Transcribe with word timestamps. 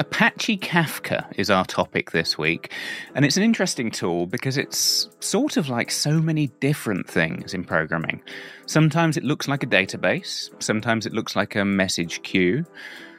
Apache 0.00 0.58
Kafka 0.58 1.26
is 1.36 1.50
our 1.50 1.64
topic 1.64 2.12
this 2.12 2.38
week, 2.38 2.72
and 3.16 3.24
it's 3.24 3.36
an 3.36 3.42
interesting 3.42 3.90
tool 3.90 4.26
because 4.26 4.56
it's 4.56 5.08
sort 5.18 5.56
of 5.56 5.68
like 5.68 5.90
so 5.90 6.20
many 6.20 6.46
different 6.60 7.08
things 7.08 7.52
in 7.52 7.64
programming. 7.64 8.22
Sometimes 8.66 9.16
it 9.16 9.24
looks 9.24 9.48
like 9.48 9.64
a 9.64 9.66
database, 9.66 10.50
sometimes 10.62 11.04
it 11.04 11.12
looks 11.12 11.34
like 11.34 11.56
a 11.56 11.64
message 11.64 12.22
queue, 12.22 12.64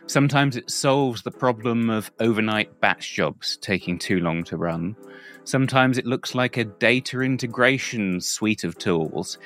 sometimes 0.07 0.55
it 0.55 0.71
solves 0.71 1.21
the 1.23 1.31
problem 1.31 1.89
of 1.89 2.11
overnight 2.21 2.79
batch 2.79 3.13
jobs 3.13 3.57
taking 3.57 3.99
too 3.99 4.21
long 4.21 4.45
to 4.45 4.55
run, 4.55 4.95
sometimes 5.43 5.97
it 5.97 6.05
looks 6.05 6.33
like 6.33 6.55
a 6.55 6.63
data 6.63 7.19
integration 7.19 8.21
suite 8.21 8.63
of 8.63 8.77
tools. 8.77 9.37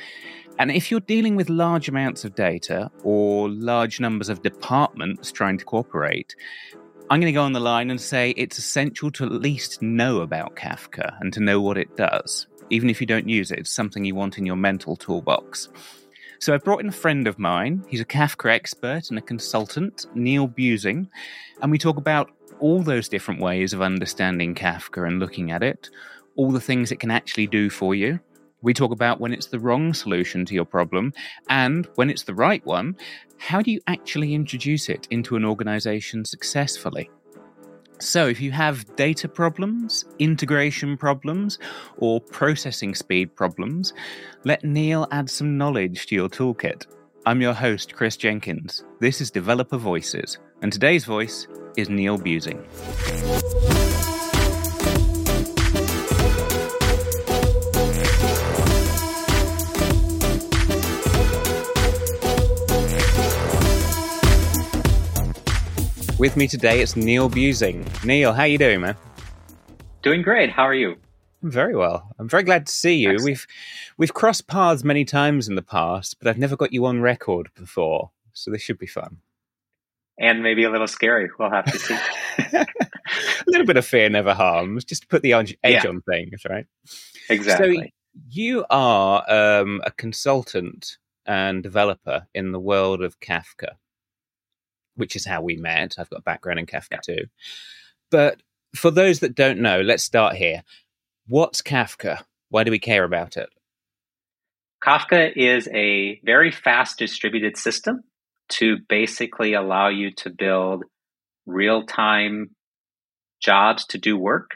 And 0.60 0.70
if 0.70 0.92
you're 0.92 1.00
dealing 1.00 1.36
with 1.36 1.50
large 1.50 1.90
amounts 1.90 2.26
of 2.26 2.36
data 2.36 2.92
or 3.04 3.50
large 3.50 4.00
numbers 4.00 4.30
of 4.30 4.44
departments 4.44 5.32
trying 5.32 5.58
to 5.58 5.66
cooperate, 5.66 6.36
I'm 7.10 7.20
going 7.20 7.32
to 7.32 7.38
go 7.38 7.44
on 7.44 7.54
the 7.54 7.60
line 7.60 7.92
and 7.92 8.00
say 8.00 8.32
it's 8.32 8.58
essential 8.58 9.12
to 9.12 9.26
at 9.26 9.32
least 9.32 9.82
know 9.82 10.22
about 10.22 10.56
Kafka 10.56 11.18
and 11.20 11.34
to 11.34 11.42
know 11.42 11.62
what 11.62 11.78
it 11.78 11.96
does. 11.98 12.48
Even 12.70 12.90
if 12.90 13.02
you 13.02 13.06
don't 13.06 13.28
use 13.28 13.52
it, 13.52 13.60
it's 13.60 13.72
something 13.72 14.06
you 14.06 14.16
want 14.16 14.38
in 14.38 14.46
your 14.46 14.56
mental 14.56 14.96
toolbox. 14.96 15.70
So 16.40 16.54
I've 16.54 16.64
brought 16.64 16.80
in 16.80 16.88
a 16.88 16.94
friend 16.94 17.28
of 17.28 17.38
mine. 17.38 17.84
He's 17.88 18.00
a 18.00 18.06
Kafka 18.06 18.50
expert 18.50 19.10
and 19.10 19.20
a 19.20 19.22
consultant, 19.22 20.06
Neil 20.16 20.48
Buesing, 20.48 21.10
and 21.62 21.72
we 21.72 21.78
talk 21.78 21.98
about 21.98 22.32
all 22.60 22.82
those 22.82 23.10
different 23.10 23.42
ways 23.42 23.74
of 23.74 23.82
understanding 23.82 24.56
Kafka 24.56 25.06
and 25.06 25.20
looking 25.20 25.52
at 25.52 25.62
it, 25.62 25.90
all 26.36 26.52
the 26.52 26.62
things 26.62 26.92
it 26.92 27.00
can 27.00 27.12
actually 27.12 27.48
do 27.48 27.70
for 27.70 27.94
you, 27.94 28.20
we 28.64 28.74
talk 28.74 28.92
about 28.92 29.20
when 29.20 29.34
it's 29.34 29.48
the 29.48 29.60
wrong 29.60 29.94
solution 29.94 30.46
to 30.46 30.56
your 30.56 30.66
problem 30.66 31.14
and 31.50 31.88
when 31.96 32.10
it's 32.10 32.24
the 32.24 32.34
right 32.34 32.66
one, 32.66 32.96
how 33.38 33.62
do 33.62 33.72
you 33.72 33.82
actually 33.88 34.34
introduce 34.34 34.90
it 34.90 35.08
into 35.12 35.36
an 35.36 35.46
organization 35.46 36.26
successfully? 36.26 37.12
So, 38.00 38.28
if 38.28 38.42
you 38.42 38.52
have 38.52 38.96
data 38.96 39.30
problems, 39.30 40.06
integration 40.20 40.98
problems, 40.98 41.60
or 41.98 42.20
processing 42.20 42.96
speed 42.96 43.36
problems, 43.36 43.94
let 44.44 44.64
Neil 44.64 45.08
add 45.12 45.30
some 45.30 45.58
knowledge 45.58 46.08
to 46.08 46.16
your 46.16 46.28
toolkit. 46.28 46.86
I'm 47.26 47.40
your 47.40 47.54
host, 47.54 47.94
Kris 47.94 48.18
Jenkins. 48.18 48.84
This 49.00 49.22
is 49.22 49.32
Developer 49.32 49.78
Voices, 49.78 50.38
and 50.62 50.74
today's 50.74 51.06
voice 51.06 51.48
is 51.78 51.90
Neil 51.90 52.18
Buesing. 52.18 52.62
With 66.24 66.38
me 66.38 66.48
today, 66.48 66.80
it's 66.80 66.96
Neil 66.96 67.30
Buesing. 67.30 68.06
Neil, 68.06 68.32
how 68.32 68.46
you 68.46 68.58
doing, 68.58 68.80
man? 68.80 68.96
Doing 70.04 70.22
great. 70.22 70.50
How 70.50 70.64
are 70.64 70.74
you? 70.74 70.96
Very 71.42 71.76
well. 71.76 72.16
I'm 72.18 72.30
very 72.30 72.44
glad 72.44 72.66
to 72.68 72.72
see 72.72 72.96
you. 72.96 73.10
Excellent. 73.10 73.26
We've 73.26 73.48
we've 73.98 74.14
crossed 74.14 74.48
paths 74.48 74.86
many 74.86 75.04
times 75.04 75.50
in 75.50 75.56
the 75.56 75.62
past, 75.62 76.20
but 76.20 76.30
I've 76.30 76.38
never 76.38 76.56
got 76.56 76.72
you 76.72 76.86
on 76.86 77.02
record 77.02 77.50
before, 77.56 78.12
so 78.32 78.52
this 78.52 78.62
should 78.62 78.80
be 78.80 78.88
fun. 78.88 79.18
And 80.18 80.42
maybe 80.42 80.64
a 80.64 80.70
little 80.70 80.88
scary. 80.88 81.30
We'll 81.38 81.52
have 81.52 81.66
to 81.66 81.78
see. 81.78 81.98
a 82.54 82.66
little 83.48 83.68
bit 83.68 83.76
of 83.76 83.86
fear 83.86 84.10
never 84.10 84.34
harms. 84.34 84.86
Just 84.86 85.02
to 85.02 85.08
put 85.10 85.24
the 85.24 85.34
edge 85.34 85.58
yeah. 85.62 85.86
on 85.86 86.00
things, 86.10 86.46
right? 86.50 86.66
Exactly. 87.30 87.76
So 87.76 87.84
you 88.30 88.66
are 88.70 89.30
um, 89.30 89.82
a 89.84 89.92
consultant 89.92 91.00
and 91.26 91.62
developer 91.62 92.28
in 92.34 92.54
the 92.54 92.62
world 92.62 93.04
of 93.04 93.20
Kafka 93.20 93.76
which 94.96 95.16
is 95.16 95.26
how 95.26 95.42
we 95.42 95.56
met. 95.56 95.96
I've 95.98 96.10
got 96.10 96.20
a 96.20 96.24
background 96.24 96.60
in 96.60 96.66
Kafka 96.66 96.88
yeah. 96.92 97.00
too. 97.04 97.26
But 98.12 98.42
for 98.76 98.92
those 98.92 99.20
that 99.20 99.36
don't 99.36 99.60
know, 99.60 99.82
let's 99.82 100.04
start 100.04 100.36
here. 100.36 100.64
What's 101.28 101.62
Kafka? 101.62 102.24
Why 102.50 102.64
do 102.64 102.72
we 102.72 102.80
care 102.80 103.04
about 103.04 103.38
it? 103.38 103.50
Kafka 104.84 105.32
is 105.36 105.70
a 105.74 106.20
very 106.24 106.52
fast 106.52 107.00
distributed 107.00 107.58
system 107.58 108.04
to 108.50 108.78
basically 108.90 109.54
allow 109.54 109.88
you 109.88 110.12
to 110.12 110.30
build 110.30 110.84
real 111.46 111.86
time 111.86 112.50
jobs 113.42 113.86
to 113.88 113.98
do 113.98 114.18
work. 114.18 114.52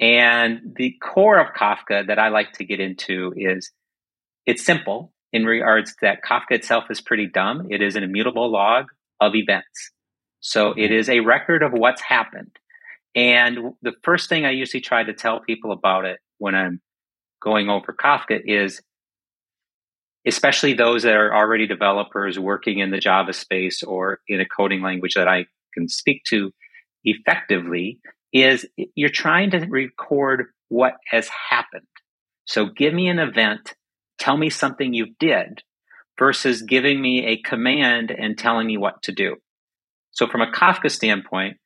And 0.00 0.74
the 0.76 0.94
core 1.02 1.38
of 1.38 1.54
Kafka 1.54 2.08
that 2.08 2.18
I 2.18 2.28
like 2.28 2.52
to 2.54 2.64
get 2.64 2.80
into 2.80 3.32
is 3.36 3.70
it's 4.44 4.64
simple 4.64 5.12
in 5.32 5.44
regards 5.44 5.94
that 6.02 6.22
Kafka 6.22 6.52
itself 6.52 6.84
is 6.90 7.00
pretty 7.00 7.26
dumb. 7.26 7.68
It 7.70 7.80
is 7.80 7.96
an 7.96 8.02
immutable 8.02 8.50
log 8.50 8.86
of 9.26 9.34
events. 9.34 9.90
So 10.40 10.72
it 10.72 10.76
mm-hmm. 10.76 10.94
is 10.94 11.08
a 11.08 11.20
record 11.20 11.62
of 11.62 11.72
what's 11.72 12.02
happened. 12.02 12.56
And 13.14 13.74
the 13.82 13.92
first 14.02 14.28
thing 14.28 14.44
I 14.44 14.50
usually 14.50 14.80
try 14.80 15.04
to 15.04 15.12
tell 15.12 15.40
people 15.40 15.72
about 15.72 16.04
it 16.04 16.18
when 16.38 16.54
I'm 16.54 16.80
going 17.40 17.68
over 17.68 17.92
Kafka 17.92 18.40
is, 18.44 18.82
especially 20.26 20.74
those 20.74 21.04
that 21.04 21.14
are 21.14 21.34
already 21.34 21.66
developers 21.66 22.38
working 22.38 22.78
in 22.78 22.90
the 22.90 22.98
Java 22.98 23.32
space 23.32 23.82
or 23.82 24.20
in 24.26 24.40
a 24.40 24.46
coding 24.46 24.82
language 24.82 25.14
that 25.14 25.28
I 25.28 25.46
can 25.74 25.88
speak 25.88 26.22
to 26.28 26.50
effectively, 27.04 28.00
is 28.32 28.66
you're 28.76 29.10
trying 29.10 29.50
to 29.52 29.58
record 29.58 30.46
what 30.68 30.94
has 31.08 31.28
happened. 31.50 31.86
So 32.46 32.66
give 32.66 32.92
me 32.92 33.08
an 33.08 33.18
event, 33.18 33.74
tell 34.18 34.36
me 34.36 34.50
something 34.50 34.92
you 34.92 35.14
did, 35.20 35.62
versus 36.18 36.62
giving 36.62 37.00
me 37.00 37.26
a 37.26 37.36
command 37.42 38.10
and 38.10 38.38
telling 38.38 38.66
me 38.66 38.76
what 38.76 39.02
to 39.02 39.12
do. 39.12 39.36
So, 40.12 40.26
from 40.26 40.42
a 40.42 40.50
Kafka 40.50 40.90
standpoint, 40.90 41.56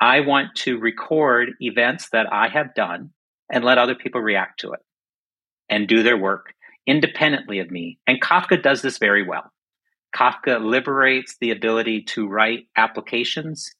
I 0.00 0.20
want 0.20 0.54
to 0.56 0.78
record 0.78 1.50
events 1.60 2.10
that 2.10 2.30
I 2.30 2.48
have 2.48 2.74
done 2.74 3.10
and 3.50 3.64
let 3.64 3.78
other 3.78 3.94
people 3.94 4.20
react 4.20 4.60
to 4.60 4.72
it 4.72 4.80
and 5.68 5.88
do 5.88 6.02
their 6.02 6.16
work 6.16 6.52
independently 6.86 7.58
of 7.58 7.70
me. 7.70 7.98
And 8.06 8.20
Kafka 8.20 8.62
does 8.62 8.82
this 8.82 8.98
very 8.98 9.26
well. 9.26 9.50
Kafka 10.14 10.64
liberates 10.64 11.36
the 11.40 11.50
ability 11.50 12.02
to 12.02 12.28
write 12.28 12.68
applications 12.76 13.74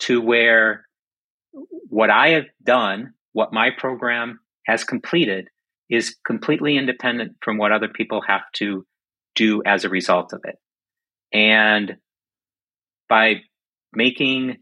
to 0.00 0.20
where 0.20 0.86
what 1.52 2.10
I 2.10 2.30
have 2.30 2.46
done, 2.62 3.14
what 3.32 3.52
my 3.52 3.70
program 3.70 4.40
has 4.66 4.84
completed, 4.84 5.48
is 5.88 6.16
completely 6.24 6.76
independent 6.76 7.36
from 7.42 7.58
what 7.58 7.72
other 7.72 7.88
people 7.88 8.22
have 8.26 8.42
to 8.54 8.86
do 9.40 9.62
as 9.64 9.84
a 9.84 9.88
result 9.88 10.32
of 10.34 10.42
it. 10.44 10.56
And 11.32 11.96
by 13.08 13.36
making 13.94 14.58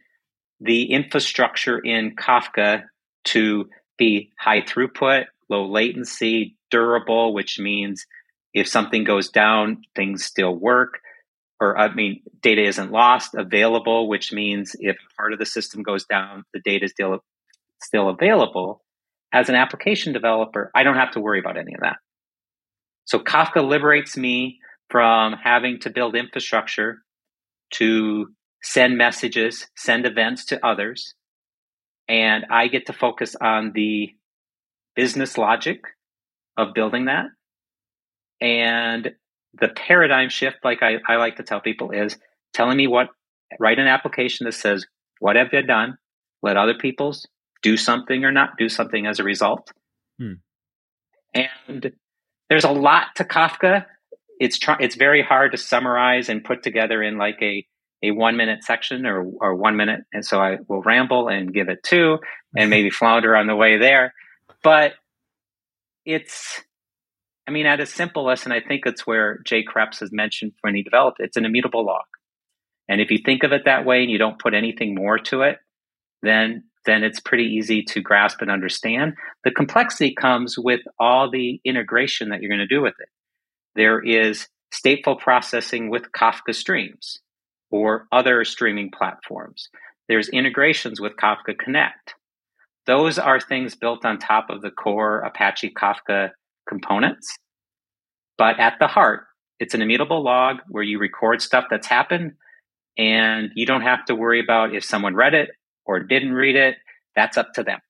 the 0.61 0.93
infrastructure 0.93 1.79
in 1.79 2.15
Kafka 2.15 2.85
to 3.25 3.69
be 3.99 4.31
high 4.39 4.63
throughput, 4.63 5.25
low 5.51 5.69
latency, 5.69 6.57
durable, 6.71 7.35
which 7.35 7.59
means 7.59 8.07
if 8.55 8.69
something 8.69 9.05
goes 9.05 9.31
down, 9.31 9.83
things 9.97 10.25
still 10.25 10.55
work. 10.55 11.01
Or, 11.61 11.77
I 11.77 11.93
mean, 11.93 12.23
data 12.41 12.63
isn't 12.63 12.93
lost, 12.93 13.35
available, 13.35 14.09
which 14.09 14.33
means 14.33 14.77
if 14.79 14.97
part 15.17 15.33
of 15.33 15.41
the 15.41 15.47
system 15.47 15.83
goes 15.83 16.05
down, 16.05 16.45
the 16.55 16.61
data 16.61 16.85
is 16.85 16.93
still, 16.93 17.25
still 17.83 18.09
available. 18.09 18.85
As 19.33 19.49
an 19.49 19.57
application 19.57 20.13
developer, 20.13 20.71
I 20.73 20.85
don't 20.85 20.97
have 20.97 21.11
to 21.13 21.21
worry 21.21 21.41
about 21.41 21.59
any 21.59 21.75
of 21.75 21.81
that. 21.81 21.97
So 23.07 23.19
Kafka 23.19 23.67
liberates 23.67 24.17
me 24.17 24.61
from 24.91 25.35
having 25.35 25.81
to 25.81 25.91
build 25.91 26.17
infrastructure 26.17 27.03
to 27.75 28.29
send 28.63 28.97
messages, 28.97 29.69
send 29.77 30.07
events 30.07 30.47
to 30.47 30.67
others. 30.67 31.15
And 32.09 32.47
I 32.51 32.69
get 32.69 32.87
to 32.87 32.93
focus 32.93 33.37
on 33.41 33.73
the 33.75 34.11
business 34.97 35.37
logic 35.37 35.81
of 36.57 36.75
building 36.75 37.05
that. 37.05 37.27
And 38.41 39.13
the 39.61 39.69
paradigm 39.69 40.29
shift, 40.29 40.59
like 40.65 40.83
I, 40.83 40.97
I 41.07 41.17
like 41.17 41.37
to 41.37 41.43
tell 41.43 41.61
people, 41.61 41.91
is 41.91 42.17
telling 42.55 42.77
me 42.77 42.87
what, 42.87 43.09
write 43.61 43.79
an 43.79 43.87
application 43.87 44.45
that 44.47 44.55
says, 44.55 44.87
what 45.21 45.37
have 45.37 45.49
you 45.53 45.63
done? 45.63 45.99
Let 46.43 46.57
other 46.57 46.75
people's 46.75 47.27
do 47.63 47.77
something 47.77 48.25
or 48.25 48.33
not 48.33 48.51
do 48.59 48.69
something 48.69 49.07
as 49.07 49.19
a 49.19 49.25
result. 49.25 49.71
Hmm. 50.19 50.35
And 51.35 51.93
there's 52.49 52.65
a 52.65 52.71
lot 52.71 53.09
to 53.17 53.25
Kafka. 53.25 53.85
It's 54.41 54.59
try, 54.59 54.77
it's 54.81 54.95
very 54.95 55.23
hard 55.23 55.53
to 55.53 55.59
summarize 55.59 56.29
and 56.29 56.45
put 56.45 56.63
together 56.63 57.03
in 57.03 57.19
like 57.19 57.39
a 57.43 57.67
a 58.03 58.13
one 58.13 58.37
minute 58.37 58.63
section 58.63 59.07
or 59.07 59.25
or 59.41 59.55
one 59.55 59.77
minute, 59.77 60.01
and 60.13 60.25
so 60.25 60.41
I 60.41 60.59
will 60.69 60.83
ramble 60.83 61.29
and 61.29 61.53
give 61.53 61.69
it 61.69 61.83
two, 61.83 62.19
and 62.57 62.71
maybe 62.71 62.91
flounder 62.91 63.37
on 63.37 63.47
the 63.47 63.57
way 63.57 63.79
there. 63.79 64.15
But 64.63 64.93
it's, 66.05 66.63
I 67.47 67.51
mean, 67.51 67.67
at 67.67 67.81
its 67.81 67.93
simplest, 67.93 68.45
and 68.45 68.53
I 68.53 68.61
think 68.61 68.87
it's 68.87 69.07
where 69.07 69.41
Jay 69.45 69.65
Kreps 69.65 70.01
has 70.01 70.11
mentioned 70.11 70.53
when 70.63 70.75
he 70.75 70.83
developed 70.83 71.19
it's 71.21 71.37
an 71.37 71.45
immutable 71.45 71.85
log. 71.85 72.05
And 72.89 73.01
if 73.01 73.11
you 73.11 73.19
think 73.19 73.43
of 73.43 73.53
it 73.53 73.67
that 73.67 73.85
way 73.85 74.03
and 74.03 74.11
you 74.11 74.19
don't 74.19 74.39
put 74.39 74.55
anything 74.55 74.95
more 74.95 75.19
to 75.19 75.43
it, 75.43 75.59
then 76.23 76.65
then 76.87 77.05
it's 77.05 77.21
pretty 77.21 77.45
easy 77.45 77.83
to 77.83 78.01
grasp 78.01 78.41
and 78.41 78.51
understand. 78.51 79.15
The 79.45 79.51
complexity 79.51 80.15
comes 80.15 80.59
with 80.59 80.81
all 80.99 81.31
the 81.31 81.61
integration 81.65 82.31
that 82.31 82.41
you're 82.41 82.49
going 82.49 82.67
to 82.67 82.75
do 82.75 82.81
with 82.81 82.95
it. 82.99 83.09
There 83.75 84.01
is 84.01 84.49
stateful 84.73 85.19
processing 85.19 85.91
with 85.91 86.13
Kafka 86.13 86.55
streams 86.55 87.19
or 87.71 88.07
other 88.13 88.45
streaming 88.45 88.91
platforms. 88.91 89.69
there's 90.09 90.31
integrations 90.31 90.99
with 91.01 91.13
Kafka 91.17 91.57
Connect. 91.59 92.15
Those 92.87 93.19
are 93.19 93.39
things 93.39 93.75
built 93.75 94.07
on 94.07 94.19
top 94.19 94.49
of 94.49 94.63
the 94.63 94.71
core 94.71 95.21
Apache 95.21 95.75
Kafka 95.77 96.31
components. 96.67 97.37
But 98.39 98.59
at 98.59 98.79
the 98.81 98.87
heart, 98.87 99.25
it's 99.61 99.75
an 99.75 99.83
immutable 99.83 100.23
log 100.25 100.59
where 100.69 100.83
you 100.83 100.99
record 100.99 101.43
stuff 101.43 101.65
that's 101.71 101.87
happened 101.87 102.33
and 102.97 103.51
you 103.55 103.67
don't 103.67 103.83
have 103.83 104.05
to 104.07 104.15
worry 104.15 104.41
about 104.41 104.75
if 104.75 104.85
someone 104.85 105.15
read 105.15 105.35
it 105.35 105.51
or 105.85 106.01
didn't 106.01 106.33
read 106.33 106.57
it. 106.57 106.77
That's 107.15 107.37
up 107.37 107.53
to 107.55 107.63
them. 107.63 107.81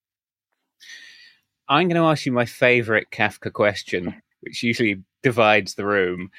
I'm 1.68 1.88
going 1.88 2.00
to 2.00 2.08
ask 2.08 2.24
you 2.24 2.32
my 2.32 2.46
favorite 2.46 3.08
Kafka 3.12 3.52
question, 3.52 4.22
which 4.48 4.62
usually 4.62 5.02
divides 5.22 5.74
the 5.74 5.84
room. 5.84 6.30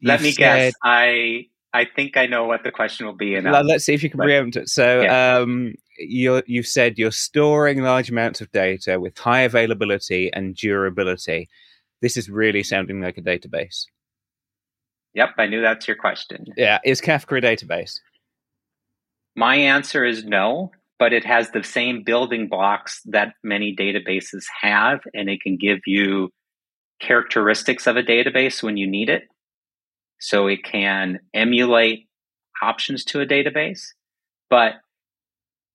You've 0.00 0.08
Let 0.08 0.22
me 0.22 0.32
said, 0.32 0.38
guess. 0.38 0.74
I 0.82 1.46
I 1.72 1.84
think 1.84 2.16
I 2.16 2.26
know 2.26 2.44
what 2.44 2.64
the 2.64 2.70
question 2.70 3.06
will 3.06 3.16
be. 3.16 3.34
And 3.34 3.50
let's 3.50 3.84
see 3.84 3.94
if 3.94 4.02
you 4.02 4.10
can 4.10 4.20
preempt 4.20 4.56
it. 4.56 4.68
So, 4.68 5.02
yeah. 5.02 5.36
um, 5.36 5.74
you 5.98 6.42
have 6.48 6.66
said 6.66 6.98
you're 6.98 7.10
storing 7.10 7.82
large 7.82 8.08
amounts 8.08 8.40
of 8.40 8.50
data 8.52 8.98
with 8.98 9.18
high 9.18 9.40
availability 9.40 10.32
and 10.32 10.54
durability. 10.54 11.48
This 12.00 12.16
is 12.16 12.30
really 12.30 12.62
sounding 12.62 13.00
like 13.02 13.18
a 13.18 13.22
database. 13.22 13.84
Yep, 15.14 15.30
I 15.38 15.46
knew 15.46 15.60
that's 15.60 15.86
your 15.86 15.96
question. 15.96 16.46
Yeah, 16.56 16.78
is 16.84 17.00
Kafka 17.00 17.38
a 17.38 17.40
database? 17.40 18.00
My 19.34 19.56
answer 19.56 20.04
is 20.04 20.24
no, 20.24 20.70
but 20.98 21.12
it 21.12 21.24
has 21.24 21.50
the 21.50 21.62
same 21.62 22.02
building 22.02 22.48
blocks 22.48 23.02
that 23.06 23.34
many 23.42 23.76
databases 23.76 24.44
have, 24.62 25.00
and 25.12 25.28
it 25.28 25.42
can 25.42 25.56
give 25.56 25.80
you 25.86 26.30
characteristics 27.00 27.86
of 27.86 27.96
a 27.96 28.02
database 28.02 28.62
when 28.62 28.76
you 28.76 28.86
need 28.86 29.08
it. 29.08 29.24
So 30.18 30.46
it 30.46 30.64
can 30.64 31.20
emulate 31.34 32.08
options 32.62 33.04
to 33.06 33.20
a 33.20 33.26
database, 33.26 33.88
but 34.48 34.74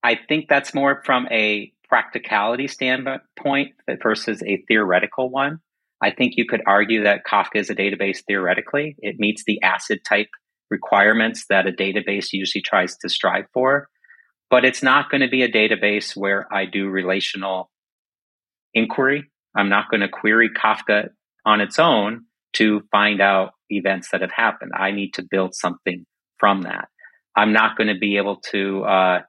I 0.04 0.18
think 0.28 0.48
that's 0.50 0.74
more 0.74 1.04
from 1.06 1.28
a 1.30 1.72
practicality 1.88 2.68
standpoint 2.68 3.74
versus 4.02 4.42
a 4.44 4.64
theoretical 4.68 5.30
one. 5.30 5.60
I 6.02 6.10
think 6.10 6.34
you 6.38 6.46
could 6.46 6.64
argue 6.66 7.04
that 7.04 7.26
Kafka 7.26 7.58
is 7.58 7.70
a 7.70 7.76
database 7.76 8.24
theoretically. 8.26 8.96
It 9.00 9.20
meets 9.20 9.44
the 9.44 9.60
ACID 9.64 10.04
type 10.04 10.30
requirements 10.72 11.46
that 11.50 11.68
a 11.68 11.72
database 11.72 12.30
usually 12.32 12.64
tries 12.64 12.98
to 12.98 13.10
strive 13.10 13.46
for, 13.54 13.90
but 14.50 14.66
it's 14.66 14.82
not 14.82 15.12
going 15.12 15.22
to 15.22 15.28
be 15.28 15.44
a 15.44 15.52
database 15.52 16.16
where 16.16 16.52
I 16.52 16.66
do 16.66 16.90
relational 16.90 17.70
inquiry. 18.74 19.30
I'm 19.56 19.70
not 19.70 19.90
going 19.90 20.02
to 20.02 20.10
query 20.10 20.50
Kafka 20.50 21.10
on 21.46 21.62
its 21.62 21.80
own 21.80 22.26
to 22.54 22.82
find 22.92 23.22
out 23.22 23.52
events 23.70 24.10
that 24.12 24.22
have 24.22 24.32
happened. 24.32 24.72
I 24.76 24.92
need 24.92 25.14
to 25.16 25.24
build 25.24 25.56
something 25.56 26.06
from 26.38 26.64
that. 26.64 26.88
I'm 27.36 27.54
not 27.54 27.78
going 27.78 27.88
to 27.88 27.98
be 27.98 28.18
able 28.18 28.38
to 28.52 28.84
uh, 28.84 29.22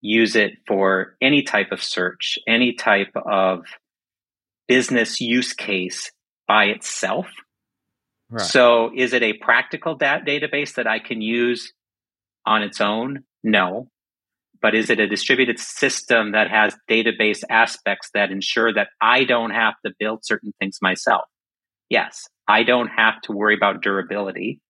use 0.00 0.34
it 0.36 0.52
for 0.66 1.16
any 1.20 1.42
type 1.42 1.72
of 1.72 1.82
search, 1.82 2.38
any 2.48 2.74
type 2.74 3.12
of 3.14 3.64
business 4.68 5.20
use 5.20 5.52
case 5.52 6.10
by 6.48 6.64
itself. 6.66 7.26
Right. 8.30 8.40
So, 8.40 8.90
is 8.94 9.12
it 9.12 9.22
a 9.22 9.34
practical 9.34 9.94
dat- 9.94 10.24
database 10.24 10.74
that 10.76 10.86
I 10.86 10.98
can 10.98 11.20
use 11.20 11.72
on 12.46 12.62
its 12.62 12.80
own? 12.80 13.24
No. 13.42 13.88
But 14.62 14.76
is 14.76 14.90
it 14.90 15.00
a 15.00 15.08
distributed 15.08 15.58
system 15.58 16.32
that 16.32 16.48
has 16.48 16.76
database 16.88 17.42
aspects 17.50 18.10
that 18.14 18.30
ensure 18.30 18.72
that 18.72 18.88
I 19.00 19.24
don't 19.24 19.50
have 19.50 19.74
to 19.84 19.92
build 19.98 20.24
certain 20.24 20.54
things 20.60 20.78
myself? 20.80 21.24
Yes. 21.90 22.28
I 22.48 22.62
don't 22.62 22.88
have 22.88 23.20
to 23.22 23.32
worry 23.32 23.56
about 23.56 23.82
durability. 23.82 24.60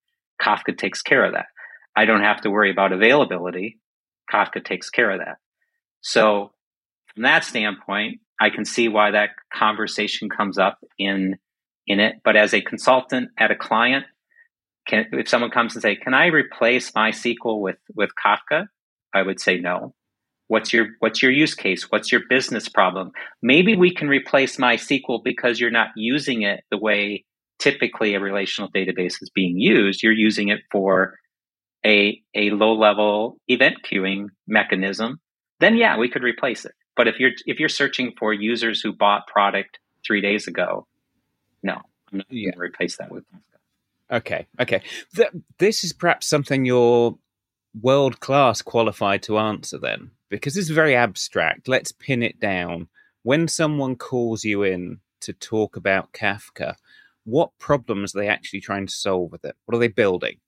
Kafka 0.40 0.76
takes 0.76 1.02
care 1.02 1.24
of 1.24 1.34
that. 1.34 1.46
I 1.94 2.06
don't 2.06 2.22
have 2.22 2.40
to 2.40 2.50
worry 2.50 2.70
about 2.70 2.92
availability. 2.92 3.78
Kafka 4.32 4.64
takes 4.64 4.88
care 4.88 5.10
of 5.10 5.20
that. 5.20 5.36
So, 6.00 6.52
from 7.14 7.24
that 7.24 7.44
standpoint, 7.44 8.20
I 8.40 8.50
can 8.50 8.64
see 8.64 8.88
why 8.88 9.10
that 9.10 9.30
conversation 9.54 10.28
comes 10.30 10.58
up 10.58 10.78
in 10.98 11.36
in 11.86 12.00
it. 12.00 12.16
But 12.24 12.36
as 12.36 12.54
a 12.54 12.60
consultant 12.60 13.30
at 13.38 13.50
a 13.50 13.56
client, 13.56 14.06
can, 14.88 15.06
if 15.12 15.28
someone 15.28 15.50
comes 15.50 15.74
and 15.74 15.82
say, 15.82 15.96
"Can 15.96 16.14
I 16.14 16.26
replace 16.26 16.90
MySQL 16.92 17.60
with 17.60 17.78
with 17.94 18.10
Kafka?" 18.24 18.66
I 19.14 19.22
would 19.22 19.40
say 19.40 19.58
no. 19.58 19.94
What's 20.48 20.72
your 20.72 20.88
what's 20.98 21.22
your 21.22 21.32
use 21.32 21.54
case? 21.54 21.90
What's 21.90 22.12
your 22.12 22.22
business 22.28 22.68
problem? 22.68 23.12
Maybe 23.42 23.76
we 23.76 23.94
can 23.94 24.08
replace 24.08 24.56
MySQL 24.56 25.24
because 25.24 25.60
you're 25.60 25.70
not 25.70 25.88
using 25.96 26.42
it 26.42 26.64
the 26.70 26.78
way 26.78 27.24
typically 27.58 28.14
a 28.14 28.20
relational 28.20 28.70
database 28.70 29.22
is 29.22 29.30
being 29.34 29.58
used. 29.58 30.02
You're 30.02 30.12
using 30.12 30.48
it 30.48 30.60
for 30.70 31.14
a 31.86 32.20
a 32.34 32.50
low 32.50 32.74
level 32.74 33.38
event 33.48 33.76
queuing 33.90 34.26
mechanism. 34.46 35.20
Then 35.60 35.76
yeah, 35.76 35.96
we 35.96 36.08
could 36.08 36.22
replace 36.22 36.64
it. 36.64 36.72
But 36.96 37.08
if 37.08 37.18
you're 37.18 37.30
if 37.46 37.58
you're 37.58 37.68
searching 37.68 38.12
for 38.18 38.32
users 38.32 38.80
who 38.80 38.92
bought 38.92 39.26
product 39.26 39.78
three 40.06 40.20
days 40.20 40.46
ago, 40.46 40.86
no, 41.62 41.80
I'm 42.10 42.18
not 42.18 42.26
yeah. 42.30 42.50
going 42.50 42.54
to 42.54 42.60
replace 42.60 42.96
that 42.98 43.10
with 43.10 43.24
Okay, 44.10 44.46
okay. 44.60 44.82
Th- 45.16 45.30
this 45.58 45.84
is 45.84 45.94
perhaps 45.94 46.26
something 46.28 46.66
you're 46.66 47.16
world 47.80 48.20
class 48.20 48.62
qualified 48.62 49.22
to 49.24 49.38
answer 49.38 49.78
then, 49.78 50.10
because 50.28 50.56
it's 50.56 50.68
very 50.68 50.94
abstract. 50.94 51.68
Let's 51.68 51.92
pin 51.92 52.22
it 52.22 52.38
down. 52.40 52.88
When 53.22 53.48
someone 53.48 53.96
calls 53.96 54.44
you 54.44 54.62
in 54.62 55.00
to 55.22 55.32
talk 55.32 55.76
about 55.76 56.12
Kafka, 56.12 56.74
what 57.24 57.50
problems 57.58 58.14
are 58.14 58.20
they 58.20 58.28
actually 58.28 58.60
trying 58.60 58.86
to 58.86 58.92
solve 58.92 59.30
with 59.30 59.44
it? 59.44 59.56
What 59.64 59.76
are 59.76 59.80
they 59.80 59.88
building? 59.88 60.38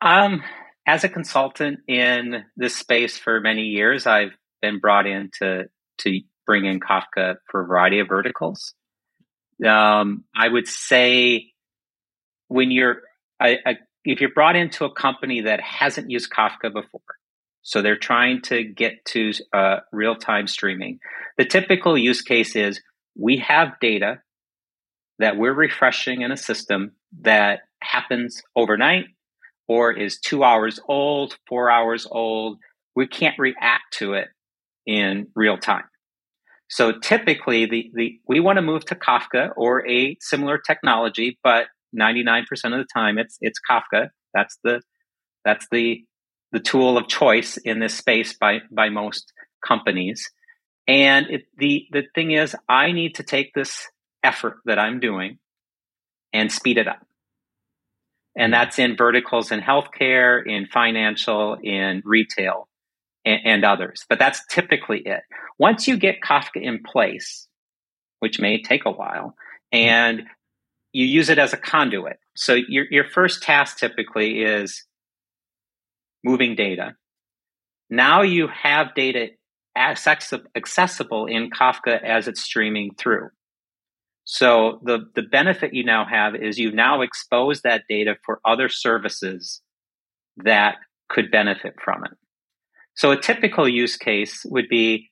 Um, 0.00 0.42
as 0.86 1.04
a 1.04 1.08
consultant 1.08 1.80
in 1.88 2.44
this 2.56 2.76
space 2.76 3.18
for 3.18 3.40
many 3.40 3.62
years, 3.62 4.06
I've 4.06 4.36
been 4.62 4.78
brought 4.78 5.06
in 5.06 5.30
to 5.40 5.64
to 5.98 6.20
bring 6.46 6.66
in 6.66 6.78
Kafka 6.78 7.36
for 7.50 7.62
a 7.62 7.66
variety 7.66 7.98
of 7.98 8.08
verticals. 8.08 8.74
Um, 9.66 10.24
I 10.34 10.46
would 10.46 10.68
say 10.68 11.52
when 12.48 12.70
you're 12.70 13.02
I, 13.40 13.58
I, 13.66 13.76
if 14.06 14.20
you're 14.20 14.30
brought 14.30 14.56
into 14.56 14.84
a 14.84 14.92
company 14.92 15.42
that 15.42 15.60
hasn't 15.60 16.10
used 16.10 16.30
Kafka 16.30 16.72
before, 16.72 17.00
so 17.62 17.82
they're 17.82 17.96
trying 17.96 18.42
to 18.42 18.62
get 18.62 19.04
to 19.06 19.32
uh, 19.52 19.78
real 19.92 20.14
time 20.14 20.46
streaming. 20.46 21.00
The 21.36 21.44
typical 21.44 21.98
use 21.98 22.22
case 22.22 22.54
is 22.54 22.80
we 23.18 23.38
have 23.38 23.80
data 23.80 24.20
that 25.18 25.36
we're 25.36 25.52
refreshing 25.52 26.20
in 26.20 26.30
a 26.30 26.36
system 26.36 26.92
that 27.22 27.60
happens 27.82 28.42
overnight 28.54 29.06
or 29.66 29.92
is 29.92 30.20
two 30.20 30.44
hours 30.44 30.78
old, 30.86 31.36
four 31.48 31.70
hours 31.70 32.06
old. 32.08 32.58
We 32.94 33.08
can't 33.08 33.38
react 33.38 33.94
to 33.94 34.14
it 34.14 34.28
in 34.86 35.28
real 35.34 35.58
time. 35.58 35.84
So 36.68 36.92
typically 36.92 37.66
the, 37.66 37.90
the 37.94 38.20
we 38.28 38.40
want 38.40 38.56
to 38.56 38.62
move 38.62 38.84
to 38.86 38.94
Kafka 38.94 39.50
or 39.56 39.88
a 39.88 40.16
similar 40.20 40.58
technology, 40.58 41.38
but 41.42 41.66
99% 41.96 42.42
of 42.64 42.70
the 42.72 42.86
time 42.92 43.18
it's 43.18 43.38
it's 43.40 43.60
Kafka. 43.68 44.10
That's 44.34 44.58
the 44.62 44.82
that's 45.44 45.66
the 45.70 46.04
the 46.52 46.60
tool 46.60 46.96
of 46.96 47.08
choice 47.08 47.56
in 47.56 47.80
this 47.80 47.94
space 47.94 48.36
by 48.38 48.60
by 48.70 48.88
most 48.88 49.32
companies. 49.66 50.30
And 50.86 51.26
it, 51.30 51.42
the 51.56 51.86
the 51.90 52.04
thing 52.14 52.32
is 52.32 52.54
I 52.68 52.92
need 52.92 53.16
to 53.16 53.22
take 53.22 53.52
this 53.54 53.86
effort 54.22 54.58
that 54.64 54.78
I'm 54.78 55.00
doing 55.00 55.38
and 56.32 56.50
speed 56.52 56.78
it 56.78 56.88
up 56.88 57.06
and 58.36 58.52
mm-hmm. 58.52 58.60
that's 58.60 58.78
in 58.78 58.96
verticals 58.96 59.50
in 59.50 59.60
healthcare, 59.60 60.46
in 60.46 60.66
financial, 60.66 61.56
in 61.62 62.02
retail, 62.04 62.68
and, 63.24 63.40
and, 63.44 63.64
others. 63.64 64.04
But 64.08 64.18
that's 64.18 64.44
typically 64.46 65.00
it. 65.00 65.22
Once 65.58 65.88
you 65.88 65.96
get 65.96 66.20
Kafka 66.20 66.62
in 66.62 66.82
place, 66.82 67.48
which 68.20 68.38
may 68.38 68.62
take 68.62 68.84
a 68.84 68.90
while, 68.90 69.34
mm-hmm. 69.74 69.78
and 69.78 70.22
you 70.96 71.04
use 71.04 71.28
it 71.28 71.38
as 71.38 71.52
a 71.52 71.58
conduit. 71.58 72.18
So 72.36 72.54
your 72.54 72.86
your 72.90 73.04
first 73.04 73.42
task 73.42 73.76
typically 73.76 74.42
is 74.42 74.82
moving 76.24 76.56
data. 76.56 76.94
Now 77.90 78.22
you 78.22 78.48
have 78.48 78.94
data 78.94 79.28
accessible 79.76 81.26
in 81.26 81.50
Kafka 81.50 82.02
as 82.02 82.28
it's 82.28 82.40
streaming 82.40 82.94
through. 82.96 83.28
So 84.24 84.80
the, 84.82 85.00
the 85.14 85.22
benefit 85.22 85.74
you 85.74 85.84
now 85.84 86.06
have 86.06 86.34
is 86.34 86.58
you've 86.58 86.74
now 86.74 87.02
exposed 87.02 87.64
that 87.64 87.82
data 87.90 88.16
for 88.24 88.40
other 88.42 88.70
services 88.70 89.60
that 90.38 90.76
could 91.10 91.30
benefit 91.30 91.74
from 91.84 92.04
it. 92.04 92.12
So 92.94 93.10
a 93.10 93.20
typical 93.20 93.68
use 93.68 93.98
case 93.98 94.46
would 94.46 94.70
be 94.70 95.10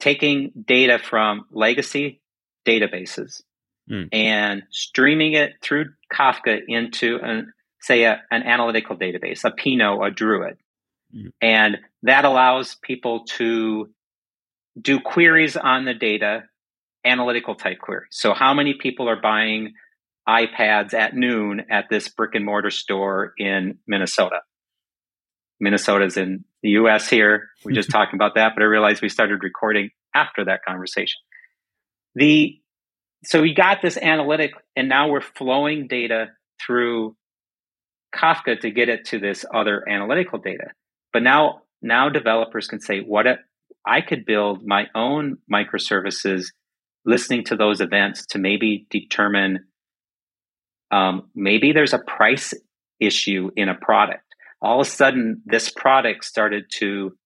taking 0.00 0.50
data 0.66 0.98
from 0.98 1.44
legacy 1.52 2.20
databases 2.66 3.42
mm. 3.90 4.08
and 4.12 4.62
streaming 4.70 5.34
it 5.34 5.54
through 5.62 5.86
Kafka 6.12 6.60
into 6.66 7.18
an, 7.22 7.52
say 7.80 8.04
a, 8.04 8.22
an 8.30 8.42
analytical 8.42 8.96
database, 8.96 9.44
a 9.44 9.50
Pinot, 9.50 10.02
a 10.02 10.10
Druid. 10.10 10.56
Mm. 11.14 11.32
And 11.40 11.78
that 12.02 12.24
allows 12.24 12.76
people 12.76 13.24
to 13.36 13.90
do 14.80 15.00
queries 15.00 15.56
on 15.56 15.84
the 15.84 15.94
data 15.94 16.44
analytical 17.04 17.54
type 17.54 17.78
queries. 17.78 18.08
So, 18.10 18.34
how 18.34 18.54
many 18.54 18.74
people 18.74 19.08
are 19.08 19.20
buying 19.20 19.74
iPads 20.28 20.94
at 20.94 21.14
noon 21.14 21.64
at 21.70 21.86
this 21.90 22.08
brick 22.08 22.34
and 22.34 22.44
mortar 22.44 22.70
store 22.70 23.32
in 23.38 23.78
Minnesota? 23.86 24.40
Minnesota's 25.58 26.16
in 26.16 26.44
the 26.62 26.70
US 26.70 27.08
here. 27.08 27.48
We're 27.64 27.72
just 27.72 27.90
talking 27.92 28.16
about 28.16 28.34
that, 28.36 28.52
but 28.54 28.62
I 28.62 28.66
realized 28.66 29.02
we 29.02 29.08
started 29.08 29.42
recording 29.42 29.90
after 30.14 30.44
that 30.44 30.60
conversation. 30.66 31.20
The 32.14 32.60
so 33.24 33.42
we 33.42 33.54
got 33.54 33.82
this 33.82 33.96
analytic 33.96 34.52
and 34.76 34.88
now 34.88 35.08
we're 35.08 35.20
flowing 35.20 35.86
data 35.88 36.28
through 36.64 37.16
Kafka 38.14 38.60
to 38.60 38.70
get 38.70 38.88
it 38.88 39.06
to 39.06 39.18
this 39.18 39.44
other 39.52 39.88
analytical 39.88 40.38
data. 40.38 40.68
But 41.12 41.22
now 41.22 41.62
now 41.82 42.08
developers 42.08 42.66
can 42.66 42.80
say 42.80 43.00
what 43.00 43.26
if 43.26 43.38
I 43.86 44.00
could 44.00 44.26
build 44.26 44.62
my 44.64 44.86
own 44.94 45.38
microservices 45.52 46.46
listening 47.04 47.44
to 47.44 47.56
those 47.56 47.80
events 47.80 48.26
to 48.26 48.38
maybe 48.38 48.86
determine 48.90 49.60
um, 50.90 51.30
maybe 51.34 51.72
there's 51.72 51.94
a 51.94 51.98
price 51.98 52.52
issue 52.98 53.50
in 53.56 53.68
a 53.68 53.74
product. 53.74 54.24
All 54.60 54.80
of 54.80 54.86
a 54.86 54.90
sudden, 54.90 55.42
this 55.46 55.70
product 55.70 56.24
started 56.24 56.64
to 56.78 57.16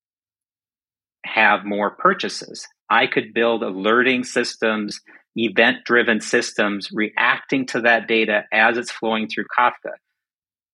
have 1.24 1.64
more 1.64 1.90
purchases. 1.96 2.68
I 2.88 3.06
could 3.06 3.34
build 3.34 3.62
alerting 3.62 4.24
systems, 4.24 5.00
event 5.36 5.78
driven 5.84 6.20
systems 6.20 6.88
reacting 6.92 7.66
to 7.66 7.80
that 7.82 8.06
data 8.06 8.44
as 8.52 8.76
it's 8.76 8.90
flowing 8.90 9.28
through 9.28 9.46
Kafka. 9.56 9.92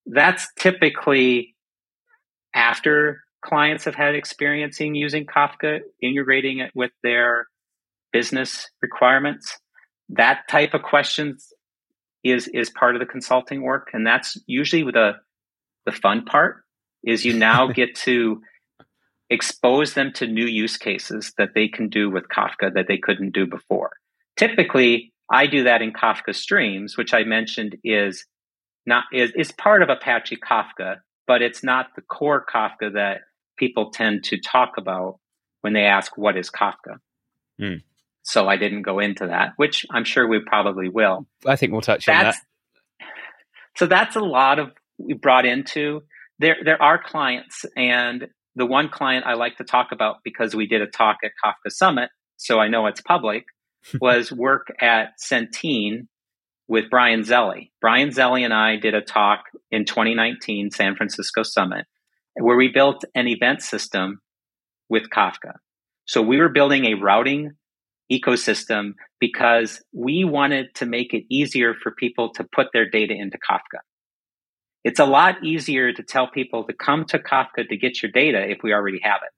That's 0.07 0.49
typically 0.59 1.55
after 2.55 3.21
clients 3.45 3.85
have 3.85 3.95
had 3.95 4.15
experiencing 4.15 4.95
using 4.95 5.27
Kafka, 5.27 5.81
integrating 6.03 6.59
it 6.59 6.73
with 6.75 6.91
their 7.03 7.47
business 8.13 8.69
requirements. 8.83 9.59
That 10.11 10.49
type 10.49 10.75
of 10.75 10.83
questions 10.83 11.53
is 12.23 12.49
is 12.49 12.71
part 12.71 12.97
of 12.97 13.01
the 13.01 13.07
consulting 13.07 13.63
work, 13.63 13.91
and 13.93 14.07
that's 14.07 14.37
usually 14.47 14.83
the 14.83 15.13
the 15.87 15.93
fun 15.93 16.25
part. 16.25 16.63
Is 17.05 17.25
you 17.25 17.33
now 17.33 17.67
get 17.73 17.95
to 17.97 18.43
expose 19.31 19.95
them 19.95 20.13
to 20.13 20.27
new 20.27 20.45
use 20.45 20.77
cases 20.77 21.33
that 21.39 21.51
they 21.55 21.69
can 21.69 21.89
do 21.89 22.11
with 22.11 22.25
Kafka 22.29 22.75
that 22.75 22.87
they 22.89 22.99
couldn't 22.99 23.33
do 23.33 23.47
before. 23.47 23.93
Typically, 24.41 25.13
I 25.31 25.47
do 25.47 25.65
that 25.65 25.83
in 25.83 25.93
Kafka 25.93 26.35
Streams, 26.35 26.97
which 26.97 27.13
I 27.13 27.25
mentioned 27.25 27.77
is 27.85 28.25
not 28.87 29.05
is, 29.13 29.33
is 29.37 29.53
part 29.53 29.83
of 29.83 29.91
Apache 29.91 30.39
Kafka, 30.39 30.97
but 31.27 31.43
it's 31.43 31.63
not 31.63 31.89
the 31.95 32.01
core 32.01 32.43
Kafka 32.43 32.95
that 32.95 33.19
people 33.59 33.91
tend 33.91 34.25
to 34.25 34.41
talk 34.41 34.73
about 34.79 35.19
when 35.61 35.75
they 35.75 35.83
ask 35.83 36.17
what 36.17 36.39
is 36.39 36.51
Kafka. 36.51 37.01
Mm. 37.61 37.83
So 38.23 38.49
I 38.49 38.57
didn't 38.57 38.81
go 38.81 38.99
into 38.99 39.27
that, 39.27 39.53
which 39.57 39.85
I'm 39.91 40.05
sure 40.05 40.27
we 40.27 40.41
probably 40.41 40.89
will. 40.89 41.27
I 41.47 41.57
think 41.57 41.73
we'll 41.73 41.83
touch 41.83 42.07
that's, 42.07 42.39
on 42.39 42.45
that. 43.01 43.07
So 43.77 43.87
that's 43.87 44.17
a 44.17 44.21
lot 44.21 44.59
of 44.59 44.71
we 44.97 45.13
brought 45.13 45.45
into 45.45 46.03
there. 46.39 46.57
There 46.65 46.83
are 46.83 46.99
clients, 46.99 47.67
and 47.77 48.29
the 48.57 48.65
one 48.65 48.89
client 48.89 49.27
I 49.27 49.35
like 49.35 49.59
to 49.59 49.65
talk 49.65 49.89
about 49.93 50.17
because 50.25 50.57
we 50.57 50.67
did 50.67 50.81
a 50.81 50.87
talk 50.87 51.19
at 51.25 51.33
Kafka 51.45 51.71
Summit, 51.71 52.09
so 52.39 52.59
I 52.59 52.69
know 52.69 52.87
it's 52.87 53.03
public, 53.03 53.45
was 54.01 54.33
work 54.33 54.69
at 54.81 55.15
Centene 55.21 56.07
with 56.69 56.91
Brian 56.91 57.23
Zelli. 57.23 57.71
Brian 57.81 58.11
Zelli 58.11 58.45
and 58.45 58.55
I 58.55 58.77
did 58.77 58.95
a 58.95 59.01
talk 59.01 59.45
in 59.71 59.85
2019 59.85 60.71
San 60.71 60.95
Francisco 60.97 61.43
Summit 61.43 61.87
where 62.35 62.57
we 62.57 62.69
built 62.69 63.05
an 63.15 63.27
event 63.27 63.63
system 63.63 64.21
with 64.89 65.11
Kafka. 65.11 65.55
So 66.05 66.23
we 66.23 66.39
were 66.39 66.49
building 66.49 66.87
a 66.87 66.95
routing 66.95 67.53
ecosystem 68.11 68.95
because 69.21 69.83
we 69.93 70.25
wanted 70.25 70.75
to 70.77 70.87
make 70.87 71.15
it 71.15 71.25
easier 71.31 71.75
for 71.75 71.93
people 71.93 72.33
to 72.35 72.45
put 72.45 72.69
their 72.73 72.89
data 72.89 73.15
into 73.15 73.39
Kafka. 73.39 73.81
It's 74.83 74.99
a 74.99 75.05
lot 75.05 75.45
easier 75.45 75.93
to 75.93 76.03
tell 76.03 76.29
people 76.29 76.65
to 76.65 76.73
come 76.73 77.05
to 77.07 77.19
Kafka 77.19 77.69
to 77.69 77.77
get 77.77 78.03
your 78.03 78.11
data 78.11 78.49
if 78.49 78.59
we 78.63 78.73
already 78.73 79.01
have 79.03 79.21
it. 79.25 79.33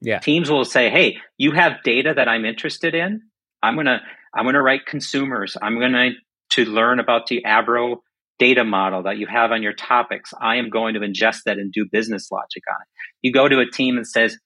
Yeah. 0.00 0.18
Teams 0.18 0.50
will 0.50 0.64
say, 0.64 0.90
"Hey, 0.90 1.18
you 1.36 1.52
have 1.52 1.82
data 1.82 2.14
that 2.14 2.28
I'm 2.28 2.44
interested 2.44 2.94
in. 2.94 3.22
I'm 3.64 3.76
to 3.84 3.98
I'm 4.34 4.46
to 4.46 4.62
write 4.62 4.86
consumers. 4.86 5.56
I'm 5.60 5.78
going 5.78 6.14
to 6.52 6.64
learn 6.64 6.98
about 7.00 7.26
the 7.26 7.42
Avro 7.46 7.96
data 8.38 8.64
model 8.64 9.04
that 9.04 9.16
you 9.16 9.26
have 9.26 9.52
on 9.52 9.62
your 9.62 9.72
topics. 9.72 10.32
I 10.40 10.56
am 10.56 10.70
going 10.70 10.94
to 10.94 11.00
ingest 11.00 11.42
that 11.46 11.58
and 11.58 11.72
do 11.72 11.86
business 11.90 12.30
logic 12.32 12.64
on 12.68 12.76
it. 12.82 12.88
You 13.22 13.32
go 13.32 13.48
to 13.48 13.60
a 13.60 13.70
team 13.70 13.96
and 13.96 14.06
says, 14.06 14.36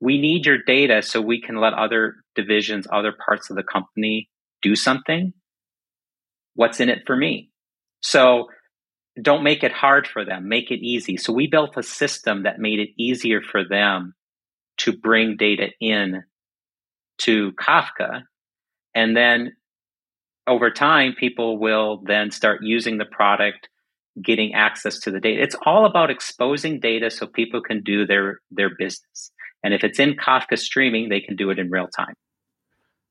we 0.00 0.20
need 0.20 0.46
your 0.46 0.58
data 0.64 1.02
so 1.02 1.20
we 1.20 1.40
can 1.40 1.56
let 1.56 1.72
other 1.72 2.14
divisions, 2.34 2.86
other 2.90 3.12
parts 3.26 3.50
of 3.50 3.56
the 3.56 3.62
company 3.62 4.28
do 4.62 4.76
something. 4.76 5.32
What's 6.54 6.80
in 6.80 6.88
it 6.88 7.02
for 7.06 7.16
me? 7.16 7.50
So 8.02 8.46
don't 9.20 9.42
make 9.42 9.64
it 9.64 9.72
hard 9.72 10.06
for 10.06 10.24
them. 10.24 10.48
Make 10.48 10.70
it 10.70 10.84
easy. 10.84 11.16
So 11.16 11.32
we 11.32 11.48
built 11.48 11.76
a 11.76 11.82
system 11.82 12.44
that 12.44 12.58
made 12.58 12.78
it 12.78 12.90
easier 12.98 13.40
for 13.40 13.64
them 13.66 14.14
to 14.78 14.96
bring 14.96 15.36
data 15.36 15.68
in 15.80 16.22
to 17.18 17.52
Kafka. 17.52 18.22
And 18.96 19.16
then 19.16 19.54
over 20.46 20.70
time, 20.70 21.14
people 21.16 21.58
will 21.58 22.02
then 22.04 22.30
start 22.30 22.62
using 22.62 22.96
the 22.96 23.04
product, 23.04 23.68
getting 24.20 24.54
access 24.54 24.98
to 25.00 25.10
the 25.10 25.20
data. 25.20 25.42
It's 25.42 25.56
all 25.66 25.84
about 25.84 26.10
exposing 26.10 26.80
data 26.80 27.10
so 27.10 27.26
people 27.26 27.60
can 27.60 27.82
do 27.82 28.06
their, 28.06 28.40
their 28.50 28.70
business. 28.76 29.30
And 29.62 29.74
if 29.74 29.84
it's 29.84 29.98
in 29.98 30.16
Kafka 30.16 30.58
streaming, 30.58 31.10
they 31.10 31.20
can 31.20 31.36
do 31.36 31.50
it 31.50 31.58
in 31.58 31.70
real 31.70 31.88
time. 31.88 32.14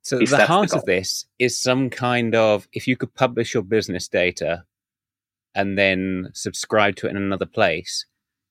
So 0.02 0.18
the 0.20 0.46
heart 0.46 0.72
the 0.72 0.78
of 0.78 0.86
this 0.86 1.26
is 1.40 1.60
some 1.60 1.90
kind 1.90 2.36
of 2.36 2.68
if 2.74 2.88
you 2.88 2.96
could 2.96 3.14
publish 3.16 3.54
your 3.54 3.64
business 3.64 4.08
data 4.08 4.64
and 5.56 5.78
then 5.78 6.30
subscribe 6.34 6.96
to 6.98 7.08
it 7.08 7.12
in 7.12 7.18
another 7.18 7.48
place, 7.48 8.06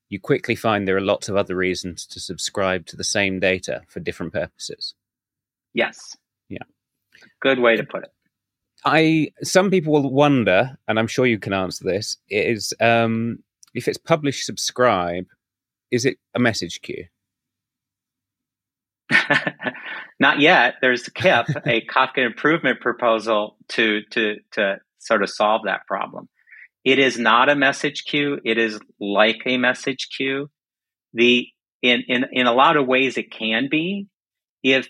you 0.09 0.21
quickly 0.21 0.57
find 0.57 0.87
there 0.87 0.97
are 0.97 1.01
lots 1.01 1.29
of 1.29 1.37
other 1.37 1.55
reasons 1.57 2.07
to 2.07 2.21
subscribe 2.21 2.87
to 2.87 2.97
the 2.97 3.05
same 3.05 3.41
data 3.41 3.83
for 3.89 4.01
different 4.01 4.33
purposes. 4.33 4.95
Yes. 5.75 6.17
Yeah. 6.49 6.65
Good 7.41 7.59
way 7.59 7.77
to 7.77 7.85
put 7.85 8.05
it. 8.05 8.11
I 8.85 9.31
some 9.43 9.71
people 9.71 9.93
will 9.93 10.13
wonder, 10.13 10.77
and 10.89 10.99
I'm 10.99 11.07
sure 11.07 11.27
you 11.27 11.39
can 11.39 11.53
answer 11.53 11.85
this, 11.85 12.19
is 12.29 12.75
um, 12.81 13.39
if 13.75 13.89
it's 13.89 13.99
publish 13.99 14.45
subscribe, 14.45 15.27
is 15.91 16.05
it 16.05 16.19
a 16.35 16.39
message 16.39 16.83
queue? 16.83 17.07
Not 20.21 20.41
yet. 20.41 20.75
There's 20.81 21.09
KIP, 21.09 21.49
a 21.67 21.85
Kafka 21.87 22.19
improvement 22.19 22.81
proposal 22.81 23.57
to 23.71 24.03
to 24.11 24.37
to 24.53 24.77
sort 24.99 25.23
of 25.23 25.31
solve 25.31 25.63
that 25.65 25.87
problem. 25.87 26.29
It 26.85 26.99
is 26.99 27.19
not 27.19 27.49
a 27.49 27.55
message 27.55 28.05
queue. 28.05 28.39
It 28.45 28.59
is 28.59 28.79
like 29.01 29.43
a 29.47 29.57
message 29.57 30.09
queue. 30.15 30.51
The 31.15 31.47
in 31.83 32.03
in 32.09 32.27
in 32.33 32.47
a 32.47 32.53
lot 32.53 32.77
of 32.77 32.87
ways 32.87 33.17
it 33.17 33.33
can 33.33 33.69
be. 33.71 34.07
If 34.63 34.89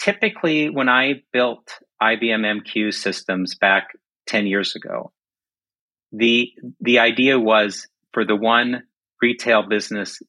typically 0.00 0.70
when 0.70 0.88
I 0.88 1.22
built 1.32 1.78
IBM 2.00 2.62
MQ 2.62 2.94
systems 2.94 3.54
back 3.56 3.88
10 4.26 4.46
years 4.46 4.76
ago. 4.76 5.12
The, 6.12 6.50
the 6.80 7.00
idea 7.00 7.38
was 7.38 7.86
for 8.12 8.24
the 8.24 8.36
one 8.36 8.84
retail 9.20 9.68
business 9.68 10.20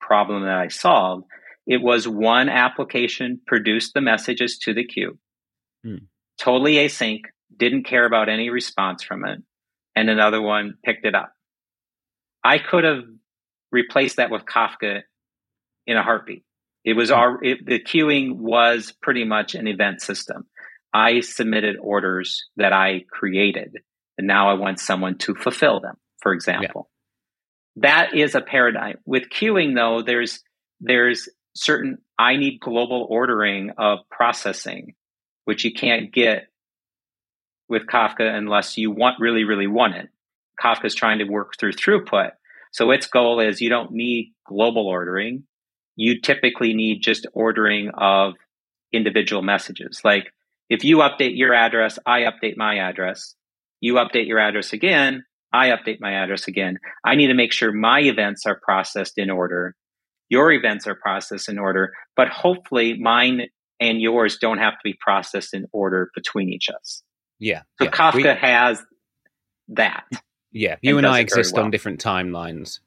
problem 0.00 0.42
that 0.42 0.58
I 0.58 0.68
solved, 0.68 1.24
it 1.66 1.80
was 1.80 2.06
one 2.06 2.48
application 2.48 3.40
produced 3.46 3.94
the 3.94 4.00
messages 4.00 4.58
to 4.62 4.74
the 4.74 4.84
queue, 4.84 5.18
hmm. 5.84 5.96
totally 6.38 6.74
async, 6.74 7.20
didn't 7.56 7.84
care 7.84 8.06
about 8.06 8.28
any 8.28 8.50
response 8.50 9.02
from 9.02 9.24
it, 9.24 9.40
and 9.94 10.08
another 10.08 10.40
one 10.40 10.74
picked 10.84 11.04
it 11.04 11.14
up. 11.14 11.32
I 12.42 12.58
could 12.58 12.84
have 12.84 13.04
replaced 13.70 14.16
that 14.16 14.30
with 14.30 14.42
Kafka 14.44 15.02
in 15.86 15.96
a 15.96 16.02
heartbeat. 16.02 16.44
It 16.84 16.94
was 16.94 17.10
our 17.10 17.42
it, 17.42 17.64
the 17.66 17.78
queuing 17.78 18.36
was 18.36 18.92
pretty 19.02 19.24
much 19.24 19.54
an 19.54 19.68
event 19.68 20.00
system. 20.00 20.46
I 20.92 21.20
submitted 21.20 21.76
orders 21.80 22.44
that 22.56 22.72
I 22.72 23.04
created, 23.10 23.76
and 24.18 24.26
now 24.26 24.50
I 24.50 24.54
want 24.54 24.80
someone 24.80 25.18
to 25.18 25.34
fulfill 25.34 25.80
them, 25.80 25.96
for 26.20 26.32
example. 26.32 26.90
Yeah. 27.76 27.82
That 27.82 28.14
is 28.14 28.34
a 28.34 28.40
paradigm. 28.40 28.96
With 29.04 29.30
queuing, 29.30 29.74
though, 29.74 30.02
there's 30.02 30.40
there's 30.80 31.28
certain 31.54 31.98
I 32.18 32.36
need 32.36 32.60
global 32.60 33.06
ordering 33.08 33.70
of 33.78 34.00
processing, 34.10 34.94
which 35.44 35.64
you 35.64 35.72
can't 35.72 36.12
get 36.12 36.48
with 37.68 37.86
Kafka 37.86 38.34
unless 38.34 38.76
you 38.76 38.90
want 38.90 39.20
really, 39.20 39.44
really 39.44 39.66
want 39.66 39.94
it. 39.94 40.08
Kafka 40.62 40.86
is 40.86 40.94
trying 40.94 41.18
to 41.18 41.24
work 41.24 41.54
through 41.58 41.72
throughput. 41.72 42.32
So 42.72 42.90
its 42.90 43.06
goal 43.06 43.40
is 43.40 43.60
you 43.60 43.70
don't 43.70 43.92
need 43.92 44.34
global 44.46 44.86
ordering. 44.86 45.44
You 46.00 46.18
typically 46.18 46.72
need 46.72 47.02
just 47.02 47.26
ordering 47.34 47.90
of 47.90 48.32
individual 48.90 49.42
messages. 49.42 50.00
Like 50.02 50.32
if 50.70 50.82
you 50.82 50.98
update 50.98 51.36
your 51.36 51.52
address, 51.52 51.98
I 52.06 52.20
update 52.20 52.56
my 52.56 52.78
address. 52.78 53.34
You 53.80 53.96
update 53.96 54.26
your 54.26 54.38
address 54.38 54.72
again, 54.72 55.24
I 55.52 55.68
update 55.68 55.98
my 56.00 56.14
address 56.14 56.48
again. 56.48 56.78
I 57.04 57.16
need 57.16 57.26
to 57.26 57.34
make 57.34 57.52
sure 57.52 57.70
my 57.70 58.00
events 58.00 58.46
are 58.46 58.58
processed 58.58 59.18
in 59.18 59.28
order. 59.28 59.74
Your 60.30 60.52
events 60.52 60.86
are 60.86 60.94
processed 60.94 61.50
in 61.50 61.58
order, 61.58 61.92
but 62.16 62.28
hopefully 62.28 62.96
mine 62.98 63.48
and 63.78 64.00
yours 64.00 64.38
don't 64.38 64.58
have 64.58 64.72
to 64.72 64.80
be 64.82 64.94
processed 64.98 65.52
in 65.52 65.66
order 65.70 66.10
between 66.14 66.48
each 66.48 66.70
of 66.70 66.76
us. 66.76 67.02
Yeah. 67.38 67.62
So 67.78 67.84
yeah. 67.84 67.90
Kafka 67.90 68.14
we, 68.14 68.22
has 68.22 68.82
that. 69.68 70.04
Yeah. 70.50 70.76
You 70.80 70.96
and, 70.96 71.06
and 71.06 71.14
I 71.14 71.20
exist 71.20 71.54
well. 71.54 71.64
on 71.64 71.70
different 71.70 72.02
timelines. 72.02 72.80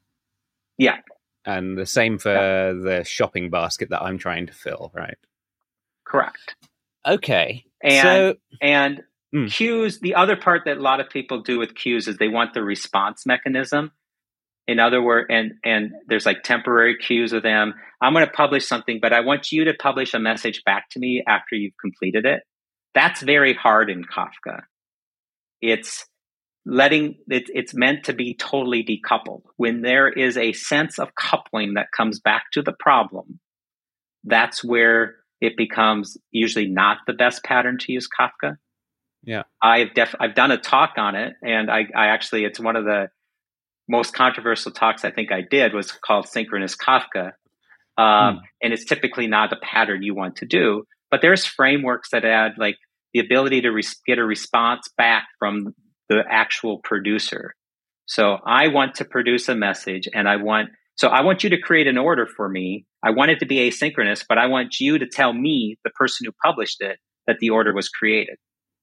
Yeah. 0.78 0.96
And 1.46 1.76
the 1.76 1.86
same 1.86 2.18
for 2.18 2.32
yeah. 2.32 2.72
the 2.72 3.04
shopping 3.04 3.50
basket 3.50 3.90
that 3.90 4.02
I'm 4.02 4.18
trying 4.18 4.46
to 4.46 4.52
fill, 4.52 4.90
right? 4.94 5.18
Correct. 6.06 6.56
Okay. 7.06 7.64
And 7.82 8.02
so, 8.02 8.34
and 8.62 9.02
mm. 9.34 9.50
queues, 9.50 10.00
the 10.00 10.14
other 10.14 10.36
part 10.36 10.62
that 10.64 10.78
a 10.78 10.82
lot 10.82 11.00
of 11.00 11.10
people 11.10 11.42
do 11.42 11.58
with 11.58 11.74
queues 11.74 12.08
is 12.08 12.16
they 12.16 12.28
want 12.28 12.54
the 12.54 12.62
response 12.62 13.26
mechanism. 13.26 13.92
In 14.66 14.80
other 14.80 15.02
words, 15.02 15.26
and 15.28 15.52
and 15.62 15.92
there's 16.08 16.24
like 16.24 16.42
temporary 16.42 16.96
queues 16.96 17.34
of 17.34 17.42
them. 17.42 17.74
I'm 18.00 18.14
going 18.14 18.24
to 18.24 18.32
publish 18.32 18.66
something, 18.66 18.98
but 19.00 19.12
I 19.12 19.20
want 19.20 19.52
you 19.52 19.64
to 19.64 19.74
publish 19.74 20.14
a 20.14 20.18
message 20.18 20.62
back 20.64 20.88
to 20.92 20.98
me 20.98 21.22
after 21.28 21.54
you've 21.54 21.76
completed 21.78 22.24
it. 22.24 22.40
That's 22.94 23.20
very 23.20 23.52
hard 23.52 23.90
in 23.90 24.04
Kafka. 24.04 24.62
It's 25.60 26.06
letting 26.66 27.16
it, 27.28 27.44
it's 27.54 27.74
meant 27.74 28.04
to 28.04 28.12
be 28.12 28.34
totally 28.34 28.84
decoupled. 28.84 29.42
When 29.56 29.82
there 29.82 30.08
is 30.08 30.36
a 30.36 30.52
sense 30.52 30.98
of 30.98 31.14
coupling 31.14 31.74
that 31.74 31.92
comes 31.96 32.20
back 32.20 32.44
to 32.52 32.62
the 32.62 32.72
problem, 32.72 33.40
that's 34.24 34.64
where 34.64 35.16
it 35.40 35.56
becomes 35.56 36.16
usually 36.30 36.66
not 36.66 36.98
the 37.06 37.12
best 37.12 37.44
pattern 37.44 37.78
to 37.78 37.92
use 37.92 38.08
Kafka. 38.08 38.56
Yeah, 39.22 39.42
I've 39.62 39.94
def 39.94 40.14
I've 40.20 40.34
done 40.34 40.50
a 40.50 40.58
talk 40.58 40.94
on 40.96 41.14
it, 41.14 41.34
and 41.42 41.70
I, 41.70 41.86
I 41.94 42.06
actually 42.08 42.44
it's 42.44 42.60
one 42.60 42.76
of 42.76 42.84
the 42.84 43.08
most 43.88 44.14
controversial 44.14 44.72
talks 44.72 45.04
I 45.04 45.10
think 45.10 45.32
I 45.32 45.42
did 45.42 45.74
was 45.74 45.92
called 45.92 46.28
synchronous 46.28 46.76
Kafka, 46.76 47.32
um, 47.98 48.36
hmm. 48.36 48.40
and 48.62 48.72
it's 48.72 48.84
typically 48.84 49.26
not 49.26 49.50
the 49.50 49.56
pattern 49.56 50.02
you 50.02 50.14
want 50.14 50.36
to 50.36 50.46
do. 50.46 50.84
But 51.10 51.20
there's 51.22 51.44
frameworks 51.44 52.10
that 52.10 52.24
add 52.24 52.52
like 52.58 52.76
the 53.12 53.20
ability 53.20 53.62
to 53.62 53.82
get 54.06 54.18
a 54.18 54.24
response 54.24 54.88
back 54.96 55.26
from 55.38 55.74
the 56.08 56.22
actual 56.28 56.78
producer. 56.78 57.54
So 58.06 58.38
I 58.44 58.68
want 58.68 58.96
to 58.96 59.04
produce 59.04 59.48
a 59.48 59.54
message, 59.54 60.08
and 60.12 60.28
I 60.28 60.36
want 60.36 60.70
so 60.96 61.08
I 61.08 61.22
want 61.22 61.42
you 61.42 61.50
to 61.50 61.58
create 61.58 61.86
an 61.86 61.98
order 61.98 62.26
for 62.26 62.48
me. 62.48 62.86
I 63.02 63.10
want 63.10 63.30
it 63.30 63.40
to 63.40 63.46
be 63.46 63.56
asynchronous, 63.56 64.24
but 64.28 64.38
I 64.38 64.46
want 64.46 64.78
you 64.80 64.98
to 64.98 65.06
tell 65.06 65.32
me, 65.32 65.76
the 65.84 65.90
person 65.90 66.24
who 66.24 66.32
published 66.44 66.80
it, 66.80 66.98
that 67.26 67.38
the 67.40 67.50
order 67.50 67.74
was 67.74 67.88
created. 67.88 68.36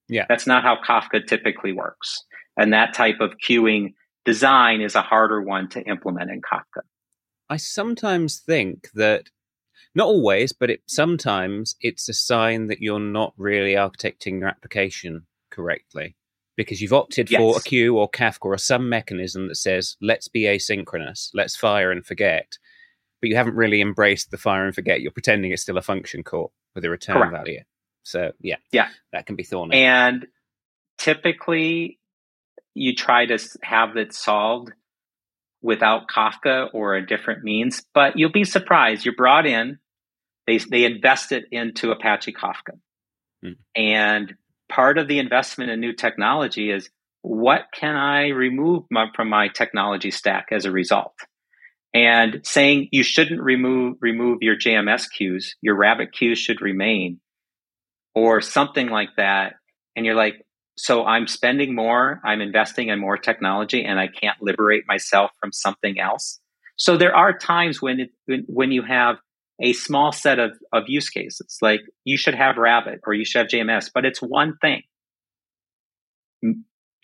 Yeah. 0.08 0.26
That's 0.28 0.46
not 0.46 0.62
how 0.62 0.76
Kafka 0.86 1.26
typically 1.26 1.72
works. 1.72 2.22
And 2.56 2.72
that 2.72 2.92
type 2.92 3.20
of 3.20 3.34
queuing 3.38 3.94
design 4.24 4.82
is 4.82 4.94
a 4.94 5.02
harder 5.02 5.40
one 5.40 5.68
to 5.70 5.80
implement 5.82 6.30
in 6.30 6.42
Kafka. 6.42 6.82
I 7.48 7.56
sometimes 7.56 8.38
think 8.38 8.90
that 8.94 9.30
not 9.94 10.06
always, 10.06 10.52
but 10.52 10.70
it 10.70 10.82
sometimes 10.86 11.76
it's 11.80 12.08
a 12.08 12.14
sign 12.14 12.66
that 12.66 12.80
you're 12.80 13.00
not 13.00 13.32
really 13.36 13.72
architecting 13.72 14.40
your 14.40 14.48
application 14.48 15.26
correctly 15.50 16.16
because 16.62 16.80
you've 16.80 16.92
opted 16.92 17.30
yes. 17.30 17.38
for 17.38 17.58
a 17.58 17.60
queue 17.60 17.96
or 17.96 18.10
Kafka 18.10 18.46
or 18.46 18.58
some 18.58 18.88
mechanism 18.88 19.48
that 19.48 19.56
says 19.56 19.96
let's 20.00 20.28
be 20.28 20.42
asynchronous, 20.42 21.30
let's 21.34 21.56
fire 21.56 21.90
and 21.90 22.04
forget, 22.04 22.58
but 23.20 23.30
you 23.30 23.36
haven't 23.36 23.54
really 23.54 23.80
embraced 23.80 24.30
the 24.30 24.38
fire 24.38 24.64
and 24.64 24.74
forget. 24.74 25.00
You're 25.00 25.12
pretending 25.12 25.52
it's 25.52 25.62
still 25.62 25.78
a 25.78 25.82
function 25.82 26.22
call 26.22 26.52
with 26.74 26.84
a 26.84 26.90
return 26.90 27.16
Correct. 27.16 27.32
value. 27.32 27.60
So 28.02 28.32
yeah, 28.40 28.56
yeah, 28.72 28.88
that 29.12 29.26
can 29.26 29.36
be 29.36 29.44
thorny. 29.44 29.82
And 29.82 30.26
typically, 30.98 31.98
you 32.74 32.94
try 32.94 33.26
to 33.26 33.38
have 33.62 33.96
it 33.96 34.12
solved 34.12 34.72
without 35.62 36.08
Kafka 36.08 36.68
or 36.72 36.94
a 36.94 37.06
different 37.06 37.44
means, 37.44 37.82
but 37.94 38.18
you'll 38.18 38.32
be 38.32 38.44
surprised. 38.44 39.04
You're 39.04 39.14
brought 39.14 39.46
in, 39.46 39.78
they, 40.46 40.58
they 40.58 40.84
invest 40.84 41.32
it 41.32 41.44
into 41.52 41.92
Apache 41.92 42.32
Kafka. 42.32 42.78
Hmm. 43.42 43.52
And 43.76 44.34
part 44.74 44.98
of 44.98 45.08
the 45.08 45.18
investment 45.18 45.70
in 45.70 45.80
new 45.80 45.92
technology 45.92 46.70
is 46.70 46.88
what 47.22 47.66
can 47.72 47.94
I 47.94 48.28
remove 48.28 48.84
my, 48.90 49.06
from 49.14 49.28
my 49.28 49.48
technology 49.48 50.10
stack 50.10 50.46
as 50.50 50.64
a 50.64 50.72
result? 50.72 51.14
And 51.94 52.40
saying 52.44 52.88
you 52.90 53.02
shouldn't 53.02 53.42
remove 53.42 53.98
remove 54.00 54.38
your 54.40 54.56
JMS 54.56 55.10
queues, 55.10 55.56
your 55.60 55.76
Rabbit 55.76 56.12
queues 56.12 56.38
should 56.38 56.62
remain, 56.62 57.20
or 58.14 58.40
something 58.40 58.88
like 58.88 59.10
that. 59.18 59.54
And 59.94 60.06
you're 60.06 60.14
like, 60.14 60.46
so 60.78 61.04
I'm 61.04 61.26
spending 61.26 61.74
more, 61.74 62.20
I'm 62.24 62.40
investing 62.40 62.88
in 62.88 62.98
more 62.98 63.18
technology, 63.18 63.84
and 63.84 64.00
I 64.00 64.08
can't 64.08 64.40
liberate 64.40 64.84
myself 64.88 65.32
from 65.38 65.52
something 65.52 66.00
else. 66.00 66.40
So 66.76 66.96
there 66.96 67.14
are 67.14 67.36
times 67.36 67.82
when 67.82 68.00
it, 68.00 68.44
when 68.46 68.72
you 68.72 68.82
have 68.82 69.16
a 69.62 69.72
small 69.72 70.12
set 70.12 70.38
of, 70.38 70.52
of 70.72 70.84
use 70.88 71.08
cases, 71.08 71.58
like 71.62 71.80
you 72.04 72.16
should 72.16 72.34
have 72.34 72.56
Rabbit 72.56 73.00
or 73.06 73.14
you 73.14 73.24
should 73.24 73.38
have 73.38 73.48
JMS, 73.48 73.90
but 73.94 74.04
it's 74.04 74.20
one 74.20 74.56
thing. 74.60 74.82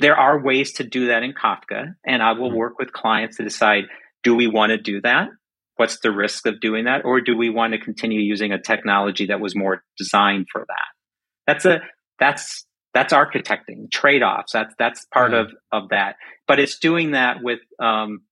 There 0.01 0.16
are 0.16 0.42
ways 0.42 0.73
to 0.75 0.85
do 0.85 1.09
that 1.09 1.23
in 1.23 1.33
Kafka, 1.33 1.94
and 2.05 2.23
I 2.23 2.33
will 2.33 2.49
mm-hmm. 2.49 2.57
work 2.57 2.79
with 2.79 2.92
clients 2.92 3.37
to 3.37 3.44
decide 3.44 3.85
do 4.25 4.35
we 4.35 4.49
want 4.49 4.71
to 4.71 4.79
do 4.79 5.01
that? 5.03 5.29
What's 5.77 6.01
the 6.01 6.11
risk 6.11 6.47
of 6.47 6.61
doing 6.61 6.87
that? 6.87 7.05
Or 7.05 7.21
do 7.21 7.37
we 7.37 7.51
want 7.51 7.73
to 7.73 7.79
continue 7.79 8.21
using 8.21 8.53
a 8.53 8.61
technology 8.61 9.27
that 9.27 9.40
was 9.40 9.55
more 9.55 9.85
designed 9.97 10.47
for 10.53 10.64
that? 10.66 11.47
That's 11.47 11.64
a 11.64 11.81
that's 12.18 12.66
that's 12.94 13.12
architecting 13.12 13.90
trade-offs 13.92 14.53
that's 14.53 14.75
that's 14.79 15.07
part 15.12 15.31
mm-hmm. 15.33 15.55
of 15.73 15.83
of 15.85 15.88
that 15.90 16.16
but 16.49 16.59
it's 16.59 16.79
doing 16.79 17.12
that 17.12 17.37
with 17.42 17.61
um, 17.79 18.23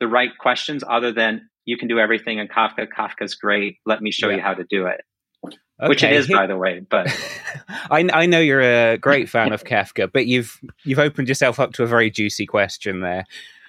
the 0.00 0.08
right 0.08 0.30
questions 0.38 0.82
other 0.88 1.12
than 1.12 1.48
you 1.66 1.76
can 1.76 1.88
do 1.88 1.98
everything 1.98 2.38
in 2.38 2.48
kafka 2.48 2.86
kafka's 2.88 3.34
great 3.34 3.76
let 3.84 4.00
me 4.00 4.10
show 4.10 4.28
yeah. 4.28 4.36
you 4.36 4.42
how 4.42 4.54
to 4.54 4.64
do 4.64 4.86
it 4.86 5.02
okay. 5.44 5.88
which 5.88 6.02
it 6.02 6.12
is 6.12 6.28
by 6.28 6.46
the 6.46 6.56
way 6.56 6.80
but 6.80 7.08
I, 7.68 8.08
I 8.12 8.26
know 8.26 8.40
you're 8.40 8.60
a 8.60 8.96
great 8.96 9.28
fan 9.28 9.52
of 9.52 9.64
kafka 9.64 10.10
but 10.10 10.26
you've 10.26 10.58
you've 10.84 10.98
opened 10.98 11.28
yourself 11.28 11.60
up 11.60 11.74
to 11.74 11.82
a 11.82 11.86
very 11.86 12.10
juicy 12.10 12.46
question 12.46 13.00
there 13.00 13.26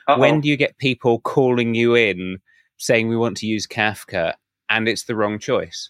Uh-oh. 0.07 0.19
when 0.19 0.39
do 0.39 0.47
you 0.47 0.55
get 0.55 0.77
people 0.77 1.19
calling 1.19 1.75
you 1.75 1.95
in 1.95 2.39
saying 2.77 3.10
we 3.10 3.17
want 3.17 3.38
to 3.38 3.47
use 3.47 3.67
kafka 3.67 4.36
and 4.69 4.88
it's 4.88 5.03
the 5.03 5.15
wrong 5.15 5.39
choice 5.39 5.89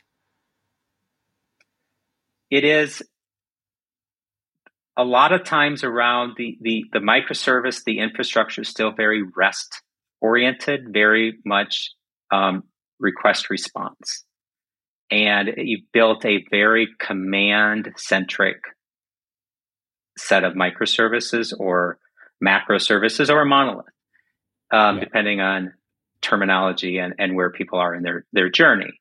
it 2.49 2.63
is 2.63 3.03
a 4.97 5.03
lot 5.03 5.31
of 5.31 5.43
times 5.43 5.83
around 5.83 6.33
the, 6.37 6.57
the, 6.59 6.85
the 6.91 6.99
microservice, 6.99 7.83
the 7.85 7.99
infrastructure 7.99 8.61
is 8.61 8.67
still 8.67 8.91
very 8.91 9.21
REST 9.35 9.83
oriented, 10.21 10.91
very 10.91 11.37
much 11.45 11.91
um, 12.31 12.63
request 12.99 13.49
response. 13.49 14.23
And 15.09 15.53
you've 15.57 15.91
built 15.93 16.25
a 16.25 16.43
very 16.51 16.89
command 16.99 17.93
centric 17.95 18.57
set 20.17 20.43
of 20.43 20.53
microservices 20.53 21.53
or 21.57 21.97
macro 22.41 22.77
services 22.77 23.29
or 23.29 23.41
a 23.41 23.45
monolith, 23.45 23.85
um, 24.71 24.97
yeah. 24.97 25.03
depending 25.03 25.39
on 25.39 25.73
terminology 26.21 26.97
and, 26.97 27.13
and 27.19 27.35
where 27.35 27.51
people 27.51 27.79
are 27.79 27.95
in 27.95 28.03
their, 28.03 28.25
their 28.33 28.49
journey. 28.49 28.99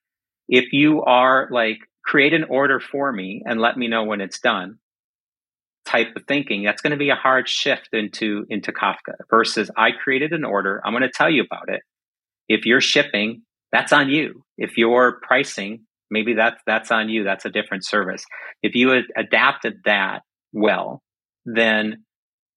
If 0.49 0.73
you 0.73 1.03
are 1.03 1.49
like, 1.51 1.79
create 2.05 2.35
an 2.35 2.45
order 2.45 2.79
for 2.79 3.13
me 3.13 3.43
and 3.45 3.61
let 3.61 3.77
me 3.77 3.89
know 3.89 4.05
when 4.05 4.21
it's 4.21 4.39
done, 4.39 4.79
type 5.85 6.15
of 6.15 6.25
thinking, 6.29 6.63
that's 6.63 6.83
going 6.83 6.93
to 6.93 6.97
be 6.97 7.11
a 7.11 7.17
hard 7.17 7.49
shift 7.49 7.89
into, 7.93 8.47
into 8.49 8.73
Kafka 8.73 9.15
versus 9.29 9.71
I 9.77 9.91
created 9.91 10.33
an 10.33 10.45
order. 10.45 10.81
I'm 10.85 10.93
going 10.93 11.03
to 11.03 11.11
tell 11.11 11.31
you 11.31 11.43
about 11.43 11.69
it. 11.69 11.83
If 12.49 12.67
you're 12.67 12.81
shipping, 12.81 13.43
that's 13.73 13.93
on 13.93 14.09
you. 14.09 14.45
If 14.57 14.77
you're 14.77 15.21
pricing, 15.23 15.85
maybe 16.11 16.35
that's, 16.35 16.61
that's 16.67 16.91
on 16.91 17.09
you. 17.09 17.25
That's 17.25 17.45
a 17.45 17.51
different 17.51 17.85
service. 17.85 18.25
If 18.63 18.75
you 18.75 19.03
adapted 19.17 19.81
that 19.85 20.21
well, 20.53 21.03
then, 21.45 22.05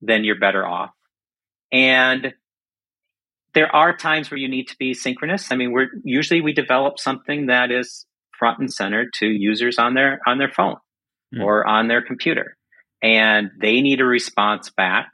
then 0.02 0.24
you're 0.24 0.40
better 0.40 0.66
off. 0.66 0.92
And 1.72 2.34
there 3.54 3.74
are 3.76 3.96
times 3.96 4.30
where 4.30 4.38
you 4.38 4.48
need 4.48 4.68
to 4.70 4.76
be 4.78 4.94
synchronous. 4.94 5.52
I 5.52 5.56
mean, 5.56 5.72
we're 5.72 5.90
usually 6.04 6.42
we 6.42 6.54
develop 6.54 7.00
something 7.00 7.48
that 7.48 7.72
is 7.72 8.06
front 8.38 8.60
and 8.60 8.72
center 8.72 9.08
to 9.16 9.26
users 9.28 9.78
on 9.78 9.96
their 9.96 10.20
on 10.26 10.38
their 10.38 10.50
phone 10.50 10.78
mm. 11.36 11.44
or 11.44 11.68
on 11.68 11.88
their 11.88 12.02
computer 12.02 12.56
and 13.02 13.52
they 13.60 13.82
need 13.82 14.02
a 14.02 14.06
response 14.06 14.70
back 14.70 15.10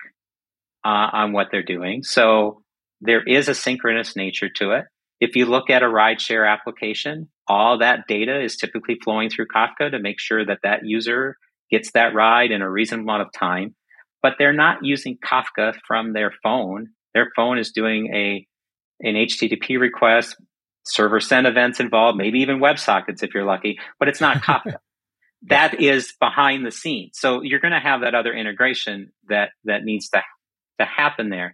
uh, 0.84 1.10
on 1.14 1.34
what 1.34 1.48
they're 1.52 1.64
doing. 1.64 2.04
So 2.04 2.64
there 3.02 3.24
is 3.24 3.50
a 3.50 3.56
synchronous 3.56 4.16
nature 4.16 4.50
to 4.58 4.72
it. 4.72 4.86
If 5.20 5.36
you 5.36 5.46
look 5.46 5.70
at 5.70 5.84
a 5.84 5.88
rideshare 5.88 6.50
application, 6.52 7.30
all 7.48 7.80
that 7.80 8.08
data 8.08 8.42
is 8.42 8.58
typically 8.58 8.98
flowing 9.04 9.30
through 9.30 9.48
Kafka 9.54 9.92
to 9.92 10.00
make 10.00 10.20
sure 10.20 10.46
that 10.46 10.60
that 10.64 10.86
user 10.86 11.38
gets 11.72 11.92
that 11.94 12.14
ride 12.14 12.52
in 12.52 12.62
a 12.62 12.70
reasonable 12.70 13.10
amount 13.10 13.22
of 13.24 13.34
time. 13.34 13.76
But 14.22 14.34
they're 14.38 14.54
not 14.54 14.80
using 14.84 15.18
Kafka 15.24 15.76
from 15.88 16.14
their 16.14 16.32
phone. 16.44 16.88
Their 17.14 17.32
phone 17.36 17.58
is 17.58 17.72
doing 17.72 18.14
a 18.14 18.46
an 19.02 19.16
HTTP 19.16 19.80
request, 19.80 20.36
server 20.84 21.20
send 21.20 21.48
events 21.48 21.80
involved, 21.80 22.18
maybe 22.18 22.40
even 22.40 22.60
WebSockets 22.60 23.24
if 23.24 23.34
you're 23.34 23.46
lucky, 23.46 23.78
but 24.00 24.08
it's 24.08 24.22
not 24.22 24.42
Kafka 24.42 24.76
that 25.48 25.80
is 25.80 26.14
behind 26.20 26.66
the 26.66 26.72
scenes. 26.72 27.18
So 27.20 27.42
you're 27.42 27.60
going 27.60 27.74
to 27.74 27.80
have 27.80 28.02
that 28.02 28.16
other 28.16 28.34
integration 28.34 29.12
that 29.30 29.50
that 29.66 29.84
needs 29.84 30.10
to 30.10 30.22
to 30.80 30.86
happen 30.86 31.30
there. 31.30 31.54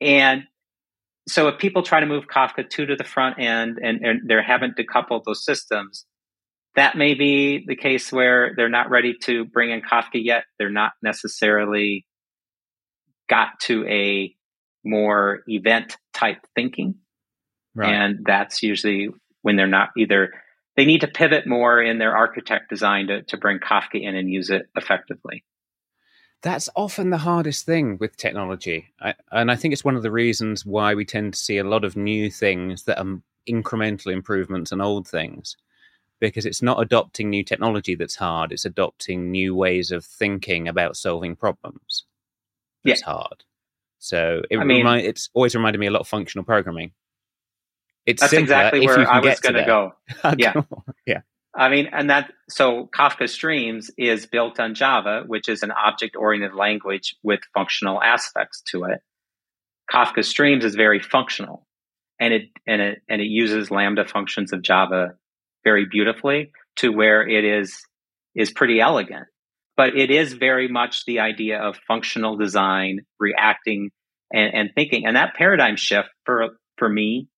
And 0.00 0.44
so 1.28 1.48
if 1.48 1.58
people 1.58 1.82
try 1.82 2.00
to 2.00 2.06
move 2.06 2.26
Kafka 2.26 2.68
2 2.68 2.86
to 2.86 2.96
the 2.96 3.04
front 3.04 3.38
end 3.38 3.78
and, 3.82 4.04
and 4.04 4.28
they 4.28 4.34
haven't 4.44 4.76
decoupled 4.76 5.24
those 5.24 5.44
systems, 5.44 6.04
that 6.74 6.96
may 6.96 7.14
be 7.14 7.64
the 7.66 7.76
case 7.76 8.12
where 8.12 8.54
they're 8.56 8.68
not 8.68 8.90
ready 8.90 9.14
to 9.24 9.44
bring 9.44 9.70
in 9.70 9.82
Kafka 9.82 10.22
yet. 10.22 10.44
They're 10.58 10.70
not 10.70 10.92
necessarily 11.02 12.06
got 13.28 13.60
to 13.60 13.86
a 13.86 14.34
more 14.84 15.42
event 15.46 15.96
type 16.12 16.38
thinking. 16.54 16.96
Right. 17.74 17.92
And 17.92 18.24
that's 18.24 18.62
usually 18.62 19.08
when 19.42 19.56
they're 19.56 19.66
not 19.66 19.90
either 19.96 20.32
they 20.76 20.84
need 20.86 21.02
to 21.02 21.08
pivot 21.08 21.46
more 21.46 21.82
in 21.82 21.98
their 21.98 22.16
architect 22.16 22.70
design 22.70 23.08
to, 23.08 23.22
to 23.24 23.36
bring 23.36 23.58
Kafka 23.58 24.00
in 24.00 24.16
and 24.16 24.30
use 24.30 24.50
it 24.50 24.62
effectively. 24.74 25.44
That's 26.42 26.68
often 26.74 27.10
the 27.10 27.18
hardest 27.18 27.66
thing 27.66 27.98
with 27.98 28.16
technology. 28.16 28.92
I, 29.00 29.14
and 29.30 29.50
I 29.50 29.56
think 29.56 29.72
it's 29.72 29.84
one 29.84 29.96
of 29.96 30.02
the 30.02 30.10
reasons 30.10 30.66
why 30.66 30.94
we 30.94 31.04
tend 31.04 31.34
to 31.34 31.38
see 31.38 31.58
a 31.58 31.64
lot 31.64 31.84
of 31.84 31.96
new 31.96 32.30
things 32.30 32.84
that 32.84 32.98
are 32.98 33.20
incremental 33.48 34.12
improvements 34.12 34.72
on 34.72 34.80
old 34.80 35.06
things. 35.06 35.56
Because 36.20 36.46
it's 36.46 36.62
not 36.62 36.80
adopting 36.80 37.30
new 37.30 37.42
technology 37.42 37.96
that's 37.96 38.14
hard, 38.14 38.52
it's 38.52 38.64
adopting 38.64 39.32
new 39.32 39.56
ways 39.56 39.90
of 39.90 40.04
thinking 40.04 40.68
about 40.68 40.96
solving 40.96 41.34
problems 41.34 42.04
that's 42.84 43.00
yeah. 43.00 43.12
hard. 43.12 43.44
So 43.98 44.42
it 44.48 44.58
I 44.58 44.64
mean, 44.64 44.78
remind, 44.78 45.06
it's 45.06 45.30
always 45.34 45.54
reminded 45.56 45.78
me 45.78 45.86
a 45.88 45.90
lot 45.90 46.00
of 46.00 46.08
functional 46.08 46.44
programming 46.44 46.92
it's 48.06 48.20
that's 48.20 48.32
exactly 48.32 48.84
where 48.86 49.08
I 49.08 49.20
was 49.20 49.40
going 49.40 49.54
to 49.54 49.64
go. 49.64 49.94
yeah, 50.36 50.54
yeah. 51.06 51.20
I 51.54 51.68
mean, 51.68 51.88
and 51.92 52.08
that 52.10 52.32
so 52.48 52.88
Kafka 52.96 53.28
Streams 53.28 53.90
is 53.98 54.26
built 54.26 54.58
on 54.58 54.74
Java, 54.74 55.24
which 55.26 55.48
is 55.48 55.62
an 55.62 55.70
object-oriented 55.70 56.54
language 56.54 57.14
with 57.22 57.40
functional 57.52 58.02
aspects 58.02 58.62
to 58.70 58.84
it. 58.84 59.00
Kafka 59.92 60.24
Streams 60.24 60.64
is 60.64 60.74
very 60.74 61.00
functional, 61.00 61.66
and 62.18 62.32
it 62.32 62.42
and 62.66 62.80
it 62.80 63.02
and 63.08 63.20
it 63.20 63.26
uses 63.26 63.70
Lambda 63.70 64.06
functions 64.06 64.52
of 64.52 64.62
Java 64.62 65.14
very 65.64 65.84
beautifully 65.84 66.52
to 66.76 66.90
where 66.90 67.26
it 67.26 67.44
is 67.44 67.84
is 68.34 68.50
pretty 68.50 68.80
elegant. 68.80 69.26
But 69.76 69.96
it 69.96 70.10
is 70.10 70.32
very 70.32 70.68
much 70.68 71.04
the 71.04 71.20
idea 71.20 71.58
of 71.58 71.76
functional 71.88 72.36
design, 72.36 73.00
reacting, 73.18 73.90
and, 74.32 74.54
and 74.54 74.70
thinking, 74.74 75.06
and 75.06 75.16
that 75.16 75.34
paradigm 75.34 75.76
shift 75.76 76.08
for 76.24 76.56
for 76.78 76.88
me 76.88 77.28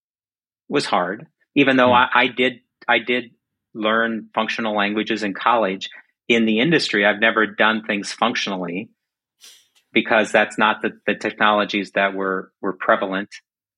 was 0.68 0.86
hard, 0.86 1.26
even 1.56 1.76
though 1.76 1.90
mm. 1.90 2.08
I, 2.14 2.22
I 2.22 2.26
did 2.28 2.54
I 2.86 2.98
did 3.00 3.30
learn 3.74 4.28
functional 4.34 4.76
languages 4.76 5.22
in 5.22 5.34
college. 5.34 5.90
In 6.28 6.46
the 6.46 6.60
industry, 6.60 7.04
I've 7.04 7.20
never 7.20 7.46
done 7.46 7.84
things 7.84 8.12
functionally 8.12 8.88
because 9.92 10.32
that's 10.32 10.58
not 10.58 10.82
the, 10.82 10.92
the 11.06 11.14
technologies 11.14 11.92
that 11.92 12.14
were 12.14 12.52
were 12.60 12.72
prevalent 12.72 13.28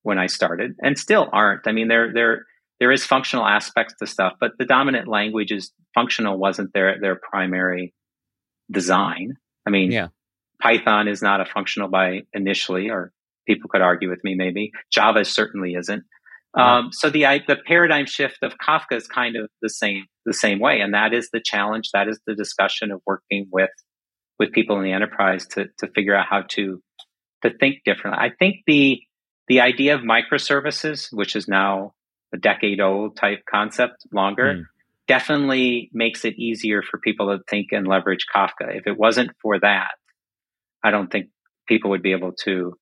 when 0.03 0.17
I 0.17 0.27
started 0.27 0.75
and 0.81 0.97
still 0.97 1.27
aren't. 1.31 1.67
I 1.67 1.71
mean, 1.71 1.87
there 1.87 2.13
there 2.13 2.45
there 2.79 2.91
is 2.91 3.05
functional 3.05 3.45
aspects 3.45 3.95
to 3.99 4.07
stuff, 4.07 4.33
but 4.39 4.51
the 4.57 4.65
dominant 4.65 5.07
language 5.07 5.51
is 5.51 5.71
functional 5.93 6.37
wasn't 6.37 6.73
their 6.73 6.99
their 6.99 7.15
primary 7.15 7.93
design. 8.71 9.35
I 9.65 9.69
mean, 9.69 9.91
yeah. 9.91 10.07
Python 10.61 11.07
is 11.07 11.21
not 11.21 11.41
a 11.41 11.45
functional 11.45 11.89
by 11.89 12.21
initially, 12.33 12.89
or 12.89 13.11
people 13.45 13.69
could 13.69 13.81
argue 13.81 14.09
with 14.09 14.23
me 14.23 14.35
maybe. 14.35 14.71
Java 14.91 15.25
certainly 15.25 15.73
isn't. 15.73 16.03
Um, 16.57 16.89
so 16.91 17.09
the 17.09 17.23
the 17.47 17.57
paradigm 17.67 18.05
shift 18.05 18.39
of 18.41 18.53
Kafka 18.57 18.95
is 18.95 19.07
kind 19.07 19.35
of 19.35 19.49
the 19.61 19.69
same 19.69 20.05
the 20.25 20.33
same 20.33 20.59
way, 20.59 20.79
and 20.81 20.93
that 20.93 21.13
is 21.13 21.29
the 21.31 21.41
challenge. 21.43 21.89
That 21.93 22.07
is 22.07 22.19
the 22.25 22.35
discussion 22.35 22.91
of 22.91 23.01
working 23.05 23.47
with 23.51 23.69
with 24.39 24.51
people 24.51 24.77
in 24.77 24.83
the 24.83 24.91
enterprise 24.91 25.45
to 25.47 25.67
to 25.79 25.87
figure 25.93 26.15
out 26.15 26.25
how 26.29 26.43
to 26.49 26.81
to 27.43 27.51
think 27.59 27.83
differently. 27.85 28.19
I 28.19 28.31
think 28.37 28.57
the 28.65 28.99
the 29.47 29.61
idea 29.61 29.95
of 29.95 30.01
microservices, 30.01 31.07
which 31.11 31.35
is 31.35 31.47
now 31.47 31.93
a 32.33 32.37
decade 32.37 32.81
old 32.81 33.15
type 33.15 33.43
concept, 33.49 34.05
longer, 34.11 34.55
mm. 34.55 34.63
definitely 35.07 35.89
makes 35.93 36.25
it 36.25 36.37
easier 36.37 36.81
for 36.81 36.99
people 36.99 37.27
to 37.27 37.43
think 37.49 37.67
and 37.71 37.87
leverage 37.87 38.25
Kafka. 38.35 38.75
If 38.75 38.87
it 38.87 38.97
wasn't 38.97 39.31
for 39.41 39.59
that, 39.59 39.91
I 40.83 40.91
don't 40.91 41.11
think 41.11 41.27
people 41.67 41.91
would 41.91 42.03
be 42.03 42.13
able 42.13 42.33
to 42.43 42.73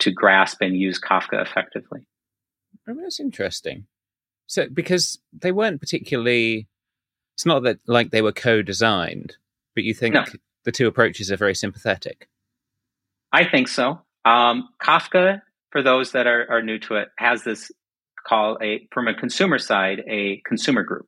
to 0.00 0.10
grasp 0.10 0.58
and 0.60 0.76
use 0.76 1.00
Kafka 1.00 1.40
effectively. 1.42 2.06
Oh, 2.88 2.94
that's 2.94 3.20
interesting. 3.20 3.86
So, 4.46 4.66
because 4.72 5.18
they 5.32 5.52
weren't 5.52 5.80
particularly, 5.80 6.68
it's 7.34 7.46
not 7.46 7.62
that 7.62 7.78
like 7.86 8.10
they 8.10 8.22
were 8.22 8.32
co-designed, 8.32 9.36
but 9.74 9.84
you 9.84 9.94
think 9.94 10.14
no. 10.14 10.24
the 10.64 10.72
two 10.72 10.86
approaches 10.86 11.32
are 11.32 11.36
very 11.36 11.54
sympathetic. 11.54 12.28
I 13.32 13.44
think 13.48 13.68
so. 13.68 14.00
Um, 14.24 14.68
Kafka, 14.82 15.40
for 15.70 15.82
those 15.82 16.12
that 16.12 16.26
are, 16.26 16.46
are 16.50 16.62
new 16.62 16.78
to 16.80 16.96
it, 16.96 17.08
has 17.18 17.42
this 17.42 17.70
call 18.26 18.58
a 18.62 18.88
from 18.92 19.08
a 19.08 19.14
consumer 19.14 19.58
side 19.58 20.02
a 20.08 20.40
consumer 20.46 20.82
group, 20.82 21.06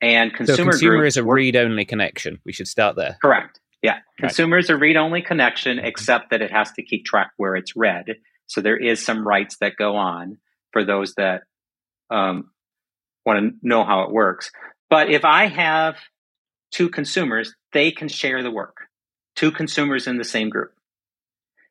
and 0.00 0.32
consumer, 0.32 0.56
so 0.56 0.64
consumer 0.64 1.04
is 1.04 1.16
a 1.16 1.24
read-only 1.24 1.84
connection. 1.84 2.40
We 2.44 2.52
should 2.52 2.68
start 2.68 2.96
there. 2.96 3.18
Correct. 3.20 3.60
Yeah, 3.82 3.98
consumer 4.18 4.58
is 4.58 4.70
a 4.70 4.76
read-only 4.76 5.22
connection, 5.22 5.78
mm-hmm. 5.78 5.86
except 5.86 6.30
that 6.30 6.40
it 6.40 6.52
has 6.52 6.70
to 6.72 6.82
keep 6.82 7.04
track 7.04 7.32
where 7.36 7.56
it's 7.56 7.74
read. 7.74 8.06
So 8.52 8.60
there 8.60 8.76
is 8.76 9.04
some 9.04 9.26
writes 9.26 9.56
that 9.60 9.76
go 9.78 9.96
on 9.96 10.36
for 10.72 10.84
those 10.84 11.14
that 11.14 11.42
um, 12.10 12.50
want 13.24 13.38
to 13.38 13.50
know 13.62 13.84
how 13.84 14.02
it 14.02 14.12
works. 14.12 14.50
But 14.90 15.10
if 15.10 15.24
I 15.24 15.46
have 15.46 15.96
two 16.70 16.90
consumers, 16.90 17.54
they 17.72 17.90
can 17.92 18.08
share 18.08 18.42
the 18.42 18.50
work. 18.50 18.76
Two 19.36 19.50
consumers 19.50 20.06
in 20.06 20.18
the 20.18 20.24
same 20.24 20.50
group. 20.50 20.72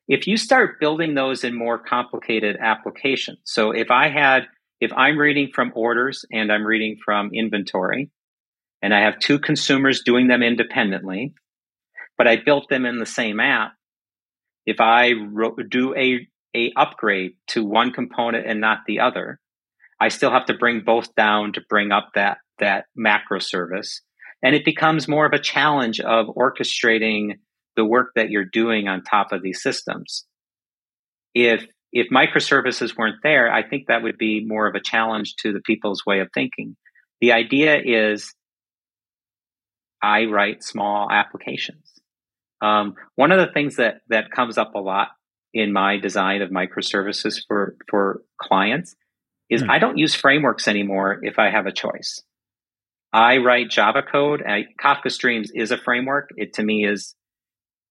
If 0.08 0.26
you 0.26 0.36
start 0.36 0.80
building 0.80 1.14
those 1.14 1.44
in 1.44 1.56
more 1.56 1.78
complicated 1.78 2.56
applications, 2.60 3.38
so 3.44 3.70
if 3.70 3.92
I 3.92 4.08
had, 4.08 4.48
if 4.80 4.92
I'm 4.92 5.16
reading 5.16 5.50
from 5.54 5.72
orders 5.76 6.24
and 6.32 6.52
I'm 6.52 6.66
reading 6.66 6.98
from 7.04 7.30
inventory, 7.32 8.10
and 8.82 8.92
I 8.92 9.02
have 9.02 9.20
two 9.20 9.38
consumers 9.38 10.02
doing 10.02 10.26
them 10.26 10.42
independently, 10.42 11.34
but 12.18 12.26
I 12.26 12.36
built 12.44 12.68
them 12.68 12.84
in 12.84 12.98
the 12.98 13.06
same 13.06 13.38
app, 13.38 13.74
if 14.66 14.80
I 14.80 15.12
do 15.68 15.94
a 15.94 16.26
a 16.56 16.72
upgrade 16.76 17.32
to 17.48 17.64
one 17.64 17.92
component 17.92 18.46
and 18.46 18.60
not 18.60 18.80
the 18.86 19.00
other, 19.00 19.40
I 20.00 20.08
still 20.08 20.30
have 20.30 20.46
to 20.46 20.54
bring 20.54 20.82
both 20.84 21.14
down 21.14 21.52
to 21.54 21.62
bring 21.68 21.92
up 21.92 22.10
that 22.14 22.38
that 22.58 22.86
macro 22.94 23.38
service. 23.38 24.02
And 24.42 24.54
it 24.54 24.64
becomes 24.64 25.06
more 25.06 25.26
of 25.26 25.32
a 25.32 25.38
challenge 25.38 26.00
of 26.00 26.26
orchestrating 26.26 27.38
the 27.76 27.84
work 27.84 28.08
that 28.16 28.30
you're 28.30 28.44
doing 28.44 28.88
on 28.88 29.02
top 29.02 29.32
of 29.32 29.42
these 29.42 29.62
systems. 29.62 30.24
If 31.34 31.66
if 31.92 32.08
microservices 32.10 32.96
weren't 32.96 33.22
there, 33.22 33.52
I 33.52 33.62
think 33.62 33.86
that 33.86 34.02
would 34.02 34.18
be 34.18 34.44
more 34.44 34.66
of 34.66 34.74
a 34.74 34.80
challenge 34.80 35.36
to 35.40 35.52
the 35.52 35.60
people's 35.60 36.04
way 36.06 36.20
of 36.20 36.28
thinking. 36.32 36.76
The 37.20 37.32
idea 37.32 37.78
is 37.84 38.34
I 40.02 40.24
write 40.24 40.64
small 40.64 41.08
applications. 41.10 41.86
Um, 42.60 42.94
one 43.14 43.30
of 43.30 43.38
the 43.38 43.52
things 43.52 43.76
that 43.76 44.00
that 44.08 44.30
comes 44.30 44.58
up 44.58 44.74
a 44.74 44.80
lot 44.80 45.08
in 45.54 45.72
my 45.72 45.98
design 45.98 46.42
of 46.42 46.50
microservices 46.50 47.42
for 47.46 47.76
for 47.88 48.22
clients 48.40 48.94
is 49.50 49.62
mm. 49.62 49.70
I 49.70 49.78
don't 49.78 49.98
use 49.98 50.14
frameworks 50.14 50.66
anymore 50.66 51.20
if 51.22 51.38
I 51.38 51.50
have 51.50 51.66
a 51.66 51.72
choice. 51.72 52.22
I 53.12 53.38
write 53.38 53.68
Java 53.68 54.02
code. 54.02 54.42
I, 54.42 54.64
Kafka 54.82 55.10
Streams 55.10 55.50
is 55.54 55.70
a 55.70 55.76
framework. 55.76 56.30
It 56.36 56.54
to 56.54 56.62
me 56.62 56.86
is 56.86 57.14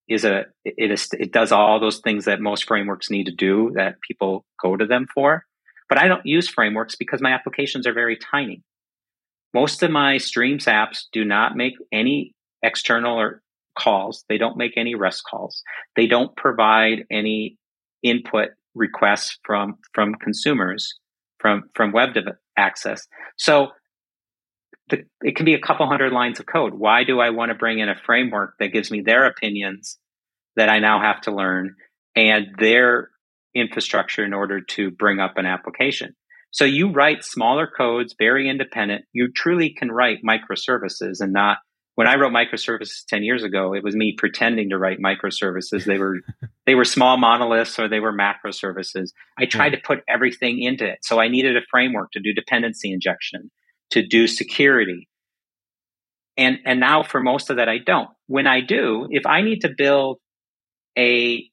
is 0.08 0.26
a 0.26 0.45
it 0.65 0.91
is 0.91 1.10
it 1.13 1.32
does 1.32 1.52
all 1.52 1.80
those 1.80 2.00
things 2.00 2.26
that 2.26 2.41
most 2.41 2.67
frameworks 2.67 3.10
need 3.12 3.26
to 3.26 3.32
do 3.32 3.71
that 3.76 3.95
people 4.06 4.45
go 4.62 4.76
to 4.76 4.86
them 4.86 5.06
for. 5.13 5.45
But 5.88 6.00
I 6.00 6.08
don't 6.08 6.26
use 6.26 6.47
frameworks 6.47 6.95
because 6.95 7.21
my 7.21 7.34
applications 7.34 7.86
are 7.86 7.93
very 7.93 8.17
tiny. 8.17 8.63
Most 9.54 9.84
of 9.84 9.91
my 9.91 10.17
Streams 10.17 10.65
apps 10.65 11.04
do 11.12 11.24
not 11.26 11.56
make 11.56 11.74
any 11.91 12.34
external 12.63 13.19
or 13.19 13.41
calls. 13.82 14.24
They 14.30 14.38
don't 14.38 14.58
make 14.58 14.74
any 14.78 14.96
REST 14.96 15.24
calls. 15.30 15.63
They 15.96 16.08
don't 16.08 16.36
provide 16.36 17.06
any 17.10 17.58
input 18.04 18.50
requests 18.74 19.38
from 19.44 19.78
from 19.94 20.15
consumers 20.15 20.96
from 21.39 21.63
from 21.76 21.91
web 21.91 22.10
access. 22.58 23.08
So 23.38 23.70
the, 24.89 25.04
it 25.22 25.36
can 25.36 25.46
be 25.46 25.56
a 25.56 25.60
couple 25.60 25.88
hundred 25.88 26.13
lines 26.13 26.39
of 26.39 26.46
code. 26.46 26.74
Why 26.74 27.04
do 27.04 27.20
I 27.20 27.32
want 27.32 27.50
to 27.50 27.56
bring 27.56 27.80
in 27.80 27.89
a 27.89 27.96
framework 28.06 28.56
that 28.60 28.74
gives 28.74 28.91
me 28.91 29.02
their 29.02 29.26
opinions 29.26 29.98
that 30.56 30.70
I 30.70 30.80
now 30.80 31.02
have 31.02 31.22
to 31.22 31.32
learn 31.32 31.76
and 32.15 32.48
their 32.58 33.10
infrastructure 33.56 34.24
in 34.24 34.34
order 34.34 34.62
to 34.62 34.91
bring 34.91 35.20
up 35.20 35.38
an 35.38 35.46
application? 35.46 36.15
So 36.52 36.65
you 36.65 36.91
write 36.91 37.24
smaller 37.24 37.67
codes, 37.67 38.13
very 38.17 38.50
independent. 38.50 39.06
You 39.13 39.32
truly 39.32 39.74
can 39.74 39.89
write 39.89 40.20
microservices 40.22 41.22
and 41.22 41.32
not 41.32 41.60
when 41.95 42.08
I 42.08 42.15
wrote 42.15 42.32
microservices 42.32 43.06
10 43.08 43.23
years 43.23 43.43
ago, 43.43 43.73
it 43.73 43.84
was 43.84 43.95
me 43.95 44.13
pretending 44.17 44.69
to 44.69 44.77
write 44.77 44.99
microservices. 44.99 45.86
They 45.86 45.97
were 45.97 46.19
they 46.65 46.75
were 46.75 46.86
small 46.86 47.17
monoliths 47.17 47.77
or 47.77 47.88
they 47.88 47.99
were 47.99 48.12
macro 48.12 48.51
services. 48.51 49.13
I 49.38 49.45
tried 49.45 49.71
to 49.71 49.77
put 49.77 50.04
everything 50.08 50.62
into 50.62 50.86
it. 50.86 50.99
So 51.04 51.19
I 51.19 51.27
needed 51.27 51.58
a 51.58 51.62
framework 51.69 52.12
to 52.12 52.19
do 52.19 52.34
dependency 52.34 52.91
injection, 52.91 53.51
to 53.91 54.06
do 54.06 54.27
security. 54.27 55.10
And 56.38 56.60
and 56.65 56.80
now 56.80 57.04
for 57.04 57.19
most 57.19 57.49
of 57.49 57.58
that 57.58 57.67
I 57.67 57.77
don't. 57.77 58.10
When 58.27 58.47
I 58.47 58.62
do, 58.62 59.08
if 59.12 59.25
I 59.25 59.41
need 59.41 59.62
to 59.62 59.69
build 59.69 60.19
a 60.97 61.45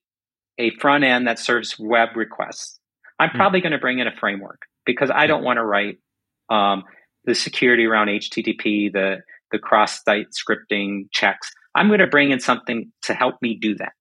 a 0.57 0.71
front 0.79 1.05
end 1.05 1.27
that 1.27 1.39
serves 1.39 1.79
web 1.79 2.17
requests, 2.17 2.79
I'm 3.19 3.31
hmm. 3.31 3.37
probably 3.37 3.61
going 3.61 3.73
to 3.73 3.79
bring 3.79 3.99
in 3.99 4.07
a 4.07 4.17
framework 4.19 4.63
because 4.87 5.11
I 5.13 5.27
don't 5.27 5.43
want 5.43 5.59
to 5.59 5.65
write 5.65 5.99
um, 6.49 6.85
the 7.25 7.35
security 7.35 7.85
around 7.85 8.09
HTTP, 8.09 8.93
the 8.93 9.19
the 9.53 9.59
cross 9.59 10.03
site 10.03 10.29
scripting 10.33 11.05
checks. 11.13 11.51
I'm 11.75 11.89
going 11.89 12.01
to 12.01 12.07
bring 12.07 12.31
in 12.31 12.41
something 12.41 12.91
to 13.03 13.15
help 13.15 13.37
me 13.41 13.59
do 13.61 13.75
that. 13.77 13.93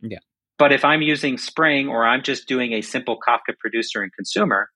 Yeah. 0.00 0.18
But 0.58 0.72
if 0.72 0.84
I'm 0.84 1.02
using 1.02 1.38
Spring 1.38 1.88
or 1.88 2.06
I'm 2.06 2.22
just 2.22 2.46
doing 2.46 2.72
a 2.72 2.82
simple 2.82 3.18
Kafka 3.26 3.58
producer 3.58 4.02
and 4.02 4.12
consumer, 4.12 4.68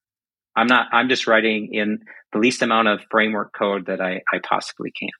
I'm 0.56 0.66
not. 0.66 0.88
I'm 0.92 1.08
just 1.08 1.26
writing 1.26 1.68
in 1.72 2.00
the 2.32 2.38
least 2.38 2.62
amount 2.62 2.88
of 2.88 3.00
framework 3.10 3.52
code 3.56 3.86
that 3.86 4.00
I, 4.00 4.22
I 4.32 4.38
possibly 4.42 4.90
can. 4.90 5.10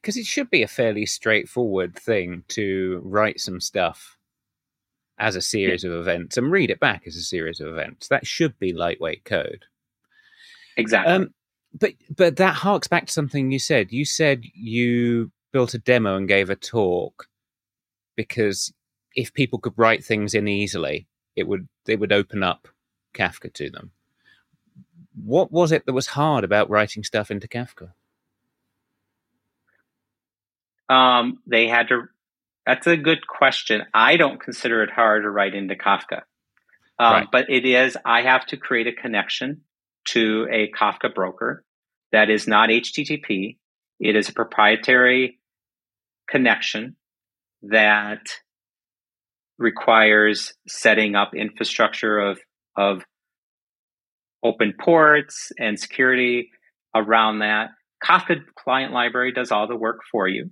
Because 0.00 0.16
it 0.16 0.24
should 0.24 0.50
be 0.50 0.62
a 0.62 0.68
fairly 0.68 1.04
straightforward 1.04 1.94
thing 1.94 2.44
to 2.48 3.02
write 3.04 3.40
some 3.40 3.60
stuff 3.60 4.16
as 5.18 5.36
a 5.36 5.42
series 5.42 5.84
yeah. 5.84 5.90
of 5.90 6.00
events 6.00 6.36
and 6.36 6.50
read 6.50 6.70
it 6.70 6.80
back 6.80 7.02
as 7.06 7.16
a 7.16 7.22
series 7.22 7.60
of 7.60 7.68
events. 7.68 8.08
That 8.08 8.26
should 8.26 8.58
be 8.58 8.72
lightweight 8.72 9.24
code. 9.24 9.66
Exactly. 10.76 11.12
Um, 11.12 11.34
but 11.78 11.94
but 12.14 12.36
that 12.36 12.54
harks 12.54 12.88
back 12.88 13.06
to 13.06 13.12
something 13.12 13.50
you 13.50 13.58
said. 13.58 13.92
You 13.92 14.04
said 14.04 14.44
you 14.54 15.30
built 15.52 15.74
a 15.74 15.78
demo 15.78 16.16
and 16.16 16.28
gave 16.28 16.50
a 16.50 16.56
talk 16.56 17.28
because 18.16 18.72
if 19.14 19.32
people 19.32 19.58
could 19.58 19.74
write 19.76 20.04
things 20.04 20.34
in 20.34 20.48
easily, 20.48 21.06
it 21.36 21.46
would 21.46 21.68
they 21.86 21.96
would 21.96 22.12
open 22.12 22.42
up 22.42 22.68
Kafka 23.14 23.52
to 23.54 23.70
them. 23.70 23.92
What 25.24 25.50
was 25.50 25.72
it 25.72 25.86
that 25.86 25.92
was 25.92 26.08
hard 26.08 26.44
about 26.44 26.70
writing 26.70 27.02
stuff 27.02 27.30
into 27.30 27.48
Kafka? 27.48 27.92
Um, 30.88 31.40
they 31.46 31.68
had 31.68 31.88
to. 31.88 32.08
That's 32.66 32.86
a 32.86 32.96
good 32.96 33.26
question. 33.26 33.84
I 33.94 34.16
don't 34.16 34.40
consider 34.40 34.82
it 34.82 34.90
hard 34.90 35.22
to 35.22 35.30
write 35.30 35.54
into 35.54 35.74
Kafka, 35.74 36.22
um, 36.98 37.12
right. 37.12 37.26
but 37.30 37.50
it 37.50 37.64
is. 37.64 37.96
I 38.04 38.22
have 38.22 38.46
to 38.46 38.56
create 38.56 38.86
a 38.86 38.92
connection 38.92 39.62
to 40.06 40.46
a 40.50 40.70
Kafka 40.70 41.14
broker 41.14 41.64
that 42.12 42.30
is 42.30 42.46
not 42.46 42.70
HTTP. 42.70 43.56
It 44.00 44.16
is 44.16 44.28
a 44.28 44.32
proprietary 44.32 45.38
connection 46.28 46.96
that 47.62 48.20
requires 49.58 50.54
setting 50.68 51.16
up 51.16 51.34
infrastructure 51.34 52.18
of, 52.18 52.38
of 52.76 53.02
open 54.44 54.72
ports 54.78 55.50
and 55.58 55.78
security 55.78 56.50
around 56.94 57.40
that. 57.40 57.70
Kafka 58.04 58.36
client 58.56 58.92
library 58.92 59.32
does 59.32 59.50
all 59.50 59.66
the 59.66 59.76
work 59.76 60.00
for 60.12 60.28
you, 60.28 60.50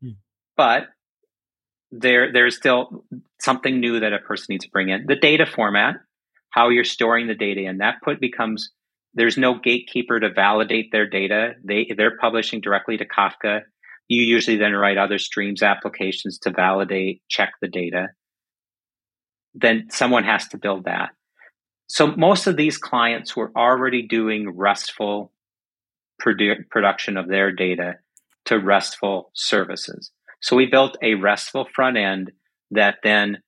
hmm. 0.00 0.10
but 0.56 0.84
there 1.90 2.32
there's 2.32 2.56
still 2.56 3.04
something 3.40 3.80
new 3.80 4.00
that 4.00 4.12
a 4.12 4.20
person 4.20 4.46
needs 4.50 4.64
to 4.64 4.70
bring 4.70 4.90
in. 4.90 5.04
The 5.06 5.16
data 5.16 5.44
format, 5.44 5.96
how 6.50 6.68
you're 6.68 6.84
storing 6.84 7.26
the 7.26 7.34
data 7.34 7.62
in 7.62 7.78
that 7.78 7.96
put 8.04 8.20
becomes 8.20 8.70
there's 9.14 9.38
no 9.38 9.58
gatekeeper 9.58 10.18
to 10.18 10.30
validate 10.30 10.90
their 10.92 11.08
data. 11.08 11.54
They 11.62 11.92
they're 11.96 12.16
publishing 12.18 12.60
directly 12.60 12.96
to 12.98 13.06
Kafka. 13.06 13.62
You 14.08 14.22
usually 14.22 14.56
then 14.56 14.72
write 14.72 14.98
other 14.98 15.18
streams 15.18 15.62
applications 15.62 16.38
to 16.40 16.50
validate, 16.50 17.22
check 17.28 17.54
the 17.60 17.68
data. 17.68 18.08
Then 19.54 19.88
someone 19.90 20.24
has 20.24 20.48
to 20.48 20.58
build 20.58 20.84
that. 20.84 21.10
So 21.86 22.08
most 22.08 22.46
of 22.46 22.56
these 22.56 22.76
clients 22.76 23.36
were 23.36 23.52
already 23.56 24.02
doing 24.02 24.50
RESTful 24.50 25.32
produ- 26.20 26.68
production 26.70 27.16
of 27.16 27.28
their 27.28 27.52
data 27.52 27.94
to 28.46 28.58
RESTful 28.58 29.30
services. 29.34 30.10
So 30.40 30.56
we 30.56 30.66
built 30.66 30.98
a 31.02 31.14
RESTful 31.14 31.68
front 31.74 31.96
end 31.96 32.32
that 32.72 32.96
then 33.02 33.38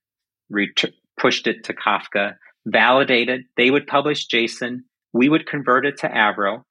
ret- 0.48 0.92
pushed 1.20 1.46
it 1.46 1.64
to 1.64 1.74
Kafka, 1.74 2.36
validated. 2.64 3.42
They 3.56 3.70
would 3.70 3.86
publish 3.86 4.28
JSON 4.28 4.80
we 5.16 5.28
would 5.28 5.46
convert 5.46 5.86
it 5.86 5.98
to 5.98 6.08
Avro. 6.08 6.62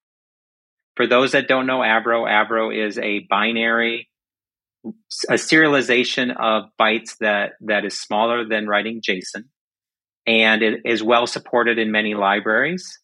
For 0.95 1.07
those 1.07 1.33
that 1.33 1.47
don't 1.47 1.65
know 1.65 1.79
Avro, 1.79 2.25
Avro 2.29 2.73
is 2.73 2.97
a 2.97 3.19
binary, 3.29 4.09
a 5.29 5.33
serialization 5.33 6.35
of 6.35 6.65
bytes 6.79 7.17
that, 7.19 7.53
that 7.61 7.85
is 7.85 7.99
smaller 7.99 8.47
than 8.47 8.67
writing 8.67 9.01
JSON. 9.01 9.45
And 10.25 10.61
it 10.61 10.81
is 10.85 11.03
well 11.03 11.27
supported 11.27 11.77
in 11.77 11.91
many 11.91 12.13
libraries. 12.13 12.99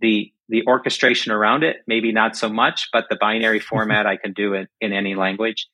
The, 0.00 0.32
the 0.48 0.64
orchestration 0.66 1.32
around 1.32 1.64
it, 1.64 1.76
maybe 1.86 2.12
not 2.12 2.36
so 2.36 2.48
much, 2.48 2.88
but 2.92 3.06
the 3.08 3.16
binary 3.16 3.60
format, 3.70 4.06
I 4.06 4.16
can 4.16 4.32
do 4.32 4.54
it 4.54 4.68
in 4.80 4.92
any 4.92 5.14
language. 5.14 5.66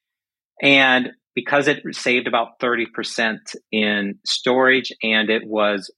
And 0.62 1.10
because 1.34 1.66
it 1.66 1.82
saved 1.92 2.28
about 2.28 2.60
30% 2.60 3.38
in 3.72 4.18
storage 4.24 4.92
and 5.02 5.30
it 5.30 5.42
was 5.44 5.90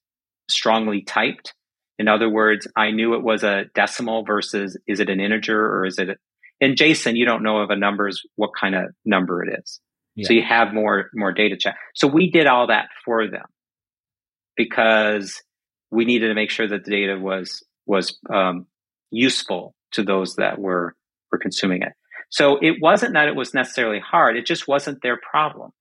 strongly 0.48 1.02
typed, 1.02 1.54
in 1.98 2.08
other 2.08 2.28
words, 2.28 2.66
I 2.76 2.90
knew 2.90 3.14
it 3.14 3.22
was 3.22 3.44
a 3.44 3.64
decimal 3.74 4.24
versus 4.24 4.78
is 4.86 5.00
it 5.00 5.08
an 5.08 5.20
integer 5.20 5.58
or 5.58 5.86
is 5.86 5.98
it 5.98 6.10
a, 6.10 6.16
in 6.60 6.74
JSON, 6.74 7.16
you 7.16 7.26
don't 7.26 7.42
know 7.42 7.62
if 7.62 7.70
a 7.70 7.76
number 7.76 8.08
is 8.08 8.22
what 8.36 8.50
kind 8.58 8.74
of 8.74 8.84
number 9.04 9.44
it 9.44 9.58
is. 9.60 9.80
Yeah. 10.16 10.28
So 10.28 10.32
you 10.34 10.42
have 10.42 10.72
more 10.72 11.10
more 11.14 11.32
data 11.32 11.56
check. 11.58 11.76
So 11.94 12.06
we 12.06 12.30
did 12.30 12.46
all 12.46 12.68
that 12.68 12.88
for 13.04 13.28
them 13.28 13.46
because 14.56 15.42
we 15.90 16.04
needed 16.04 16.28
to 16.28 16.34
make 16.34 16.50
sure 16.50 16.68
that 16.68 16.84
the 16.84 16.90
data 16.90 17.18
was 17.18 17.64
was 17.86 18.18
um, 18.32 18.66
useful 19.10 19.74
to 19.92 20.02
those 20.02 20.36
that 20.36 20.58
were 20.58 20.94
were 21.32 21.38
consuming 21.38 21.82
it. 21.82 21.92
So 22.30 22.58
it 22.60 22.76
wasn't 22.80 23.14
that 23.14 23.28
it 23.28 23.36
was 23.36 23.54
necessarily 23.54 24.00
hard; 24.00 24.36
it 24.36 24.46
just 24.46 24.68
wasn't 24.68 25.02
their 25.02 25.18
problem. 25.18 25.72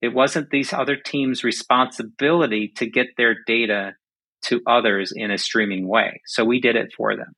It 0.00 0.14
wasn't 0.14 0.50
these 0.50 0.72
other 0.72 0.96
teams' 0.96 1.42
responsibility 1.42 2.72
to 2.76 2.86
get 2.88 3.08
their 3.16 3.36
data 3.46 3.94
to 4.42 4.60
others 4.66 5.12
in 5.14 5.30
a 5.30 5.38
streaming 5.38 5.86
way. 5.86 6.20
So 6.26 6.44
we 6.44 6.60
did 6.60 6.76
it 6.76 6.92
for 6.96 7.16
them 7.16 7.34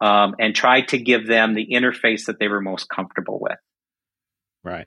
um, 0.00 0.34
and 0.38 0.54
tried 0.54 0.88
to 0.88 0.98
give 0.98 1.26
them 1.26 1.54
the 1.54 1.68
interface 1.72 2.26
that 2.26 2.38
they 2.38 2.48
were 2.48 2.60
most 2.60 2.88
comfortable 2.88 3.38
with. 3.40 3.58
Right. 4.64 4.86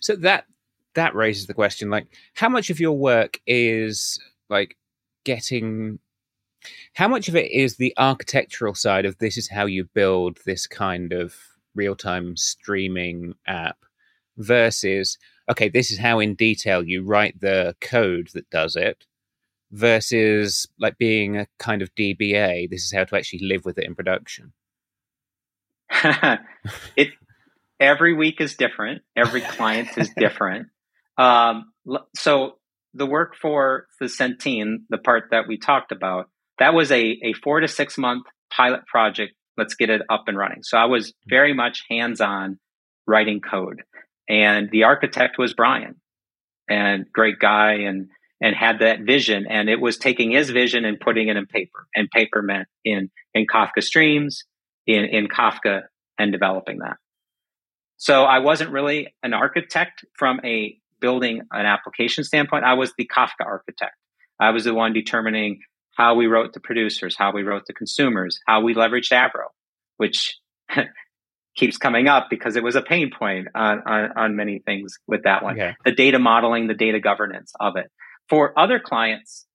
So 0.00 0.16
that 0.16 0.46
that 0.94 1.14
raises 1.14 1.46
the 1.46 1.54
question 1.54 1.90
like 1.90 2.06
how 2.34 2.48
much 2.48 2.70
of 2.70 2.80
your 2.80 2.92
work 2.92 3.40
is 3.46 4.20
like 4.50 4.76
getting 5.24 5.98
how 6.94 7.08
much 7.08 7.28
of 7.28 7.36
it 7.36 7.50
is 7.50 7.76
the 7.76 7.94
architectural 7.96 8.74
side 8.74 9.04
of 9.06 9.18
this 9.18 9.36
is 9.36 9.48
how 9.48 9.66
you 9.66 9.84
build 9.94 10.38
this 10.44 10.66
kind 10.66 11.12
of 11.12 11.34
real-time 11.74 12.36
streaming 12.36 13.34
app 13.46 13.78
versus 14.36 15.18
okay 15.50 15.68
this 15.68 15.90
is 15.90 15.98
how 15.98 16.18
in 16.18 16.34
detail 16.34 16.82
you 16.82 17.02
write 17.02 17.40
the 17.40 17.74
code 17.80 18.28
that 18.34 18.48
does 18.50 18.76
it 18.76 19.06
versus 19.72 20.66
like 20.78 20.98
being 20.98 21.38
a 21.38 21.46
kind 21.58 21.82
of 21.82 21.94
DBA. 21.94 22.70
This 22.70 22.84
is 22.84 22.92
how 22.92 23.04
to 23.04 23.16
actually 23.16 23.40
live 23.42 23.64
with 23.64 23.78
it 23.78 23.86
in 23.86 23.94
production. 23.94 24.52
it 26.96 27.08
every 27.80 28.14
week 28.14 28.40
is 28.40 28.54
different. 28.54 29.02
Every 29.16 29.40
client 29.40 29.88
is 29.96 30.10
different. 30.16 30.68
Um, 31.18 31.72
so 32.14 32.58
the 32.94 33.06
work 33.06 33.34
for 33.40 33.86
the 33.98 34.06
Centene, 34.06 34.84
the 34.90 34.98
part 34.98 35.24
that 35.30 35.48
we 35.48 35.58
talked 35.58 35.92
about, 35.92 36.28
that 36.58 36.74
was 36.74 36.92
a, 36.92 37.00
a 37.00 37.32
four 37.42 37.60
to 37.60 37.68
six 37.68 37.96
month 37.98 38.26
pilot 38.54 38.86
project. 38.86 39.32
Let's 39.56 39.74
get 39.74 39.90
it 39.90 40.02
up 40.08 40.24
and 40.28 40.36
running. 40.36 40.62
So 40.62 40.78
I 40.78 40.84
was 40.86 41.12
very 41.26 41.54
much 41.54 41.84
hands 41.90 42.20
on 42.20 42.58
writing 43.06 43.40
code. 43.40 43.82
And 44.28 44.70
the 44.70 44.84
architect 44.84 45.36
was 45.38 45.52
Brian 45.54 45.96
and 46.68 47.06
great 47.12 47.38
guy. 47.38 47.80
And 47.86 48.08
and 48.42 48.56
had 48.56 48.80
that 48.80 49.00
vision. 49.00 49.46
And 49.48 49.70
it 49.70 49.80
was 49.80 49.96
taking 49.96 50.32
his 50.32 50.50
vision 50.50 50.84
and 50.84 50.98
putting 50.98 51.28
it 51.28 51.36
in 51.36 51.46
paper. 51.46 51.86
And 51.94 52.10
paper 52.10 52.42
meant 52.42 52.66
in, 52.84 53.10
in 53.32 53.46
Kafka 53.46 53.82
streams, 53.82 54.44
in, 54.86 55.04
in 55.04 55.28
Kafka, 55.28 55.82
and 56.18 56.32
developing 56.32 56.78
that. 56.78 56.96
So 57.96 58.24
I 58.24 58.40
wasn't 58.40 58.70
really 58.70 59.14
an 59.22 59.32
architect 59.32 60.04
from 60.18 60.40
a 60.44 60.76
building 61.00 61.42
an 61.52 61.66
application 61.66 62.24
standpoint. 62.24 62.64
I 62.64 62.74
was 62.74 62.92
the 62.98 63.08
Kafka 63.08 63.46
architect. 63.46 63.94
I 64.40 64.50
was 64.50 64.64
the 64.64 64.74
one 64.74 64.92
determining 64.92 65.60
how 65.96 66.16
we 66.16 66.26
wrote 66.26 66.52
the 66.52 66.60
producers, 66.60 67.14
how 67.16 67.32
we 67.32 67.42
wrote 67.44 67.62
the 67.66 67.72
consumers, 67.72 68.40
how 68.46 68.62
we 68.62 68.74
leveraged 68.74 69.12
Avro, 69.12 69.46
which 69.98 70.36
keeps 71.56 71.76
coming 71.76 72.08
up 72.08 72.28
because 72.28 72.56
it 72.56 72.64
was 72.64 72.74
a 72.74 72.82
pain 72.82 73.10
point 73.16 73.48
on, 73.54 73.82
on, 73.86 74.10
on 74.16 74.36
many 74.36 74.60
things 74.64 74.98
with 75.06 75.24
that 75.24 75.44
one. 75.44 75.54
Okay. 75.60 75.74
The 75.84 75.92
data 75.92 76.18
modeling, 76.18 76.66
the 76.66 76.74
data 76.74 76.98
governance 76.98 77.52
of 77.60 77.76
it. 77.76 77.90
For 78.28 78.58
other 78.58 78.80
clients 78.80 79.46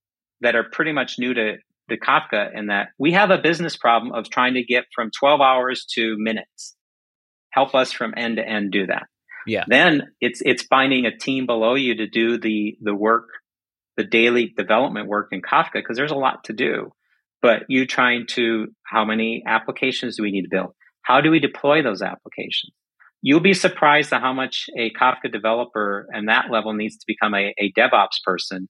that 0.41 0.55
are 0.55 0.65
pretty 0.71 0.91
much 0.91 1.17
new 1.17 1.33
to, 1.33 1.57
to 1.89 1.97
Kafka, 1.97 2.51
in 2.53 2.67
that 2.67 2.89
we 2.97 3.13
have 3.13 3.31
a 3.31 3.37
business 3.37 3.75
problem 3.75 4.13
of 4.13 4.29
trying 4.29 4.55
to 4.55 4.63
get 4.63 4.85
from 4.93 5.09
12 5.17 5.41
hours 5.41 5.85
to 5.93 6.15
minutes. 6.17 6.75
Help 7.51 7.73
us 7.73 7.91
from 7.91 8.13
end 8.15 8.37
to 8.37 8.47
end 8.47 8.71
do 8.71 8.87
that. 8.87 9.07
Yeah. 9.47 9.63
Then 9.67 10.09
it's 10.19 10.41
it's 10.45 10.63
finding 10.63 11.05
a 11.05 11.17
team 11.17 11.45
below 11.45 11.75
you 11.75 11.95
to 11.95 12.07
do 12.07 12.37
the 12.37 12.77
the 12.81 12.93
work, 12.93 13.29
the 13.95 14.03
daily 14.03 14.53
development 14.55 15.07
work 15.07 15.29
in 15.31 15.41
Kafka 15.41 15.75
because 15.75 15.95
there's 15.95 16.11
a 16.11 16.15
lot 16.15 16.43
to 16.45 16.53
do. 16.53 16.91
But 17.41 17.63
you 17.69 17.85
trying 17.87 18.27
to 18.31 18.67
how 18.83 19.05
many 19.05 19.43
applications 19.47 20.17
do 20.17 20.23
we 20.23 20.31
need 20.31 20.43
to 20.43 20.49
build? 20.49 20.73
How 21.01 21.21
do 21.21 21.31
we 21.31 21.39
deploy 21.39 21.81
those 21.81 22.01
applications? 22.01 22.73
You'll 23.27 23.41
be 23.41 23.53
surprised 23.53 24.13
at 24.13 24.21
how 24.21 24.31
much 24.31 24.69
a 24.77 24.89
Kafka 24.91 25.29
developer 25.29 26.07
and 26.13 26.29
that 26.29 26.49
level 26.49 26.71
needs 26.71 26.95
to 26.95 27.03
become 27.05 27.33
a, 27.33 27.53
a 27.57 27.73
DevOps 27.73 28.23
person 28.23 28.69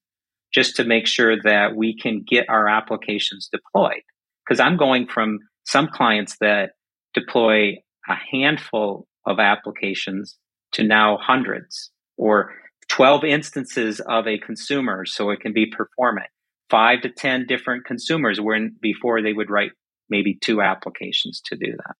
just 0.51 0.75
to 0.77 0.83
make 0.83 1.05
sure 1.05 1.39
that 1.43 1.75
we 1.75 1.95
can 1.95 2.23
get 2.27 2.49
our 2.49 2.67
applications 2.67 3.47
deployed. 3.51 4.01
Because 4.43 4.59
I'm 4.59 4.75
going 4.75 5.05
from 5.05 5.37
some 5.63 5.87
clients 5.93 6.37
that 6.41 6.71
deploy 7.13 7.75
a 8.09 8.15
handful 8.31 9.05
of 9.27 9.39
applications 9.39 10.35
to 10.71 10.81
now 10.81 11.19
hundreds 11.21 11.91
or 12.17 12.51
12 12.89 13.25
instances 13.25 13.99
of 14.09 14.25
a 14.25 14.39
consumer 14.39 15.05
so 15.05 15.29
it 15.29 15.39
can 15.39 15.53
be 15.53 15.67
performant, 15.67 16.29
five 16.71 17.01
to 17.01 17.09
10 17.09 17.45
different 17.45 17.85
consumers 17.85 18.41
when 18.41 18.75
before 18.81 19.21
they 19.21 19.33
would 19.33 19.51
write 19.51 19.73
maybe 20.09 20.35
two 20.41 20.63
applications 20.63 21.43
to 21.45 21.55
do 21.55 21.73
that. 21.77 21.95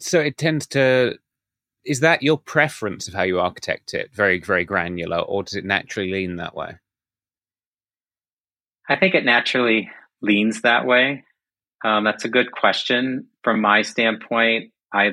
So 0.00 0.18
it 0.20 0.38
tends 0.38 0.66
to, 0.68 1.18
is 1.84 2.00
that 2.00 2.22
your 2.22 2.38
preference 2.38 3.06
of 3.06 3.14
how 3.14 3.22
you 3.22 3.40
architect 3.40 3.94
it? 3.94 4.10
Very, 4.14 4.40
very 4.40 4.64
granular, 4.64 5.18
or 5.18 5.42
does 5.42 5.54
it 5.54 5.64
naturally 5.64 6.10
lean 6.10 6.36
that 6.36 6.54
way? 6.54 6.76
I 8.88 8.96
think 8.96 9.14
it 9.14 9.24
naturally 9.24 9.90
leans 10.22 10.62
that 10.62 10.86
way. 10.86 11.24
Um, 11.84 12.04
that's 12.04 12.24
a 12.24 12.28
good 12.28 12.52
question. 12.52 13.28
From 13.44 13.60
my 13.60 13.82
standpoint, 13.82 14.72
I 14.92 15.12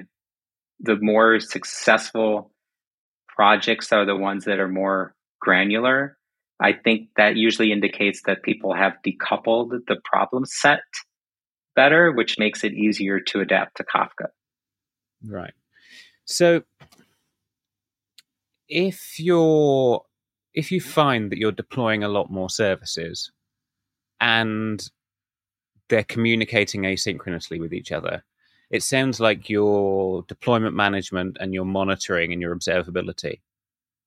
the 0.80 0.98
more 1.00 1.40
successful 1.40 2.52
projects 3.28 3.92
are 3.92 4.06
the 4.06 4.16
ones 4.16 4.46
that 4.46 4.60
are 4.60 4.68
more 4.68 5.16
granular. 5.40 6.18
I 6.60 6.74
think 6.74 7.10
that 7.18 7.36
usually 7.36 7.72
indicates 7.72 8.22
that 8.26 8.44
people 8.44 8.74
have 8.74 8.94
decoupled 9.06 9.72
the 9.88 9.98
problem 10.04 10.46
set 10.46 10.82
better, 11.76 12.12
which 12.12 12.40
makes 12.40 12.64
it 12.64 12.74
easier 12.74 13.20
to 13.20 13.40
adapt 13.40 13.78
to 13.78 13.84
Kafka. 13.84 14.30
Right. 15.24 15.54
So 16.26 16.64
if 18.68 19.20
you're 19.20 20.04
if 20.54 20.72
you 20.72 20.82
find 20.82 21.32
that 21.32 21.38
you're 21.38 21.52
deploying 21.52 22.04
a 22.04 22.10
lot 22.10 22.32
more 22.32 22.50
services 22.50 23.32
and 24.20 24.90
they're 25.90 26.04
communicating 26.04 26.82
asynchronously 26.82 27.60
with 27.60 27.74
each 27.74 27.92
other, 27.92 28.24
it 28.70 28.84
sounds 28.84 29.20
like 29.20 29.50
your 29.50 30.24
deployment 30.24 30.76
management 30.76 31.38
and 31.40 31.54
your 31.54 31.66
monitoring 31.66 32.34
and 32.34 32.42
your 32.42 32.56
observability 32.56 33.40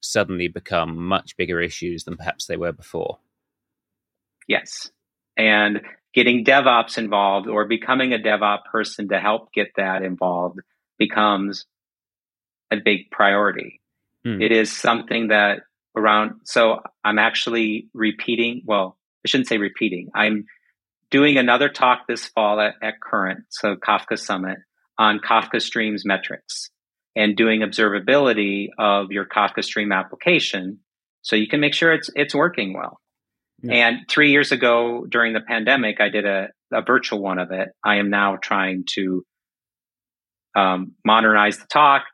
suddenly 0.01 0.49
become 0.49 0.96
much 0.96 1.37
bigger 1.37 1.61
issues 1.61 2.05
than 2.05 2.16
perhaps 2.16 2.46
they 2.46 2.57
were 2.57 2.73
before. 2.73 3.18
Yes. 4.49 4.90
And 5.37 5.81
getting 6.12 6.44
DevOps 6.44 6.99
involved 6.99 7.46
or 7.46 7.66
becoming 7.66 8.12
a 8.12 8.18
DevOps 8.18 8.64
person 8.70 9.09
to 9.09 9.20
help 9.20 9.53
get 9.53 9.68
that 9.77 10.03
involved 10.03 10.61
becomes 11.01 11.67
a 12.71 12.77
big 12.77 13.11
priority. 13.11 13.81
Mm. 14.25 14.41
It 14.41 14.53
is 14.53 14.71
something 14.71 15.29
that 15.29 15.63
around, 15.97 16.43
so 16.45 16.81
I'm 17.03 17.19
actually 17.19 17.89
repeating, 17.93 18.63
well, 18.65 18.97
I 19.25 19.29
shouldn't 19.29 19.49
say 19.49 19.59
repeating. 19.59 20.11
I'm 20.15 20.47
doing 21.11 21.37
another 21.37 21.69
talk 21.69 22.07
this 22.07 22.27
fall 22.27 22.61
at, 22.61 22.75
at 22.81 23.01
Current, 23.01 23.41
so 23.49 23.75
Kafka 23.75 24.17
Summit, 24.17 24.59
on 24.97 25.19
Kafka 25.19 25.61
Streams 25.61 26.05
metrics 26.05 26.71
and 27.17 27.37
doing 27.37 27.61
observability 27.61 28.69
of 28.79 29.11
your 29.11 29.25
Kafka 29.25 29.65
Stream 29.65 29.91
application 29.91 30.79
so 31.23 31.35
you 31.35 31.49
can 31.49 31.61
make 31.61 31.75
sure 31.75 31.93
it's 31.93 32.11
it's 32.15 32.35
working 32.35 32.73
well. 32.73 33.01
Yeah. 33.63 33.89
And 33.89 33.99
three 34.09 34.31
years 34.31 34.53
ago 34.53 35.07
during 35.09 35.33
the 35.33 35.41
pandemic, 35.41 36.01
I 36.01 36.09
did 36.09 36.25
a, 36.25 36.49
a 36.73 36.83
virtual 36.83 37.21
one 37.21 37.39
of 37.39 37.51
it. 37.51 37.71
I 37.85 37.97
am 37.97 38.09
now 38.09 38.37
trying 38.37 38.85
to 38.95 39.25
um, 40.55 40.93
modernize 41.05 41.59
the 41.59 41.67
talk 41.67 42.05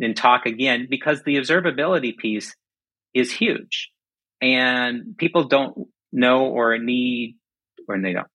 and 0.00 0.16
talk 0.16 0.46
again 0.46 0.86
because 0.88 1.22
the 1.22 1.36
observability 1.36 2.16
piece 2.16 2.54
is 3.12 3.32
huge. 3.32 3.90
And 4.40 5.16
people 5.16 5.44
don't 5.44 5.88
know 6.12 6.46
or 6.46 6.78
need 6.78 7.36
or 7.88 8.00
they 8.00 8.12
don't 8.12 8.26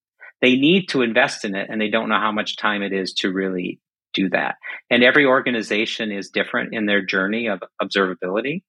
they 0.41 0.55
need 0.55 0.87
to 0.87 1.01
invest 1.01 1.43
in 1.43 1.55
it 1.55 1.67
and 1.69 1.81
they 1.81 1.89
don't 1.89 2.09
know 2.09 2.19
how 2.19 2.31
much 2.31 2.55
time 2.55 2.81
it 2.81 2.93
is 2.93 3.13
to 3.13 3.31
really 3.31 3.79
do 4.13 4.29
that. 4.29 4.55
And 4.89 5.03
every 5.03 5.25
organization 5.25 6.11
is 6.11 6.29
different 6.29 6.73
in 6.73 6.85
their 6.85 7.05
journey 7.05 7.47
of 7.47 7.61
observability. 7.81 8.63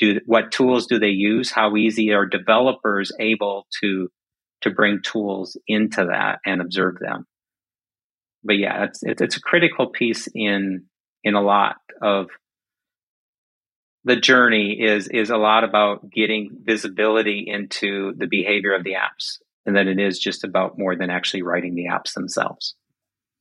Do 0.00 0.20
what 0.26 0.50
tools 0.50 0.86
do 0.86 0.98
they 0.98 1.08
use? 1.08 1.50
How 1.52 1.76
easy 1.76 2.12
are 2.12 2.26
developers 2.26 3.12
able 3.18 3.66
to 3.80 4.08
to 4.62 4.70
bring 4.70 5.00
tools 5.02 5.56
into 5.68 6.06
that 6.06 6.40
and 6.44 6.60
observe 6.60 6.98
them 6.98 7.26
but 8.44 8.54
yeah 8.54 8.84
it's 8.84 9.02
it's 9.02 9.36
a 9.36 9.40
critical 9.40 9.86
piece 9.88 10.28
in 10.34 10.84
in 11.22 11.34
a 11.34 11.40
lot 11.40 11.76
of 12.02 12.28
the 14.04 14.16
journey 14.16 14.78
is 14.80 15.08
is 15.08 15.30
a 15.30 15.36
lot 15.36 15.64
about 15.64 16.10
getting 16.10 16.50
visibility 16.62 17.44
into 17.46 18.12
the 18.16 18.26
behavior 18.26 18.74
of 18.74 18.84
the 18.84 18.92
apps 18.94 19.38
and 19.66 19.76
that 19.76 19.86
it 19.86 19.98
is 19.98 20.18
just 20.18 20.44
about 20.44 20.78
more 20.78 20.94
than 20.94 21.08
actually 21.08 21.40
writing 21.42 21.74
the 21.74 21.86
apps 21.86 22.12
themselves. 22.12 22.74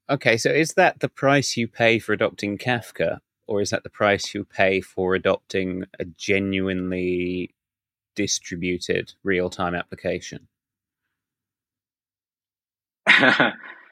Okay 0.09 0.37
so 0.37 0.49
is 0.49 0.73
that 0.75 0.99
the 1.01 1.09
price 1.09 1.57
you 1.57 1.67
pay 1.67 1.99
for 1.99 2.13
adopting 2.13 2.57
kafka 2.57 3.19
or 3.45 3.61
is 3.61 3.71
that 3.71 3.83
the 3.83 3.89
price 3.89 4.33
you 4.33 4.45
pay 4.45 4.79
for 4.79 5.15
adopting 5.15 5.83
a 5.99 6.05
genuinely 6.05 7.53
distributed 8.15 9.13
real-time 9.23 9.75
application 9.75 10.47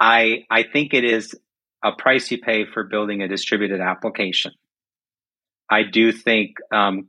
i 0.00 0.44
i 0.50 0.62
think 0.62 0.94
it 0.94 1.04
is 1.04 1.34
a 1.84 1.92
price 1.92 2.30
you 2.30 2.38
pay 2.38 2.64
for 2.64 2.84
building 2.84 3.22
a 3.22 3.28
distributed 3.28 3.80
application 3.80 4.52
I 5.70 5.82
do 5.82 6.12
think 6.12 6.56
um, 6.72 7.08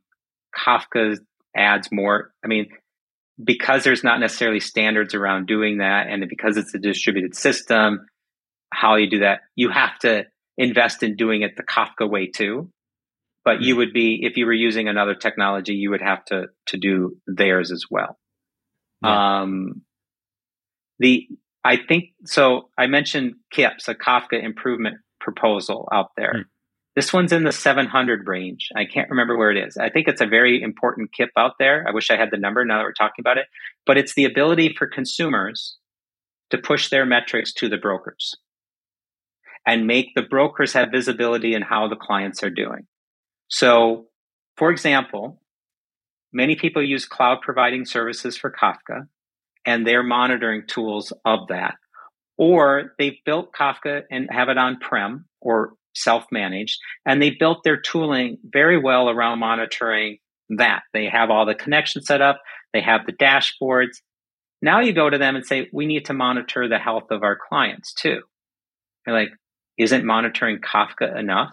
Kafka 0.57 1.17
adds 1.55 1.89
more. 1.91 2.31
I 2.43 2.47
mean, 2.47 2.67
because 3.41 3.83
there's 3.83 4.03
not 4.03 4.19
necessarily 4.19 4.59
standards 4.59 5.13
around 5.13 5.47
doing 5.47 5.79
that, 5.79 6.07
and 6.07 6.27
because 6.29 6.57
it's 6.57 6.73
a 6.73 6.79
distributed 6.79 7.35
system, 7.35 8.07
how 8.71 8.95
you 8.95 9.09
do 9.09 9.19
that, 9.19 9.41
you 9.55 9.69
have 9.69 9.97
to 9.99 10.25
invest 10.57 11.03
in 11.03 11.15
doing 11.15 11.41
it 11.41 11.57
the 11.57 11.63
Kafka 11.63 12.09
way 12.09 12.27
too. 12.27 12.71
But 13.43 13.61
you 13.61 13.73
mm-hmm. 13.73 13.79
would 13.79 13.93
be 13.93 14.19
if 14.23 14.37
you 14.37 14.45
were 14.45 14.53
using 14.53 14.87
another 14.87 15.13
technology, 15.13 15.73
you 15.73 15.91
would 15.91 16.01
have 16.01 16.25
to 16.25 16.47
to 16.67 16.77
do 16.77 17.17
theirs 17.27 17.71
as 17.71 17.85
well. 17.91 18.17
Yeah. 19.03 19.41
Um, 19.41 19.81
the 20.97 21.27
I 21.65 21.77
think 21.77 22.11
so. 22.25 22.69
I 22.77 22.85
mentioned 22.85 23.33
KIPS, 23.51 23.87
a 23.87 23.95
Kafka 23.95 24.41
improvement 24.41 24.97
proposal 25.19 25.89
out 25.91 26.11
there. 26.15 26.33
Mm. 26.33 26.43
This 26.95 27.11
one's 27.11 27.33
in 27.33 27.43
the 27.43 27.51
700 27.51 28.27
range. 28.27 28.69
I 28.75 28.85
can't 28.85 29.09
remember 29.09 29.35
where 29.35 29.51
it 29.51 29.57
is. 29.57 29.75
I 29.75 29.89
think 29.89 30.07
it's 30.07 30.21
a 30.21 30.27
very 30.27 30.61
important 30.61 31.11
KIP 31.11 31.31
out 31.35 31.53
there. 31.59 31.83
I 31.87 31.91
wish 31.91 32.11
I 32.11 32.17
had 32.17 32.29
the 32.31 32.37
number 32.37 32.63
now 32.63 32.77
that 32.77 32.83
we're 32.83 32.93
talking 32.93 33.21
about 33.21 33.39
it. 33.39 33.47
But 33.85 33.97
it's 33.97 34.13
the 34.13 34.25
ability 34.25 34.75
for 34.77 34.87
consumers 34.87 35.77
to 36.51 36.59
push 36.59 36.89
their 36.89 37.05
metrics 37.05 37.51
to 37.53 37.67
the 37.67 37.77
brokers 37.77 38.35
and 39.65 39.87
make 39.87 40.13
the 40.15 40.21
brokers 40.21 40.73
have 40.73 40.91
visibility 40.91 41.55
in 41.55 41.63
how 41.63 41.87
the 41.87 41.95
clients 41.95 42.43
are 42.43 42.51
doing. 42.51 42.85
So, 43.47 44.05
for 44.55 44.69
example, 44.69 45.41
many 46.31 46.55
people 46.55 46.83
use 46.83 47.05
cloud 47.05 47.39
providing 47.41 47.85
services 47.85 48.37
for 48.37 48.51
Kafka 48.51 49.07
and 49.65 49.85
they're 49.85 50.03
monitoring 50.03 50.63
tools 50.67 51.13
of 51.23 51.47
that. 51.49 51.75
Or 52.37 52.93
they've 52.99 53.17
built 53.25 53.53
Kafka 53.53 54.03
and 54.11 54.29
have 54.29 54.49
it 54.49 54.57
on 54.57 54.79
prem 54.79 55.25
or 55.41 55.73
self 55.95 56.25
managed, 56.31 56.79
and 57.05 57.21
they 57.21 57.31
built 57.31 57.59
their 57.63 57.77
tooling 57.77 58.37
very 58.43 58.77
well 58.77 59.09
around 59.09 59.39
monitoring 59.39 60.17
that. 60.49 60.81
They 60.93 61.05
have 61.05 61.29
all 61.29 61.45
the 61.45 61.55
connections 61.55 62.07
set 62.07 62.21
up, 62.21 62.41
they 62.73 62.81
have 62.81 63.05
the 63.05 63.13
dashboards. 63.13 64.01
Now 64.61 64.81
you 64.81 64.93
go 64.93 65.09
to 65.09 65.17
them 65.17 65.35
and 65.35 65.45
say, 65.45 65.69
we 65.71 65.85
need 65.85 66.05
to 66.05 66.13
monitor 66.13 66.67
the 66.67 66.79
health 66.79 67.11
of 67.11 67.23
our 67.23 67.37
clients 67.49 67.93
too. 67.93 68.21
They're 69.05 69.15
like, 69.15 69.29
isn't 69.77 70.05
monitoring 70.05 70.59
Kafka 70.59 71.17
enough? 71.17 71.51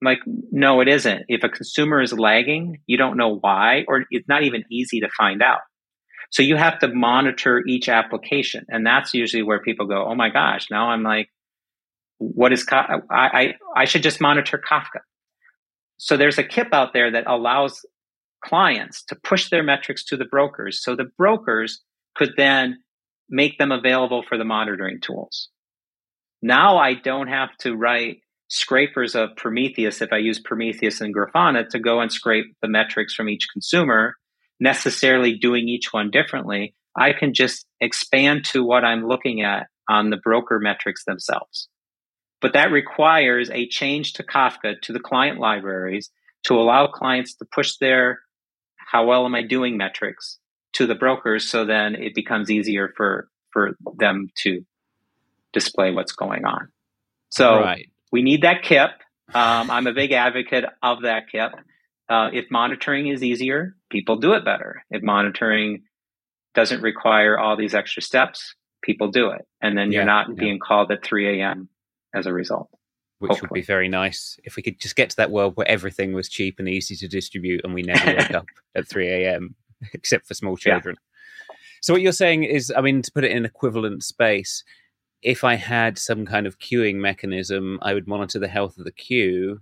I'm 0.00 0.06
like, 0.06 0.20
no, 0.26 0.80
it 0.80 0.88
isn't. 0.88 1.26
If 1.28 1.44
a 1.44 1.48
consumer 1.48 2.00
is 2.02 2.12
lagging, 2.12 2.80
you 2.86 2.96
don't 2.96 3.16
know 3.16 3.38
why, 3.40 3.84
or 3.86 4.04
it's 4.10 4.28
not 4.28 4.42
even 4.42 4.64
easy 4.70 5.00
to 5.00 5.08
find 5.16 5.42
out. 5.42 5.60
So 6.32 6.42
you 6.42 6.56
have 6.56 6.78
to 6.78 6.88
monitor 6.88 7.62
each 7.66 7.90
application. 7.90 8.64
And 8.68 8.86
that's 8.86 9.12
usually 9.12 9.42
where 9.42 9.60
people 9.60 9.86
go, 9.86 10.06
oh 10.06 10.14
my 10.14 10.30
gosh, 10.30 10.68
now 10.70 10.88
I'm 10.88 11.02
like, 11.02 11.28
what 12.18 12.52
is 12.52 12.66
I, 12.70 13.00
I 13.10 13.54
I 13.76 13.84
should 13.84 14.02
just 14.02 14.20
monitor 14.20 14.58
Kafka. 14.58 15.00
So 15.98 16.16
there's 16.16 16.38
a 16.38 16.44
KIP 16.44 16.72
out 16.72 16.92
there 16.94 17.10
that 17.10 17.26
allows 17.26 17.84
clients 18.44 19.04
to 19.04 19.16
push 19.16 19.50
their 19.50 19.62
metrics 19.62 20.04
to 20.06 20.16
the 20.16 20.24
brokers, 20.24 20.82
so 20.82 20.96
the 20.96 21.10
brokers 21.18 21.80
could 22.16 22.32
then 22.36 22.78
make 23.28 23.58
them 23.58 23.72
available 23.72 24.24
for 24.26 24.38
the 24.38 24.44
monitoring 24.44 25.00
tools. 25.00 25.48
Now 26.40 26.78
I 26.78 26.94
don't 26.94 27.28
have 27.28 27.56
to 27.58 27.74
write 27.74 28.18
scrapers 28.48 29.14
of 29.14 29.36
Prometheus 29.36 30.00
if 30.00 30.12
I 30.12 30.18
use 30.18 30.38
Prometheus 30.38 31.00
and 31.00 31.14
Grafana 31.14 31.68
to 31.70 31.78
go 31.78 32.00
and 32.00 32.12
scrape 32.12 32.46
the 32.62 32.68
metrics 32.68 33.14
from 33.14 33.28
each 33.28 33.48
consumer, 33.52 34.16
necessarily 34.60 35.36
doing 35.36 35.68
each 35.68 35.92
one 35.92 36.10
differently. 36.10 36.74
I 36.96 37.12
can 37.12 37.34
just 37.34 37.66
expand 37.80 38.44
to 38.46 38.64
what 38.64 38.84
I'm 38.84 39.06
looking 39.06 39.42
at 39.42 39.66
on 39.88 40.10
the 40.10 40.16
broker 40.16 40.58
metrics 40.58 41.04
themselves. 41.04 41.68
But 42.40 42.54
that 42.54 42.72
requires 42.72 43.50
a 43.50 43.68
change 43.68 44.14
to 44.14 44.24
Kafka 44.24 44.80
to 44.82 44.92
the 44.92 45.00
client 45.00 45.38
libraries 45.38 46.10
to 46.44 46.54
allow 46.54 46.88
clients 46.88 47.34
to 47.36 47.44
push 47.44 47.76
their 47.76 48.20
how 48.76 49.06
well 49.06 49.24
am 49.24 49.34
I 49.34 49.42
doing 49.42 49.76
metrics 49.76 50.38
to 50.74 50.86
the 50.86 50.94
brokers 50.94 51.48
so 51.48 51.64
then 51.64 51.94
it 51.94 52.14
becomes 52.14 52.50
easier 52.50 52.92
for 52.96 53.28
for 53.50 53.76
them 53.98 54.28
to 54.38 54.64
display 55.52 55.92
what's 55.92 56.12
going 56.12 56.44
on. 56.44 56.68
So 57.30 57.60
right. 57.60 57.90
we 58.10 58.22
need 58.22 58.42
that 58.42 58.62
KIP. 58.62 58.90
Um, 59.34 59.70
I'm 59.70 59.86
a 59.86 59.92
big 59.92 60.12
advocate 60.12 60.64
of 60.82 61.02
that 61.02 61.28
KIP. 61.30 61.52
Uh, 62.08 62.30
if 62.32 62.50
monitoring 62.50 63.08
is 63.08 63.22
easier, 63.22 63.76
people 63.90 64.16
do 64.16 64.32
it 64.32 64.44
better. 64.44 64.84
If 64.90 65.02
monitoring 65.02 65.82
doesn't 66.54 66.82
require 66.82 67.38
all 67.38 67.56
these 67.56 67.74
extra 67.74 68.02
steps, 68.02 68.54
people 68.82 69.08
do 69.08 69.30
it. 69.30 69.46
And 69.60 69.78
then 69.78 69.92
you're 69.92 70.04
not 70.04 70.28
yeah. 70.28 70.34
being 70.34 70.58
called 70.58 70.90
at 70.90 71.04
3 71.04 71.40
a.m. 71.40 71.68
as 72.14 72.26
a 72.26 72.32
result. 72.32 72.68
Which 73.20 73.30
Hopefully. 73.30 73.48
would 73.50 73.54
be 73.54 73.62
very 73.62 73.88
nice 73.88 74.38
if 74.44 74.56
we 74.56 74.62
could 74.62 74.80
just 74.80 74.96
get 74.96 75.10
to 75.10 75.16
that 75.16 75.30
world 75.30 75.56
where 75.56 75.68
everything 75.68 76.12
was 76.12 76.28
cheap 76.28 76.58
and 76.58 76.68
easy 76.68 76.96
to 76.96 77.08
distribute 77.08 77.60
and 77.64 77.72
we 77.72 77.82
never 77.82 78.04
wake 78.04 78.30
up 78.34 78.46
at 78.74 78.88
3 78.88 79.08
a.m., 79.08 79.54
except 79.92 80.26
for 80.26 80.34
small 80.34 80.56
Yeah. 80.64 80.74
children. 80.74 80.96
So, 81.80 81.92
what 81.94 82.02
you're 82.02 82.12
saying 82.12 82.44
is, 82.44 82.72
I 82.76 82.80
mean, 82.80 83.02
to 83.02 83.12
put 83.12 83.24
it 83.24 83.32
in 83.32 83.44
equivalent 83.44 84.04
space, 84.04 84.62
if 85.22 85.44
I 85.44 85.54
had 85.54 85.98
some 85.98 86.26
kind 86.26 86.46
of 86.46 86.58
queuing 86.58 86.96
mechanism, 86.96 87.78
I 87.82 87.94
would 87.94 88.08
monitor 88.08 88.38
the 88.38 88.48
health 88.48 88.76
of 88.78 88.84
the 88.84 88.92
queue, 88.92 89.60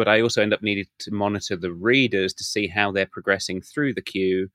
but 0.00 0.08
I 0.08 0.22
also 0.22 0.40
end 0.40 0.54
up 0.54 0.62
needing 0.62 0.86
to 1.00 1.12
monitor 1.12 1.56
the 1.56 1.74
readers 1.74 2.32
to 2.32 2.42
see 2.42 2.68
how 2.68 2.90
they're 2.90 3.04
progressing 3.04 3.60
through 3.60 3.92
the 3.92 4.00
queue. 4.00 4.48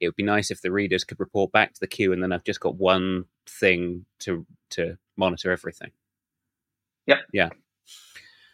It 0.00 0.08
would 0.08 0.16
be 0.16 0.24
nice 0.24 0.50
if 0.50 0.60
the 0.60 0.72
readers 0.72 1.04
could 1.04 1.20
report 1.20 1.52
back 1.52 1.72
to 1.72 1.78
the 1.78 1.86
queue, 1.86 2.12
and 2.12 2.20
then 2.20 2.32
I've 2.32 2.42
just 2.42 2.58
got 2.58 2.74
one 2.74 3.26
thing 3.46 4.06
to 4.22 4.44
to 4.70 4.98
monitor 5.16 5.52
everything. 5.52 5.92
Yep. 7.06 7.18
Yeah. 7.32 7.50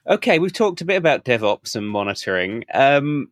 Okay, 0.06 0.38
we've 0.38 0.52
talked 0.52 0.82
a 0.82 0.84
bit 0.84 0.96
about 0.98 1.24
DevOps 1.24 1.76
and 1.76 1.88
monitoring. 1.88 2.64
Um, 2.74 3.30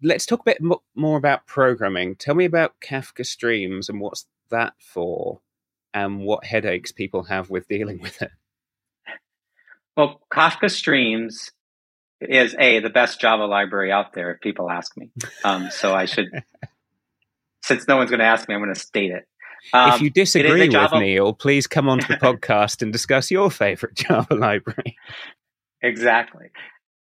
let's 0.00 0.24
talk 0.24 0.42
a 0.42 0.44
bit 0.44 0.62
mo- 0.62 0.84
more 0.94 1.18
about 1.18 1.48
programming. 1.48 2.14
Tell 2.14 2.36
me 2.36 2.44
about 2.44 2.76
Kafka 2.80 3.26
Streams 3.26 3.88
and 3.88 4.00
what's 4.00 4.24
that 4.52 4.74
for, 4.78 5.40
and 5.92 6.20
what 6.20 6.44
headaches 6.44 6.92
people 6.92 7.24
have 7.24 7.50
with 7.50 7.66
dealing 7.66 8.00
with 8.00 8.22
it. 8.22 8.30
Well, 9.96 10.20
Kafka 10.32 10.70
Streams 10.70 11.50
is 12.20 12.54
a 12.58 12.80
the 12.80 12.90
best 12.90 13.20
Java 13.20 13.46
library 13.46 13.92
out 13.92 14.12
there. 14.12 14.32
If 14.32 14.40
people 14.40 14.70
ask 14.70 14.96
me, 14.96 15.10
um, 15.44 15.70
so 15.70 15.94
I 15.94 16.04
should, 16.04 16.28
since 17.62 17.86
no 17.86 17.96
one's 17.96 18.10
going 18.10 18.20
to 18.20 18.26
ask 18.26 18.48
me, 18.48 18.54
I'm 18.54 18.60
going 18.60 18.74
to 18.74 18.80
state 18.80 19.10
it. 19.10 19.26
Um, 19.72 19.90
if 19.92 20.00
you 20.00 20.10
disagree 20.10 20.62
with 20.62 20.72
Java- 20.72 21.00
Neil, 21.00 21.32
please 21.32 21.66
come 21.66 21.88
onto 21.88 22.06
the 22.06 22.14
podcast 22.22 22.82
and 22.82 22.92
discuss 22.92 23.30
your 23.30 23.50
favorite 23.50 23.94
Java 23.96 24.34
library. 24.34 24.96
Exactly. 25.82 26.46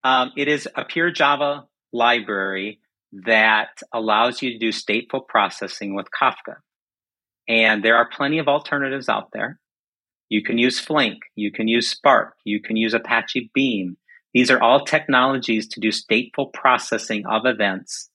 Um, 0.04 0.32
it 0.38 0.48
is 0.48 0.68
a 0.76 0.86
pure 0.86 1.12
Java 1.12 1.66
library 1.94 2.80
that 3.26 3.82
allows 3.94 4.42
you 4.42 4.52
to 4.52 4.58
do 4.58 4.70
stateful 4.70 5.28
processing 5.28 5.96
with 5.96 6.08
Kafka. 6.12 6.58
And 7.48 7.84
there 7.84 7.98
are 7.98 8.08
plenty 8.08 8.40
of 8.40 8.48
alternatives 8.48 9.10
out 9.10 9.32
there. 9.34 9.60
You 10.30 10.42
can 10.42 10.58
use 10.58 10.80
Flink, 10.80 11.20
you 11.36 11.52
can 11.52 11.68
use 11.68 11.90
Spark, 11.90 12.36
you 12.46 12.62
can 12.62 12.78
use 12.78 12.94
Apache 12.94 13.52
Beam. 13.54 13.98
These 14.34 14.50
are 14.52 14.62
all 14.62 14.86
technologies 14.86 15.68
to 15.70 15.80
do 15.80 15.90
stateful 15.90 16.52
processing 16.54 17.26
of 17.26 17.46
events 17.46 18.10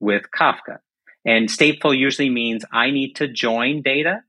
with 0.00 0.22
Kafka. 0.36 0.78
And 1.26 1.48
stateful 1.48 1.96
usually 1.96 2.30
means 2.30 2.64
I 2.72 2.90
need 2.90 3.14
to 3.16 3.28
join 3.28 3.82
data, 3.82 4.22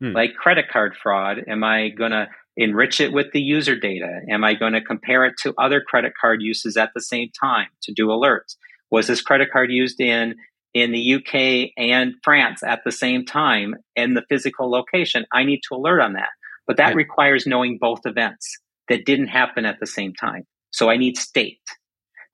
Hmm. 0.00 0.12
like 0.12 0.34
credit 0.34 0.66
card 0.72 0.96
fraud. 1.00 1.38
Am 1.46 1.62
I 1.62 1.88
going 1.90 2.10
to 2.10 2.28
enrich 2.56 3.00
it 3.00 3.12
with 3.12 3.32
the 3.32 3.40
user 3.40 3.76
data? 3.76 4.20
Am 4.28 4.42
I 4.42 4.54
going 4.54 4.72
to 4.72 4.80
compare 4.80 5.24
it 5.24 5.34
to 5.42 5.54
other 5.58 5.80
credit 5.80 6.14
card 6.20 6.42
uses 6.42 6.76
at 6.76 6.90
the 6.94 7.00
same 7.00 7.30
time 7.40 7.68
to 7.82 7.92
do 7.92 8.08
alerts? 8.08 8.56
Was 8.90 9.06
this 9.06 9.20
credit 9.22 9.50
card 9.52 9.70
used 9.70 10.00
in 10.00 10.34
in 10.72 10.90
the 10.90 11.14
UK 11.14 11.70
and 11.76 12.14
France 12.24 12.64
at 12.64 12.82
the 12.84 12.90
same 12.90 13.24
time 13.24 13.76
in 13.94 14.14
the 14.14 14.24
physical 14.28 14.68
location? 14.70 15.24
I 15.32 15.44
need 15.44 15.60
to 15.68 15.76
alert 15.76 16.00
on 16.00 16.14
that. 16.14 16.30
But 16.66 16.78
that 16.78 16.86
Right. 16.88 16.96
requires 16.96 17.46
knowing 17.46 17.78
both 17.78 18.00
events 18.06 18.58
that 18.88 19.04
didn't 19.04 19.28
happen 19.28 19.64
at 19.64 19.80
the 19.80 19.86
same 19.86 20.14
time. 20.14 20.44
So 20.70 20.90
I 20.90 20.96
need 20.96 21.16
state. 21.16 21.60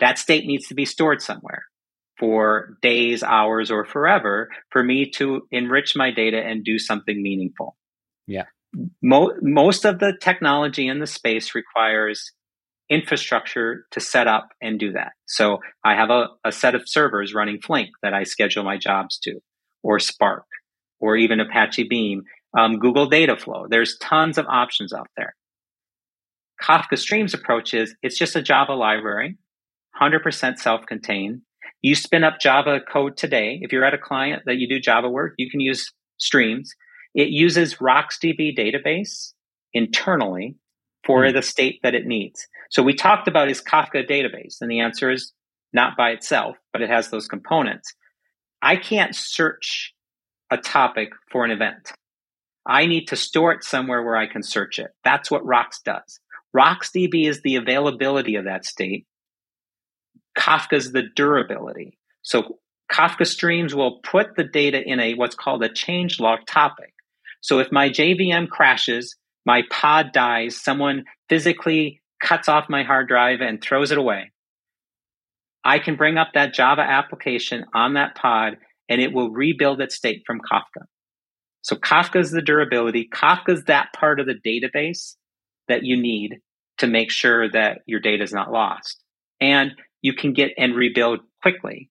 That 0.00 0.18
state 0.18 0.46
needs 0.46 0.68
to 0.68 0.74
be 0.74 0.84
stored 0.84 1.20
somewhere 1.20 1.64
for 2.18 2.76
days, 2.82 3.22
hours, 3.22 3.70
or 3.70 3.84
forever 3.84 4.48
for 4.70 4.82
me 4.82 5.10
to 5.10 5.42
enrich 5.50 5.94
my 5.96 6.10
data 6.10 6.38
and 6.38 6.64
do 6.64 6.78
something 6.78 7.22
meaningful. 7.22 7.76
Yeah. 8.26 8.44
Mo- 9.02 9.34
most 9.42 9.84
of 9.84 9.98
the 9.98 10.12
technology 10.20 10.86
in 10.86 11.00
the 11.00 11.06
space 11.06 11.54
requires 11.54 12.32
infrastructure 12.90 13.86
to 13.92 14.00
set 14.00 14.26
up 14.26 14.48
and 14.60 14.78
do 14.78 14.92
that. 14.92 15.12
So 15.26 15.58
I 15.84 15.94
have 15.94 16.10
a, 16.10 16.28
a 16.44 16.52
set 16.52 16.74
of 16.74 16.82
servers 16.88 17.32
running 17.32 17.60
Flink 17.60 17.90
that 18.02 18.12
I 18.12 18.24
schedule 18.24 18.64
my 18.64 18.76
jobs 18.76 19.18
to, 19.20 19.40
or 19.82 19.98
Spark, 19.98 20.44
or 20.98 21.16
even 21.16 21.40
Apache 21.40 21.86
Beam, 21.88 22.24
um, 22.58 22.78
Google 22.78 23.08
Dataflow. 23.08 23.68
There's 23.68 23.96
tons 23.98 24.38
of 24.38 24.46
options 24.46 24.92
out 24.92 25.08
there. 25.16 25.34
Kafka 26.62 26.98
Streams 26.98 27.34
approach 27.34 27.74
is 27.74 27.94
it's 28.02 28.18
just 28.18 28.36
a 28.36 28.42
Java 28.42 28.72
library, 28.72 29.36
100% 30.00 30.58
self-contained. 30.58 31.40
You 31.82 31.94
spin 31.94 32.24
up 32.24 32.38
Java 32.40 32.80
code 32.80 33.16
today. 33.16 33.58
If 33.62 33.72
you're 33.72 33.84
at 33.84 33.94
a 33.94 33.98
client 33.98 34.42
that 34.46 34.56
you 34.56 34.68
do 34.68 34.78
Java 34.78 35.08
work, 35.08 35.34
you 35.38 35.50
can 35.50 35.60
use 35.60 35.92
Streams. 36.18 36.74
It 37.14 37.28
uses 37.30 37.76
RocksDB 37.76 38.56
database 38.56 39.32
internally 39.72 40.56
for 41.04 41.26
Hmm. 41.26 41.32
the 41.32 41.42
state 41.42 41.80
that 41.82 41.94
it 41.94 42.06
needs. 42.06 42.46
So 42.70 42.82
we 42.82 42.92
talked 42.94 43.26
about 43.26 43.48
is 43.48 43.62
Kafka 43.62 44.06
database, 44.08 44.60
and 44.60 44.70
the 44.70 44.80
answer 44.80 45.10
is 45.10 45.32
not 45.72 45.96
by 45.96 46.10
itself, 46.10 46.56
but 46.72 46.82
it 46.82 46.90
has 46.90 47.08
those 47.10 47.26
components. 47.26 47.94
I 48.60 48.76
can't 48.76 49.14
search 49.16 49.94
a 50.50 50.58
topic 50.58 51.10
for 51.30 51.44
an 51.44 51.50
event. 51.50 51.92
I 52.66 52.84
need 52.86 53.06
to 53.06 53.16
store 53.16 53.52
it 53.52 53.64
somewhere 53.64 54.02
where 54.02 54.16
I 54.16 54.26
can 54.26 54.42
search 54.42 54.78
it. 54.78 54.90
That's 55.04 55.30
what 55.30 55.44
Rocks 55.46 55.80
does. 55.80 56.20
RocksDB 56.56 57.28
is 57.28 57.42
the 57.42 57.56
availability 57.56 58.36
of 58.36 58.44
that 58.44 58.64
state. 58.64 59.06
Kafka 60.36 60.74
is 60.74 60.92
the 60.92 61.04
durability. 61.14 61.98
So 62.22 62.58
Kafka 62.90 63.26
streams 63.26 63.74
will 63.74 64.00
put 64.02 64.36
the 64.36 64.44
data 64.44 64.82
in 64.82 65.00
a 65.00 65.14
what's 65.14 65.34
called 65.34 65.62
a 65.62 65.72
change 65.72 66.18
log 66.20 66.40
topic. 66.46 66.92
So 67.40 67.58
if 67.58 67.72
my 67.72 67.88
JVM 67.88 68.48
crashes, 68.48 69.16
my 69.46 69.62
pod 69.70 70.12
dies, 70.12 70.56
someone 70.56 71.04
physically 71.28 72.00
cuts 72.22 72.48
off 72.48 72.68
my 72.68 72.82
hard 72.82 73.08
drive 73.08 73.40
and 73.40 73.62
throws 73.62 73.92
it 73.92 73.98
away, 73.98 74.32
I 75.64 75.78
can 75.78 75.96
bring 75.96 76.18
up 76.18 76.28
that 76.34 76.54
Java 76.54 76.82
application 76.82 77.64
on 77.74 77.94
that 77.94 78.14
pod 78.14 78.56
and 78.88 79.00
it 79.00 79.12
will 79.12 79.30
rebuild 79.30 79.80
its 79.80 79.94
state 79.94 80.22
from 80.26 80.40
Kafka. 80.40 80.84
So 81.62 81.76
Kafka 81.76 82.20
is 82.20 82.30
the 82.30 82.42
durability. 82.42 83.08
Kafka 83.12 83.50
is 83.50 83.64
that 83.64 83.92
part 83.92 84.20
of 84.20 84.26
the 84.26 84.34
database 84.34 85.14
that 85.70 85.84
you 85.84 86.00
need 86.00 86.40
to 86.78 86.86
make 86.86 87.10
sure 87.10 87.50
that 87.50 87.80
your 87.86 88.00
data 88.00 88.22
is 88.22 88.32
not 88.32 88.52
lost. 88.52 89.02
And 89.40 89.72
you 90.02 90.14
can 90.14 90.32
get 90.32 90.52
and 90.56 90.74
rebuild 90.74 91.20
quickly. 91.42 91.90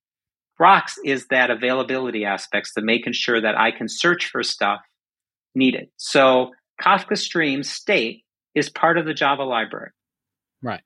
Rocks 0.59 0.97
is 1.05 1.27
that 1.27 1.49
availability 1.49 2.25
aspects 2.25 2.73
to 2.73 2.82
making 2.82 3.13
sure 3.13 3.39
that 3.39 3.57
I 3.57 3.71
can 3.71 3.88
search 3.88 4.30
for 4.30 4.43
stuff 4.43 4.82
needed. 5.55 5.89
So 5.97 6.51
Kafka 6.82 7.17
Stream 7.17 7.63
state 7.63 8.23
is 8.55 8.69
part 8.69 8.97
of 8.97 9.05
the 9.05 9.13
Java 9.13 9.43
library. 9.43 9.91
Right. 10.61 10.82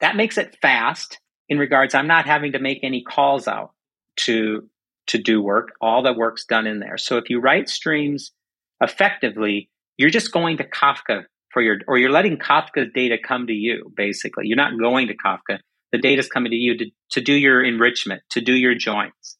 That 0.00 0.16
makes 0.16 0.38
it 0.38 0.56
fast 0.62 1.18
in 1.48 1.58
regards 1.58 1.94
I'm 1.94 2.06
not 2.06 2.26
having 2.26 2.52
to 2.52 2.58
make 2.58 2.80
any 2.82 3.02
calls 3.02 3.46
out 3.46 3.72
to 4.20 4.68
to 5.08 5.18
do 5.18 5.42
work. 5.42 5.72
All 5.80 6.02
the 6.02 6.12
work's 6.12 6.44
done 6.44 6.66
in 6.66 6.78
there. 6.78 6.96
So 6.96 7.18
if 7.18 7.28
you 7.28 7.40
write 7.40 7.68
streams 7.68 8.32
effectively, 8.80 9.68
you're 9.96 10.10
just 10.10 10.32
going 10.32 10.58
to 10.58 10.64
Kafka 10.64 11.24
for 11.52 11.62
your 11.62 11.78
or 11.86 11.98
you're 11.98 12.10
letting 12.10 12.38
Kafka's 12.38 12.90
data 12.94 13.16
come 13.22 13.46
to 13.46 13.52
you, 13.52 13.92
basically. 13.94 14.46
You're 14.46 14.56
not 14.56 14.78
going 14.78 15.08
to 15.08 15.16
Kafka. 15.16 15.58
The 15.92 15.98
data's 15.98 16.28
coming 16.28 16.50
to 16.50 16.56
you 16.56 16.78
to, 16.78 16.86
to 17.10 17.20
do 17.20 17.34
your 17.34 17.62
enrichment, 17.62 18.22
to 18.30 18.40
do 18.40 18.54
your 18.54 18.74
joins. 18.74 19.36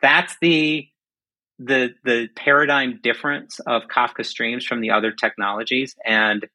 That's 0.00 0.34
the 0.40 0.86
the 1.58 1.90
the 2.04 2.28
paradigm 2.34 3.00
difference 3.02 3.60
of 3.60 3.82
Kafka 3.94 4.24
streams 4.24 4.64
from 4.64 4.80
the 4.80 4.90
other 4.90 5.12
technologies. 5.12 5.94
And 6.04 6.46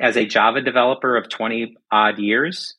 as 0.00 0.16
a 0.16 0.26
Java 0.26 0.60
developer 0.60 1.16
of 1.16 1.28
20 1.28 1.76
odd 1.90 2.18
years, 2.18 2.74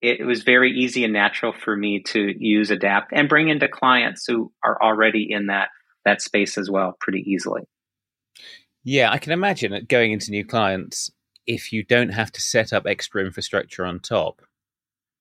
it 0.00 0.24
was 0.26 0.42
very 0.42 0.70
easy 0.72 1.04
and 1.04 1.12
natural 1.12 1.52
for 1.52 1.74
me 1.74 2.02
to 2.08 2.34
use 2.38 2.70
adapt 2.70 3.12
and 3.12 3.28
bring 3.28 3.48
into 3.48 3.68
clients 3.68 4.26
who 4.26 4.52
are 4.62 4.80
already 4.80 5.26
in 5.30 5.46
that 5.46 5.68
that 6.04 6.20
space 6.20 6.58
as 6.58 6.70
well 6.70 6.96
pretty 7.00 7.24
easily. 7.26 7.62
Yeah, 8.84 9.10
I 9.10 9.18
can 9.18 9.32
imagine 9.32 9.72
it 9.72 9.88
going 9.88 10.12
into 10.12 10.30
new 10.30 10.44
clients 10.44 11.10
if 11.46 11.72
you 11.72 11.82
don't 11.82 12.10
have 12.10 12.30
to 12.32 12.40
set 12.40 12.72
up 12.72 12.86
extra 12.86 13.24
infrastructure 13.24 13.84
on 13.84 14.00
top. 14.00 14.42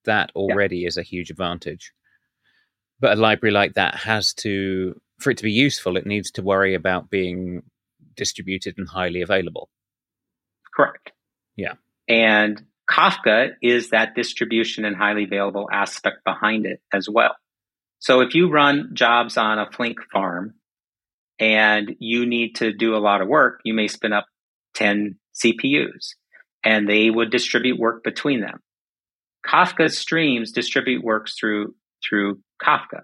That 0.06 0.32
already 0.36 0.86
is 0.86 0.98
a 0.98 1.04
huge 1.04 1.30
advantage. 1.30 1.94
But 3.00 3.18
a 3.18 3.22
library 3.22 3.54
like 3.54 3.74
that 3.74 3.96
has 3.96 4.34
to, 4.36 5.00
for 5.20 5.32
it 5.32 5.38
to 5.38 5.44
be 5.44 5.52
useful, 5.52 5.98
it 5.98 6.06
needs 6.06 6.32
to 6.32 6.42
worry 6.42 6.76
about 6.76 7.10
being 7.10 7.64
distributed 8.16 8.76
and 8.78 8.88
highly 8.88 9.22
available. 9.22 9.70
Correct. 10.76 11.14
Yeah. 11.56 11.74
And 12.08 12.62
Kafka 12.90 13.54
is 13.62 13.92
that 13.92 14.16
distribution 14.16 14.84
and 14.84 14.96
highly 14.96 15.24
available 15.24 15.70
aspect 15.72 16.24
behind 16.26 16.66
it 16.66 16.82
as 16.94 17.08
well. 17.10 17.36
So 18.00 18.20
if 18.20 18.36
you 18.36 18.52
run 18.52 18.92
jobs 18.94 19.38
on 19.38 19.58
a 19.58 19.72
Flink 19.72 20.00
farm 20.12 20.56
and 21.44 21.98
you 22.00 22.26
need 22.26 22.56
to 22.56 22.72
do 22.72 22.96
a 22.96 23.04
lot 23.04 23.22
of 23.22 23.28
work, 23.28 23.60
you 23.66 23.74
may 23.74 23.90
spin 23.90 24.14
up 24.14 24.26
10 24.76 25.18
CPUs 25.36 26.16
and 26.64 26.88
they 26.88 27.10
would 27.10 27.32
distribute 27.32 27.78
work 27.78 28.02
between 28.02 28.40
them. 28.40 28.62
Kafka 29.46 29.92
streams 29.92 30.54
distribute 30.54 31.04
works 31.04 31.36
through 31.38 31.76
through 32.08 32.40
Kafka. 32.62 33.02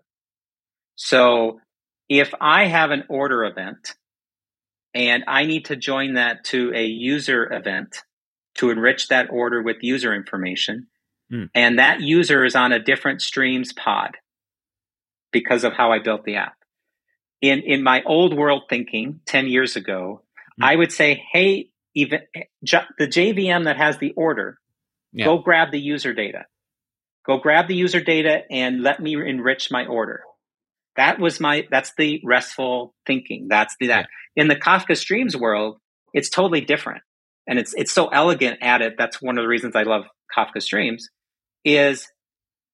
So 0.95 1.59
if 2.07 2.33
I 2.39 2.67
have 2.67 2.91
an 2.91 3.03
order 3.09 3.43
event 3.43 3.95
and 4.93 5.25
I 5.27 5.45
need 5.45 5.65
to 5.65 5.75
join 5.75 6.13
that 6.13 6.45
to 6.45 6.71
a 6.73 6.85
user 6.85 7.51
event 7.51 8.03
to 8.55 8.69
enrich 8.69 9.09
that 9.09 9.27
order 9.31 9.61
with 9.61 9.77
user 9.81 10.15
information, 10.15 10.87
mm. 11.31 11.49
and 11.53 11.77
that 11.77 11.99
user 11.99 12.45
is 12.45 12.55
on 12.55 12.71
a 12.71 12.79
different 12.79 13.21
streams 13.21 13.73
pod 13.73 14.15
because 15.33 15.65
of 15.65 15.73
how 15.73 15.91
I 15.91 15.99
built 15.99 16.23
the 16.23 16.37
app. 16.37 16.58
In 17.41 17.61
in 17.61 17.83
my 17.83 18.03
old 18.05 18.35
world 18.35 18.63
thinking 18.69 19.21
10 19.25 19.47
years 19.47 19.75
ago, 19.75 20.23
mm. 20.59 20.65
I 20.65 20.75
would 20.75 20.91
say, 20.91 21.23
hey, 21.31 21.69
even 21.95 22.21
the 22.61 23.07
JVM 23.07 23.65
that 23.65 23.77
has 23.77 23.97
the 23.97 24.11
order, 24.11 24.59
yeah. 25.13 25.25
go 25.25 25.37
grab 25.37 25.71
the 25.71 25.79
user 25.79 26.13
data. 26.13 26.45
Go 27.25 27.37
grab 27.37 27.67
the 27.67 27.75
user 27.75 28.01
data 28.01 28.41
and 28.49 28.81
let 28.81 28.99
me 28.99 29.15
enrich 29.15 29.69
my 29.71 29.85
order. 29.85 30.23
That 30.95 31.19
was 31.19 31.39
my 31.39 31.67
that's 31.69 31.93
the 31.97 32.21
restful 32.23 32.93
thinking. 33.05 33.47
That's 33.49 33.75
the 33.79 33.87
that. 33.87 34.07
Yeah. 34.35 34.43
In 34.43 34.47
the 34.47 34.55
Kafka 34.55 34.97
Streams 34.97 35.35
world, 35.35 35.77
it's 36.13 36.29
totally 36.29 36.61
different. 36.61 37.03
And 37.47 37.57
it's 37.59 37.73
it's 37.73 37.91
so 37.91 38.07
elegant 38.07 38.59
at 38.61 38.81
it. 38.81 38.95
That's 38.97 39.21
one 39.21 39.37
of 39.37 39.43
the 39.43 39.47
reasons 39.47 39.75
I 39.75 39.83
love 39.83 40.05
Kafka 40.35 40.61
Streams 40.61 41.09
is 41.63 42.07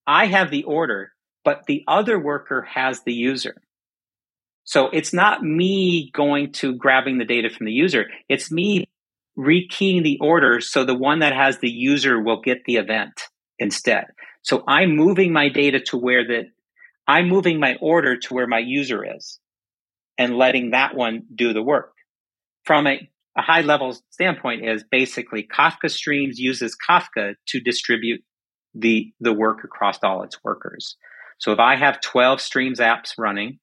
I 0.07 0.27
have 0.27 0.51
the 0.51 0.63
order, 0.63 1.11
but 1.43 1.65
the 1.65 1.83
other 1.87 2.19
worker 2.19 2.61
has 2.63 3.01
the 3.03 3.13
user. 3.13 3.55
So 4.65 4.89
it's 4.89 5.13
not 5.13 5.43
me 5.43 6.11
going 6.11 6.51
to 6.53 6.75
grabbing 6.75 7.19
the 7.19 7.25
data 7.25 7.49
from 7.49 7.67
the 7.67 7.71
user. 7.71 8.07
It's 8.27 8.51
me 8.51 8.85
rekeying 9.37 10.03
the 10.03 10.17
order 10.19 10.59
so 10.59 10.83
the 10.83 10.97
one 10.97 11.19
that 11.19 11.33
has 11.33 11.59
the 11.59 11.69
user 11.69 12.21
will 12.21 12.41
get 12.41 12.65
the 12.65 12.75
event 12.75 13.21
instead. 13.59 14.05
So 14.41 14.63
I'm 14.67 14.95
moving 14.95 15.31
my 15.31 15.49
data 15.49 15.79
to 15.87 15.97
where 15.97 16.25
that 16.27 16.45
I'm 17.07 17.29
moving 17.29 17.59
my 17.59 17.75
order 17.79 18.17
to 18.17 18.33
where 18.33 18.47
my 18.47 18.59
user 18.59 19.05
is 19.15 19.39
and 20.17 20.37
letting 20.37 20.71
that 20.71 20.95
one 20.95 21.23
do 21.33 21.53
the 21.53 21.61
work. 21.61 21.93
From 22.63 22.87
a, 22.87 23.07
a 23.37 23.41
high 23.41 23.61
level 23.61 23.95
standpoint 24.09 24.67
is 24.67 24.83
basically 24.89 25.47
Kafka 25.47 25.91
Streams 25.91 26.39
uses 26.39 26.75
Kafka 26.89 27.35
to 27.49 27.59
distribute 27.59 28.21
the, 28.73 29.13
the 29.19 29.33
work 29.33 29.63
across 29.63 29.99
all 30.03 30.23
its 30.23 30.43
workers. 30.43 30.95
So 31.37 31.51
if 31.51 31.59
I 31.59 31.75
have 31.75 32.01
12 32.01 32.41
Streams 32.41 32.79
apps 32.79 33.13
running 33.19 33.59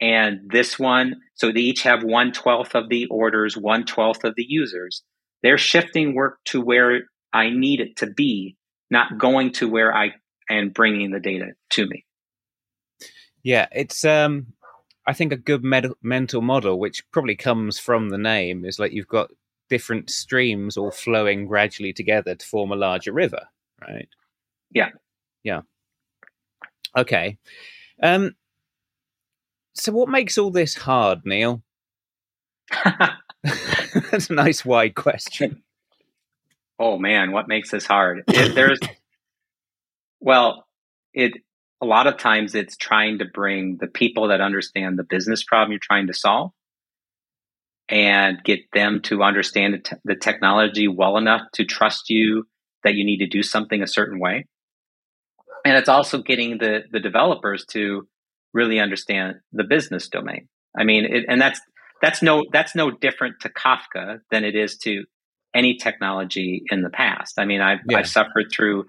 and 0.00 0.40
this 0.50 0.78
one, 0.78 1.16
so 1.34 1.52
they 1.52 1.60
each 1.60 1.82
have 1.82 2.02
one 2.02 2.32
twelfth 2.32 2.74
of 2.74 2.88
the 2.88 3.06
orders, 3.06 3.56
one 3.56 3.84
twelfth 3.84 4.24
of 4.24 4.34
the 4.36 4.46
users, 4.48 5.02
they're 5.42 5.58
shifting 5.58 6.14
work 6.14 6.38
to 6.46 6.60
where 6.60 7.02
I 7.32 7.50
need 7.50 7.80
it 7.80 7.96
to 7.96 8.06
be, 8.06 8.56
not 8.90 9.18
going 9.18 9.52
to 9.52 9.68
where 9.68 9.94
I 9.94 10.12
am 10.48 10.70
bringing 10.70 11.10
the 11.10 11.20
data 11.20 11.52
to 11.70 11.86
me. 11.86 12.04
Yeah, 13.42 13.68
it's 13.72 14.04
um, 14.04 14.48
I 15.06 15.12
think 15.12 15.32
a 15.32 15.36
good 15.36 15.64
med- 15.64 15.92
mental 16.02 16.42
model, 16.42 16.78
which 16.78 17.02
probably 17.10 17.36
comes 17.36 17.78
from 17.78 18.10
the 18.10 18.18
name, 18.18 18.64
is 18.64 18.78
like 18.78 18.92
you've 18.92 19.08
got 19.08 19.30
different 19.68 20.10
streams 20.10 20.76
all 20.76 20.90
flowing 20.90 21.46
gradually 21.46 21.92
together 21.92 22.34
to 22.34 22.46
form 22.46 22.72
a 22.72 22.76
larger 22.76 23.12
river, 23.12 23.46
right? 23.80 24.08
Yeah, 24.72 24.90
yeah. 25.42 25.60
Okay. 26.96 27.38
Um. 28.02 28.34
So, 29.80 29.92
what 29.92 30.10
makes 30.10 30.36
all 30.36 30.50
this 30.50 30.74
hard, 30.74 31.24
Neil? 31.24 31.62
That's 32.84 34.28
a 34.28 34.34
nice 34.34 34.62
wide 34.62 34.94
question. 34.94 35.62
Oh 36.78 36.98
man, 36.98 37.32
what 37.32 37.48
makes 37.48 37.70
this 37.70 37.86
hard? 37.86 38.24
It, 38.28 38.54
there's 38.54 38.78
well, 40.20 40.66
it 41.14 41.32
a 41.80 41.86
lot 41.86 42.06
of 42.06 42.18
times 42.18 42.54
it's 42.54 42.76
trying 42.76 43.20
to 43.20 43.24
bring 43.24 43.78
the 43.80 43.86
people 43.86 44.28
that 44.28 44.42
understand 44.42 44.98
the 44.98 45.02
business 45.02 45.42
problem 45.42 45.72
you're 45.72 45.80
trying 45.82 46.08
to 46.08 46.14
solve 46.14 46.50
and 47.88 48.44
get 48.44 48.60
them 48.74 49.00
to 49.04 49.22
understand 49.22 49.72
the, 49.72 49.78
te- 49.78 49.96
the 50.04 50.14
technology 50.14 50.88
well 50.88 51.16
enough 51.16 51.40
to 51.54 51.64
trust 51.64 52.10
you 52.10 52.46
that 52.84 52.96
you 52.96 53.04
need 53.06 53.20
to 53.20 53.26
do 53.26 53.42
something 53.42 53.82
a 53.82 53.86
certain 53.86 54.20
way. 54.20 54.46
And 55.64 55.74
it's 55.74 55.88
also 55.88 56.18
getting 56.18 56.58
the 56.58 56.82
the 56.90 57.00
developers 57.00 57.64
to 57.70 58.06
really 58.52 58.80
understand 58.80 59.36
the 59.52 59.64
business 59.64 60.08
domain. 60.08 60.48
I 60.76 60.84
mean, 60.84 61.04
it, 61.04 61.24
and 61.28 61.40
that's 61.40 61.60
that's 62.00 62.22
no 62.22 62.44
that's 62.52 62.74
no 62.74 62.90
different 62.90 63.40
to 63.40 63.48
Kafka 63.48 64.20
than 64.30 64.44
it 64.44 64.54
is 64.54 64.76
to 64.78 65.04
any 65.54 65.76
technology 65.76 66.62
in 66.70 66.82
the 66.82 66.90
past. 66.90 67.38
I 67.38 67.44
mean, 67.44 67.60
I've, 67.60 67.80
yeah. 67.88 67.98
I've 67.98 68.08
suffered 68.08 68.46
through 68.54 68.84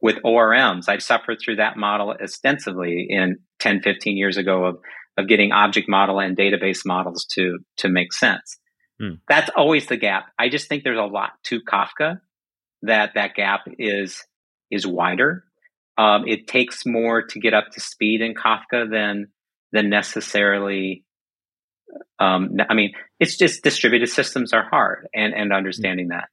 with 0.00 0.16
ORMs. 0.24 0.88
I've 0.88 1.02
suffered 1.02 1.38
through 1.42 1.56
that 1.56 1.76
model 1.76 2.12
extensively 2.12 3.06
in 3.08 3.38
10, 3.58 3.82
15 3.82 4.16
years 4.16 4.36
ago 4.36 4.64
of, 4.64 4.78
of 5.16 5.28
getting 5.28 5.52
object 5.52 5.88
model 5.88 6.20
and 6.20 6.36
database 6.36 6.84
models 6.84 7.24
to, 7.32 7.58
to 7.78 7.88
make 7.88 8.12
sense. 8.12 8.58
Hmm. 9.00 9.14
That's 9.28 9.50
always 9.56 9.86
the 9.86 9.96
gap. 9.96 10.26
I 10.38 10.48
just 10.48 10.68
think 10.68 10.84
there's 10.84 10.98
a 10.98 11.02
lot 11.02 11.32
to 11.44 11.60
Kafka 11.60 12.20
that 12.82 13.12
that 13.14 13.34
gap 13.34 13.62
is, 13.78 14.22
is 14.70 14.86
wider. 14.86 15.44
Um, 15.98 16.24
it 16.26 16.46
takes 16.46 16.84
more 16.84 17.22
to 17.22 17.40
get 17.40 17.54
up 17.54 17.70
to 17.72 17.80
speed 17.80 18.20
in 18.20 18.34
Kafka 18.34 18.90
than, 18.90 19.28
than 19.72 19.88
necessarily 19.88 21.04
um, 22.18 22.56
I 22.68 22.74
mean, 22.74 22.92
it's 23.20 23.36
just 23.36 23.62
distributed 23.62 24.08
systems 24.08 24.52
are 24.52 24.68
hard 24.68 25.06
and, 25.14 25.32
and 25.32 25.52
understanding 25.52 26.08
that 26.08 26.28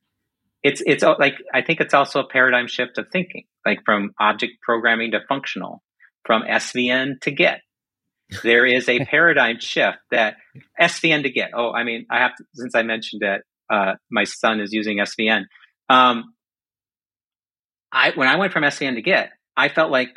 it's 0.64 0.82
it's 0.86 1.04
like 1.04 1.36
I 1.54 1.62
think 1.62 1.82
it's 1.82 1.94
also 1.94 2.22
a 2.22 2.28
paradigm 2.28 2.68
shift 2.68 2.98
of 2.98 3.08
thinking, 3.12 3.44
like 3.66 3.84
from 3.84 4.14
object 4.20 4.62
programming 4.62 5.12
to 5.12 5.20
functional, 5.28 5.84
from 6.26 6.44
SVN 6.44 7.20
to 7.22 7.32
Git. 7.32 7.60
There 8.42 8.66
is 8.66 8.90
a 8.90 9.06
paradigm 9.06 9.60
shift 9.60 10.00
that 10.10 10.38
SVN 10.82 11.24
to 11.24 11.30
Git. 11.30 11.52
Oh, 11.54 11.72
I 11.72 11.84
mean, 11.84 12.08
I 12.10 12.20
have 12.20 12.36
to, 12.38 12.44
since 12.56 12.74
I 12.74 12.82
mentioned 12.82 13.22
that 13.22 13.42
uh, 13.70 13.96
my 14.10 14.24
son 14.24 14.60
is 14.60 14.74
using 14.74 14.98
SVN. 14.98 15.44
Um, 15.90 16.34
I 17.92 18.12
when 18.16 18.30
I 18.30 18.38
went 18.38 18.54
from 18.54 18.64
SVN 18.64 18.96
to 18.96 19.02
Git, 19.02 19.30
I 19.56 19.70
felt 19.70 19.92
like 19.92 20.10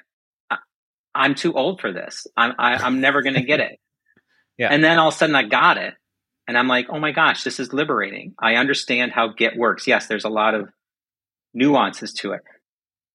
I'm 1.15 1.35
too 1.35 1.55
old 1.55 1.81
for 1.81 1.93
this. 1.93 2.27
I'm 2.37 2.53
I, 2.59 2.75
am 2.75 2.81
i 2.83 2.87
am 2.87 3.01
never 3.01 3.23
going 3.23 3.35
to 3.35 3.43
get 3.43 3.61
it. 3.61 3.79
yeah. 4.59 4.69
And 4.71 4.85
then 4.85 4.99
all 4.99 5.09
of 5.09 5.15
a 5.15 5.17
sudden 5.17 5.35
I 5.35 5.45
got 5.45 5.79
it, 5.79 5.95
and 6.47 6.57
I'm 6.57 6.69
like, 6.69 6.87
oh 6.91 7.01
my 7.01 7.13
gosh, 7.13 7.43
this 7.43 7.59
is 7.59 7.73
liberating. 7.73 8.35
I 8.39 8.55
understand 8.55 9.13
how 9.13 9.29
Git 9.29 9.57
works. 9.57 9.87
Yes, 9.87 10.07
there's 10.07 10.25
a 10.25 10.31
lot 10.31 10.55
of 10.55 10.69
nuances 11.55 12.13
to 12.15 12.33
it. 12.33 12.43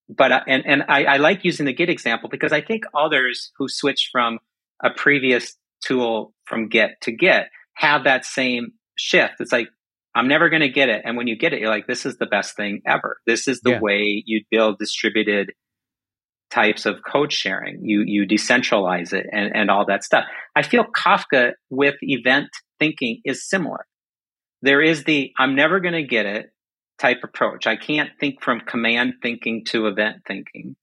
But, 0.10 0.32
uh, 0.32 0.42
and, 0.48 0.66
and 0.66 0.84
I, 0.90 1.06
I 1.06 1.18
like 1.18 1.46
using 1.46 1.66
the 1.66 1.74
Git 1.74 1.90
example 1.90 2.28
because 2.28 2.52
I 2.52 2.62
think 2.62 2.84
others 2.94 3.52
who 3.58 3.70
switch 3.70 4.10
from 4.12 4.40
a 4.84 4.90
previous 4.90 5.56
tool 5.82 6.34
from 6.46 6.68
Git 6.68 6.92
to 7.04 7.14
Git 7.14 7.46
have 7.76 8.04
that 8.04 8.26
same 8.26 8.74
shift. 8.98 9.36
It's 9.40 9.54
like, 9.54 9.70
I'm 10.14 10.28
never 10.28 10.50
going 10.50 10.62
to 10.62 10.70
get 10.70 10.90
it. 10.90 11.04
And 11.06 11.16
when 11.16 11.28
you 11.28 11.38
get 11.38 11.54
it, 11.54 11.62
you're 11.62 11.70
like, 11.70 11.88
this 11.88 12.06
is 12.06 12.18
the 12.18 12.26
best 12.26 12.58
thing 12.58 12.82
ever. 12.86 13.22
This 13.26 13.48
is 13.48 13.62
the 13.62 13.72
yeah. 13.72 13.80
way 13.80 14.24
you 14.26 14.44
build 14.52 14.78
distributed 14.78 15.54
types 16.52 16.86
of 16.86 16.98
code 17.10 17.32
sharing. 17.32 17.84
You 17.84 18.04
you 18.06 18.28
decentralize 18.28 19.14
it 19.14 19.26
and, 19.32 19.56
and 19.56 19.72
all 19.72 19.86
that 19.86 20.04
stuff. 20.04 20.26
I 20.56 20.62
feel 20.64 20.84
Kafka 20.84 21.54
with 21.70 21.96
event 22.02 22.50
thinking 22.80 23.22
is 23.26 23.48
similar. 23.48 23.86
There 24.62 24.82
is 24.82 25.06
the 25.06 25.32
I'm 25.40 25.56
never 25.56 25.80
going 25.80 25.94
to 25.94 26.04
get 26.04 26.26
it 26.26 26.52
type 27.00 27.22
approach. 27.24 27.66
I 27.66 27.78
can't 27.78 28.12
think 28.20 28.44
from 28.44 28.60
command 28.60 29.14
thinking 29.22 29.66
to 29.70 29.88
event 29.88 30.18
thinking. 30.28 30.76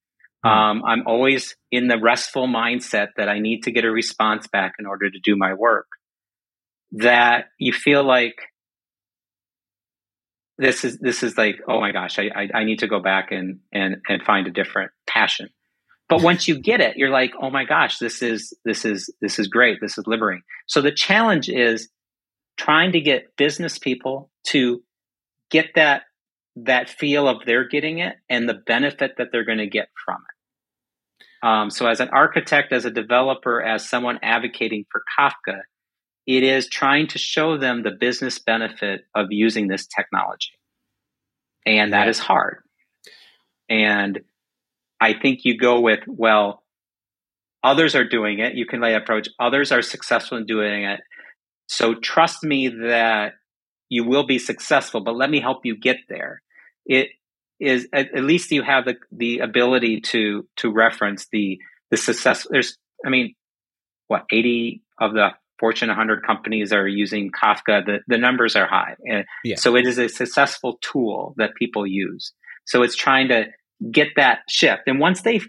Hmm. 0.43 0.49
Um, 0.49 0.83
I'm 0.85 1.03
always 1.07 1.55
in 1.71 1.87
the 1.87 1.97
restful 1.97 2.47
mindset 2.47 3.09
that 3.17 3.29
I 3.29 3.39
need 3.39 3.63
to 3.63 3.71
get 3.71 3.85
a 3.85 3.91
response 3.91 4.47
back 4.47 4.73
in 4.79 4.85
order 4.85 5.09
to 5.09 5.19
do 5.23 5.35
my 5.37 5.53
work. 5.53 5.87
That 6.93 7.45
you 7.59 7.71
feel 7.71 8.03
like 8.03 8.35
this 10.57 10.83
is 10.83 10.97
this 10.97 11.21
is 11.23 11.37
like 11.37 11.57
oh 11.67 11.79
my 11.79 11.91
gosh 11.91 12.17
I, 12.17 12.29
I, 12.35 12.59
I 12.59 12.63
need 12.63 12.79
to 12.79 12.87
go 12.87 12.99
back 12.99 13.31
and 13.31 13.59
and 13.71 13.97
and 14.09 14.23
find 14.23 14.47
a 14.47 14.51
different 14.51 14.91
passion 15.07 15.49
but 16.09 16.23
once 16.23 16.47
you 16.47 16.59
get 16.59 16.81
it, 16.81 16.97
you're 16.97 17.11
like, 17.11 17.33
oh 17.39 17.51
my 17.51 17.65
gosh, 17.65 17.99
this 17.99 18.23
is 18.23 18.51
this 18.65 18.83
is 18.83 19.13
this 19.21 19.37
is 19.37 19.47
great. 19.47 19.79
This 19.79 19.97
is 19.97 20.05
liberating. 20.07 20.43
So 20.65 20.81
the 20.81 20.91
challenge 20.91 21.49
is 21.49 21.87
trying 22.57 22.93
to 22.93 22.99
get 22.99 23.37
business 23.37 23.77
people 23.77 24.31
to 24.47 24.81
get 25.51 25.67
that 25.75 26.03
that 26.55 26.89
feel 26.89 27.27
of 27.27 27.45
they're 27.45 27.67
getting 27.67 27.99
it 27.99 28.15
and 28.27 28.49
the 28.49 28.55
benefit 28.55 29.13
that 29.17 29.27
they're 29.31 29.45
going 29.45 29.59
to 29.59 29.67
get 29.67 29.89
from 30.03 30.17
it. 30.17 31.47
Um, 31.47 31.69
so 31.69 31.87
as 31.87 31.99
an 31.99 32.09
architect, 32.09 32.73
as 32.73 32.85
a 32.85 32.91
developer, 32.91 33.61
as 33.61 33.87
someone 33.87 34.19
advocating 34.21 34.85
for 34.91 35.03
Kafka, 35.17 35.59
it 36.25 36.43
is 36.43 36.67
trying 36.67 37.07
to 37.07 37.17
show 37.19 37.57
them 37.57 37.83
the 37.83 37.91
business 37.91 38.39
benefit 38.39 39.01
of 39.15 39.27
using 39.29 39.67
this 39.67 39.87
technology. 39.87 40.51
And 41.65 41.93
that 41.93 42.05
yeah. 42.05 42.09
is 42.09 42.19
hard. 42.19 42.57
And 43.69 44.19
I 44.99 45.13
think 45.13 45.41
you 45.43 45.57
go 45.57 45.79
with, 45.79 45.99
well, 46.07 46.63
others 47.63 47.95
are 47.95 48.07
doing 48.07 48.39
it. 48.39 48.55
You 48.55 48.65
can 48.65 48.81
lay 48.81 48.95
approach. 48.95 49.29
Others 49.39 49.71
are 49.71 49.81
successful 49.81 50.37
in 50.37 50.45
doing 50.45 50.83
it. 50.83 50.99
So 51.67 51.95
trust 51.95 52.43
me 52.43 52.67
that 52.67 53.33
you 53.89 54.03
will 54.03 54.25
be 54.25 54.39
successful, 54.39 55.01
but 55.01 55.15
let 55.15 55.29
me 55.29 55.39
help 55.39 55.65
you 55.65 55.77
get 55.77 55.97
there. 56.07 56.41
It 56.85 57.09
is 57.59 57.87
at, 57.93 58.15
at 58.15 58.23
least 58.23 58.51
you 58.51 58.63
have 58.63 58.85
the, 58.85 58.95
the 59.11 59.39
ability 59.39 60.01
to 60.01 60.47
to 60.57 60.71
reference 60.71 61.27
the 61.31 61.59
the 61.91 61.97
success. 61.97 62.47
There's, 62.49 62.77
I 63.05 63.09
mean, 63.09 63.35
what 64.07 64.25
80 64.31 64.81
of 64.99 65.13
the 65.13 65.29
Fortune 65.59 65.89
100 65.89 66.25
companies 66.25 66.71
are 66.71 66.87
using 66.87 67.31
Kafka. 67.31 67.85
The, 67.85 67.99
the 68.07 68.17
numbers 68.17 68.55
are 68.55 68.67
high. 68.67 68.95
And 69.05 69.25
yeah. 69.43 69.55
so 69.57 69.75
it 69.75 69.85
is 69.85 69.97
a 69.97 70.07
successful 70.07 70.79
tool 70.81 71.33
that 71.37 71.55
people 71.55 71.85
use. 71.85 72.31
So 72.65 72.81
it's 72.81 72.95
trying 72.95 73.27
to 73.29 73.45
get 73.91 74.09
that 74.15 74.39
shift. 74.49 74.83
And 74.87 74.99
once 74.99 75.21
they 75.21 75.41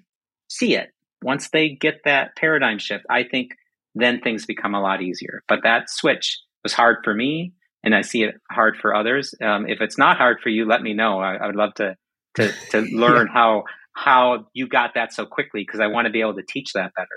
see 0.48 0.74
it, 0.74 0.90
once 1.22 1.50
they 1.50 1.70
get 1.70 2.00
that 2.04 2.36
paradigm 2.36 2.78
shift, 2.78 3.04
I 3.10 3.24
think 3.24 3.52
then 3.94 4.20
things 4.20 4.46
become 4.46 4.74
a 4.74 4.80
lot 4.80 5.02
easier. 5.02 5.42
But 5.48 5.60
that 5.64 5.90
switch 5.90 6.38
was 6.62 6.72
hard 6.72 6.98
for 7.04 7.14
me, 7.14 7.52
and 7.82 7.94
I 7.94 8.02
see 8.02 8.22
it 8.22 8.34
hard 8.50 8.76
for 8.76 8.94
others. 8.94 9.34
Um, 9.42 9.68
if 9.68 9.80
it's 9.80 9.98
not 9.98 10.16
hard 10.16 10.38
for 10.42 10.48
you, 10.48 10.66
let 10.66 10.82
me 10.82 10.94
know. 10.94 11.20
I, 11.20 11.36
I 11.36 11.46
would 11.46 11.56
love 11.56 11.74
to 11.74 11.96
to 12.36 12.52
to 12.70 12.80
learn 12.92 13.26
yeah. 13.26 13.32
how 13.32 13.64
how 13.92 14.46
you 14.54 14.68
got 14.68 14.94
that 14.94 15.12
so 15.12 15.26
quickly 15.26 15.62
because 15.62 15.80
I 15.80 15.88
want 15.88 16.06
to 16.06 16.12
be 16.12 16.20
able 16.20 16.36
to 16.36 16.42
teach 16.42 16.72
that 16.74 16.92
better. 16.94 17.08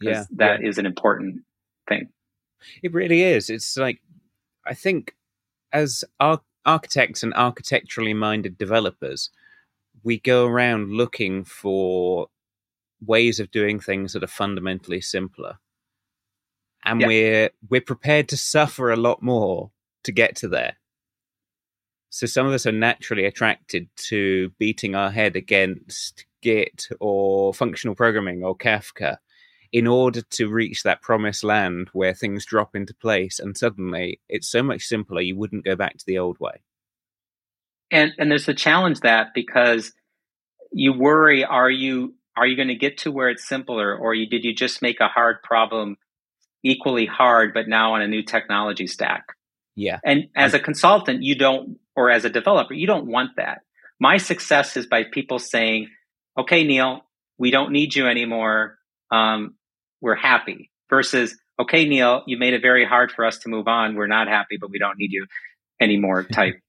Yeah, 0.00 0.24
that 0.36 0.60
yeah. 0.60 0.68
is 0.68 0.78
an 0.78 0.86
important 0.86 1.42
thing. 1.88 2.08
It 2.82 2.92
really 2.92 3.22
is. 3.22 3.50
It's 3.50 3.76
like 3.76 4.00
I 4.66 4.74
think 4.74 5.14
as 5.72 6.04
ar- 6.20 6.42
architects 6.66 7.22
and 7.22 7.32
architecturally 7.34 8.14
minded 8.14 8.58
developers, 8.58 9.30
we 10.02 10.18
go 10.18 10.46
around 10.46 10.92
looking 10.92 11.44
for 11.44 12.28
ways 13.04 13.40
of 13.40 13.50
doing 13.50 13.80
things 13.80 14.12
that 14.12 14.24
are 14.24 14.28
fundamentally 14.28 15.00
simpler. 15.00 15.58
And 16.84 17.04
we're 17.04 17.50
we're 17.68 17.80
prepared 17.80 18.28
to 18.28 18.36
suffer 18.36 18.90
a 18.90 18.96
lot 18.96 19.22
more 19.22 19.70
to 20.04 20.12
get 20.12 20.36
to 20.36 20.48
there. 20.48 20.76
So 22.10 22.26
some 22.26 22.46
of 22.46 22.52
us 22.52 22.66
are 22.66 22.72
naturally 22.72 23.24
attracted 23.26 23.88
to 24.08 24.50
beating 24.58 24.94
our 24.94 25.10
head 25.10 25.36
against 25.36 26.24
Git 26.40 26.88
or 27.00 27.52
functional 27.52 27.94
programming 27.94 28.42
or 28.42 28.56
Kafka 28.56 29.18
in 29.72 29.86
order 29.86 30.22
to 30.22 30.48
reach 30.48 30.82
that 30.82 31.02
promised 31.02 31.44
land 31.44 31.90
where 31.92 32.14
things 32.14 32.46
drop 32.46 32.74
into 32.74 32.94
place 32.94 33.38
and 33.38 33.56
suddenly 33.56 34.20
it's 34.28 34.48
so 34.48 34.62
much 34.62 34.84
simpler 34.84 35.20
you 35.20 35.36
wouldn't 35.36 35.64
go 35.64 35.76
back 35.76 35.98
to 35.98 36.06
the 36.06 36.18
old 36.18 36.38
way. 36.40 36.62
And 37.90 38.12
and 38.18 38.30
there's 38.30 38.48
a 38.48 38.54
challenge 38.54 39.00
that 39.00 39.28
because 39.34 39.92
you 40.72 40.92
worry 40.92 41.44
are 41.44 41.70
you 41.70 42.14
are 42.36 42.46
you 42.46 42.56
going 42.56 42.68
to 42.68 42.74
get 42.74 42.98
to 42.98 43.10
where 43.10 43.28
it's 43.28 43.48
simpler 43.48 43.96
or 43.96 44.14
you, 44.14 44.28
did 44.28 44.44
you 44.44 44.54
just 44.54 44.80
make 44.80 45.00
a 45.00 45.08
hard 45.08 45.42
problem 45.42 45.96
equally 46.62 47.04
hard 47.04 47.52
but 47.52 47.66
now 47.68 47.94
on 47.94 48.02
a 48.02 48.06
new 48.06 48.22
technology 48.22 48.86
stack? 48.86 49.24
Yeah. 49.74 49.98
And 50.04 50.28
as 50.36 50.54
a 50.54 50.58
consultant, 50.58 51.22
you 51.22 51.34
don't 51.34 51.78
or 51.96 52.10
as 52.10 52.24
a 52.24 52.30
developer, 52.30 52.74
you 52.74 52.86
don't 52.86 53.06
want 53.06 53.36
that. 53.36 53.62
My 54.00 54.18
success 54.18 54.76
is 54.76 54.86
by 54.86 55.04
people 55.04 55.38
saying, 55.38 55.88
"Okay, 56.36 56.64
Neil, 56.64 57.04
we 57.38 57.50
don't 57.50 57.72
need 57.72 57.94
you 57.94 58.06
anymore. 58.06 58.78
Um, 59.10 59.54
we're 60.00 60.14
happy." 60.14 60.70
Versus, 60.90 61.36
"Okay, 61.58 61.88
Neil, 61.88 62.22
you 62.26 62.38
made 62.38 62.54
it 62.54 62.62
very 62.62 62.84
hard 62.84 63.10
for 63.10 63.24
us 63.24 63.38
to 63.40 63.48
move 63.48 63.66
on. 63.66 63.96
We're 63.96 64.06
not 64.06 64.28
happy, 64.28 64.56
but 64.60 64.70
we 64.70 64.78
don't 64.78 64.98
need 64.98 65.12
you 65.12 65.26
anymore." 65.80 66.22
Type. 66.22 66.60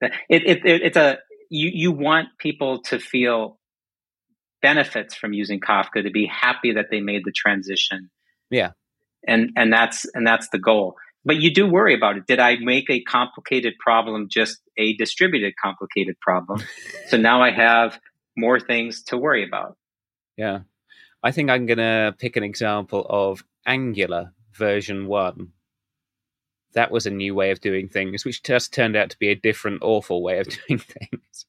It, 0.00 0.12
it, 0.28 0.64
it, 0.64 0.82
it's 0.82 0.96
a 0.96 1.18
you 1.50 1.70
you 1.72 1.92
want 1.92 2.28
people 2.38 2.82
to 2.82 2.98
feel 2.98 3.58
benefits 4.62 5.14
from 5.14 5.32
using 5.32 5.60
Kafka 5.60 6.02
to 6.02 6.10
be 6.10 6.26
happy 6.26 6.72
that 6.72 6.86
they 6.90 7.00
made 7.00 7.22
the 7.24 7.32
transition. 7.32 8.10
Yeah. 8.50 8.72
And 9.26 9.50
and 9.56 9.72
that's 9.72 10.06
and 10.14 10.26
that's 10.26 10.48
the 10.50 10.58
goal. 10.58 10.96
But 11.24 11.36
you 11.36 11.52
do 11.52 11.66
worry 11.66 11.94
about 11.94 12.16
it. 12.16 12.26
Did 12.26 12.38
I 12.38 12.56
make 12.56 12.88
a 12.88 13.02
complicated 13.02 13.74
problem 13.78 14.28
just 14.30 14.58
a 14.78 14.94
distributed 14.94 15.54
complicated 15.62 16.18
problem? 16.20 16.62
so 17.08 17.18
now 17.18 17.42
I 17.42 17.50
have 17.50 17.98
more 18.36 18.58
things 18.58 19.02
to 19.04 19.18
worry 19.18 19.46
about. 19.46 19.76
Yeah. 20.36 20.60
I 21.22 21.32
think 21.32 21.50
I'm 21.50 21.66
going 21.66 21.78
to 21.78 22.14
pick 22.18 22.36
an 22.36 22.42
example 22.42 23.04
of 23.06 23.44
Angular 23.66 24.32
version 24.54 25.06
1 25.06 25.52
that 26.74 26.90
was 26.90 27.06
a 27.06 27.10
new 27.10 27.34
way 27.34 27.50
of 27.50 27.60
doing 27.60 27.88
things, 27.88 28.24
which 28.24 28.42
just 28.42 28.72
turned 28.72 28.96
out 28.96 29.10
to 29.10 29.18
be 29.18 29.28
a 29.28 29.34
different, 29.34 29.82
awful 29.82 30.22
way 30.22 30.38
of 30.38 30.48
doing 30.68 30.78
things. 30.78 31.46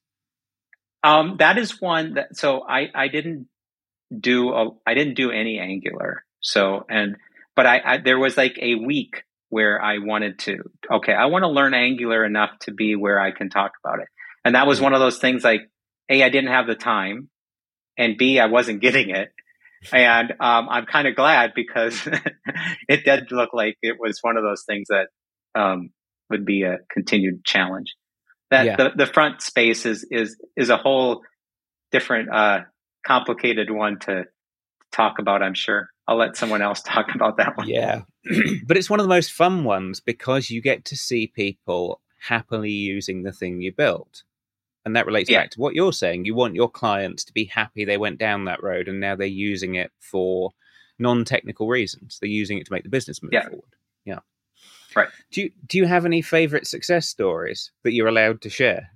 Um, 1.02 1.36
that 1.38 1.58
is 1.58 1.80
one 1.80 2.14
that 2.14 2.36
so 2.36 2.62
I 2.68 2.88
I 2.94 3.08
didn't 3.08 3.48
do 4.16 4.50
a, 4.52 4.70
I 4.86 4.94
didn't 4.94 5.14
do 5.14 5.30
any 5.30 5.58
Angular. 5.58 6.24
So 6.40 6.86
and 6.88 7.16
but 7.56 7.66
I, 7.66 7.80
I 7.84 7.98
there 7.98 8.18
was 8.18 8.36
like 8.36 8.58
a 8.60 8.76
week 8.76 9.24
where 9.48 9.82
I 9.82 9.98
wanted 9.98 10.38
to 10.40 10.70
okay 10.90 11.12
I 11.12 11.26
want 11.26 11.42
to 11.42 11.48
learn 11.48 11.74
Angular 11.74 12.24
enough 12.24 12.50
to 12.60 12.72
be 12.72 12.94
where 12.94 13.20
I 13.20 13.32
can 13.32 13.50
talk 13.50 13.72
about 13.84 14.00
it, 14.00 14.08
and 14.44 14.54
that 14.54 14.66
was 14.66 14.80
one 14.80 14.94
of 14.94 15.00
those 15.00 15.18
things 15.18 15.42
like 15.42 15.68
a 16.08 16.22
I 16.22 16.28
didn't 16.28 16.52
have 16.52 16.66
the 16.66 16.74
time, 16.74 17.28
and 17.98 18.16
b 18.16 18.38
I 18.38 18.46
wasn't 18.46 18.80
getting 18.86 19.10
it, 19.10 19.32
and 19.92 20.30
um, 20.40 20.68
I'm 20.68 20.86
kind 20.86 21.08
of 21.08 21.16
glad 21.16 21.52
because 21.54 22.08
it 22.88 23.04
did 23.04 23.32
look 23.32 23.50
like 23.52 23.76
it 23.82 23.96
was 23.98 24.18
one 24.22 24.36
of 24.36 24.42
those 24.42 24.64
things 24.64 24.88
that 24.88 25.08
um, 25.54 25.90
would 26.30 26.44
be 26.44 26.62
a 26.62 26.78
continued 26.90 27.44
challenge. 27.44 27.94
That 28.50 28.66
yeah. 28.66 28.76
the, 28.76 28.90
the 28.96 29.06
front 29.06 29.40
space 29.40 29.86
is 29.86 30.06
is 30.10 30.36
is 30.56 30.68
a 30.68 30.76
whole 30.76 31.22
different 31.90 32.32
uh, 32.32 32.60
complicated 33.06 33.70
one 33.70 33.98
to 34.00 34.24
talk 34.92 35.18
about 35.18 35.42
i'm 35.42 35.54
sure. 35.54 35.88
I'll 36.06 36.16
let 36.16 36.36
someone 36.36 36.62
else 36.62 36.82
talk 36.86 37.14
about 37.14 37.38
that 37.38 37.56
one. 37.56 37.68
Yeah. 37.68 38.02
But 38.66 38.76
it's 38.76 38.90
one 38.90 39.00
of 39.00 39.04
the 39.04 39.08
most 39.14 39.32
fun 39.32 39.64
ones 39.64 40.00
because 40.00 40.50
you 40.50 40.60
get 40.60 40.84
to 40.86 40.96
see 40.96 41.26
people 41.26 42.00
happily 42.28 42.70
using 42.70 43.22
the 43.22 43.32
thing 43.32 43.60
you 43.60 43.72
built 43.72 44.22
and 44.84 44.96
that 44.96 45.06
relates 45.06 45.30
yeah. 45.30 45.42
back 45.42 45.50
to 45.50 45.60
what 45.60 45.74
you're 45.74 45.92
saying 45.92 46.24
you 46.24 46.34
want 46.34 46.54
your 46.54 46.70
clients 46.70 47.24
to 47.24 47.32
be 47.32 47.44
happy 47.44 47.84
they 47.84 47.98
went 47.98 48.18
down 48.18 48.44
that 48.44 48.62
road 48.62 48.88
and 48.88 49.00
now 49.00 49.14
they're 49.14 49.26
using 49.26 49.74
it 49.74 49.90
for 49.98 50.50
non-technical 50.98 51.68
reasons 51.68 52.18
they're 52.20 52.28
using 52.28 52.58
it 52.58 52.66
to 52.66 52.72
make 52.72 52.82
the 52.82 52.88
business 52.88 53.22
move 53.22 53.32
yeah. 53.32 53.48
forward 53.48 53.74
yeah 54.04 54.18
Right. 54.94 55.08
Do 55.30 55.42
you 55.42 55.50
do 55.66 55.78
you 55.78 55.86
have 55.86 56.04
any 56.04 56.22
favorite 56.22 56.66
success 56.66 57.08
stories 57.08 57.70
that 57.82 57.92
you're 57.92 58.08
allowed 58.08 58.42
to 58.42 58.50
share? 58.50 58.90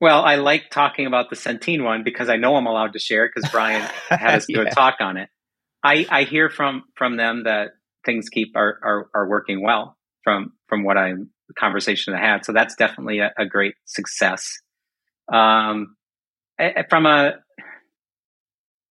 Well, 0.00 0.24
I 0.24 0.36
like 0.36 0.70
talking 0.70 1.06
about 1.06 1.28
the 1.28 1.36
Centene 1.36 1.84
one 1.84 2.04
because 2.04 2.30
I 2.30 2.36
know 2.36 2.56
I'm 2.56 2.66
allowed 2.66 2.94
to 2.94 2.98
share 2.98 3.28
because 3.28 3.50
Brian 3.50 3.82
had 4.08 4.36
us 4.36 4.46
do 4.46 4.62
yeah. 4.62 4.68
a 4.68 4.70
talk 4.70 4.96
on 5.00 5.18
it. 5.18 5.28
I, 5.82 6.06
I 6.10 6.22
hear 6.24 6.48
from 6.48 6.84
from 6.94 7.16
them 7.16 7.44
that 7.44 7.72
things 8.04 8.28
keep 8.30 8.56
are, 8.56 8.78
are, 8.82 9.10
are 9.14 9.28
working 9.28 9.62
well 9.62 9.96
from 10.24 10.52
from 10.68 10.84
what 10.84 10.96
I 10.96 11.12
the 11.12 11.26
conversation 11.58 12.14
I 12.14 12.20
had. 12.20 12.44
So 12.44 12.52
that's 12.52 12.74
definitely 12.76 13.20
a, 13.20 13.32
a 13.38 13.46
great 13.46 13.74
success. 13.84 14.58
Um, 15.32 15.96
from 16.88 17.06
a 17.06 17.34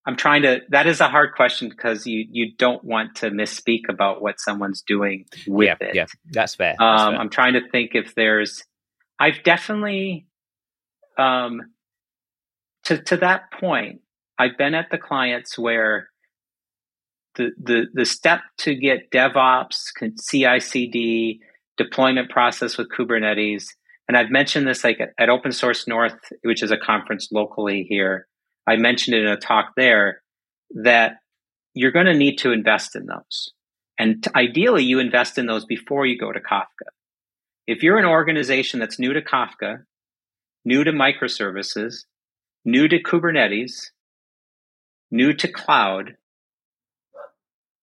I'm 0.10 0.16
trying 0.16 0.42
to. 0.42 0.62
That 0.70 0.88
is 0.88 1.02
a 1.02 1.08
hard 1.08 1.34
question 1.36 1.70
because 1.70 2.08
you 2.08 2.26
you 2.32 2.56
don't 2.58 2.84
want 2.84 3.18
to 3.18 3.30
misspeak 3.30 3.82
about 3.90 4.24
what 4.24 4.40
someone's 4.40 4.82
doing 4.82 5.26
with 5.46 5.68
yeah, 5.68 5.88
it. 5.88 5.96
Yeah, 5.96 6.06
that's 6.32 6.56
fair. 6.56 6.76
Um, 6.82 7.12
fair. 7.12 7.20
I'm 7.20 7.30
trying 7.30 7.54
to 7.54 7.70
think 7.70 7.92
if 7.94 8.16
there's. 8.16 8.64
I've 9.20 9.44
definitely, 9.44 10.26
um, 11.18 11.62
to 12.86 12.98
to 13.04 13.18
that 13.18 13.52
point, 13.52 14.02
I've 14.40 14.58
been 14.58 14.74
at 14.74 14.90
the 14.90 14.98
clients 14.98 15.60
where 15.60 16.10
the 17.36 17.52
the 17.62 17.86
the 17.94 18.06
step 18.06 18.40
to 18.60 18.74
get 18.74 19.12
DevOps, 19.12 19.92
CI/CD 20.20 21.42
deployment 21.80 22.30
process 22.30 22.78
with 22.78 22.90
Kubernetes, 22.92 23.66
and 24.08 24.16
I've 24.16 24.30
mentioned 24.30 24.68
this 24.68 24.84
like 24.84 25.00
at, 25.18 25.30
Open 25.30 25.52
Source 25.52 25.88
North, 25.88 26.20
which 26.44 26.62
is 26.62 26.70
a 26.70 26.78
conference 26.78 27.30
locally 27.32 27.88
here 27.90 28.28
I 28.70 28.76
mentioned 28.76 29.18
it 29.18 29.24
in 29.24 29.32
a 29.32 29.38
talk 29.38 29.72
there 29.76 30.22
that 30.84 31.14
you're 31.74 31.92
going 31.92 32.06
to 32.06 32.14
need 32.14 32.38
to 32.38 32.52
invest 32.52 32.96
in 32.96 33.08
those. 33.08 33.52
And 33.98 34.26
ideally, 34.36 34.84
you 34.84 35.00
invest 35.00 35.40
in 35.40 35.48
those 35.48 35.66
before 35.66 36.06
you 36.06 36.20
go 36.20 36.32
to 36.32 36.40
Kafka. 36.40 36.90
If 37.66 37.82
you're 37.82 37.98
an 37.98 38.06
organization 38.06 38.80
that's 38.80 39.00
new 39.00 39.14
to 39.14 39.22
Kafka, 39.22 39.86
new 40.66 40.84
to 40.84 40.92
microservices, 40.92 42.06
new 42.64 42.88
to 42.88 43.02
Kubernetes, 43.02 43.88
new 45.10 45.34
to 45.34 45.48
cloud, 45.48 46.16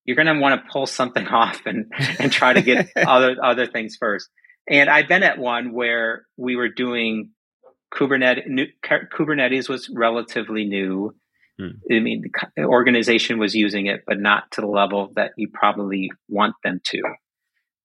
you're 0.07 0.17
going 0.17 0.35
to 0.35 0.41
want 0.41 0.63
to 0.63 0.71
pull 0.71 0.87
something 0.87 1.27
off 1.29 1.61
and, 1.67 1.93
and 2.19 2.33
try 2.33 2.53
to 2.53 2.63
get 2.63 2.91
other, 2.97 3.37
other 3.43 3.67
things 3.67 3.97
first. 3.99 4.29
And 4.69 4.91
I've 4.91 5.09
been 5.09 5.23
at 5.23 5.39
one 5.39 5.73
where 5.73 6.27
we 6.37 6.57
were 6.57 6.69
doing 6.69 7.31
Kubernetes, 7.95 8.49
new, 8.49 8.67
Kubernetes 8.85 9.69
was 9.69 9.89
relatively 9.89 10.65
new. 10.65 11.15
Hmm. 11.59 11.69
I 11.91 12.01
mean, 12.01 12.25
the 12.57 12.65
organization 12.65 13.39
was 13.39 13.55
using 13.55 13.87
it, 13.87 14.03
but 14.07 14.19
not 14.19 14.51
to 14.53 14.61
the 14.61 14.67
level 14.67 15.13
that 15.17 15.33
you 15.37 15.49
probably 15.53 16.11
want 16.29 16.55
them 16.65 16.81
to. 16.85 17.03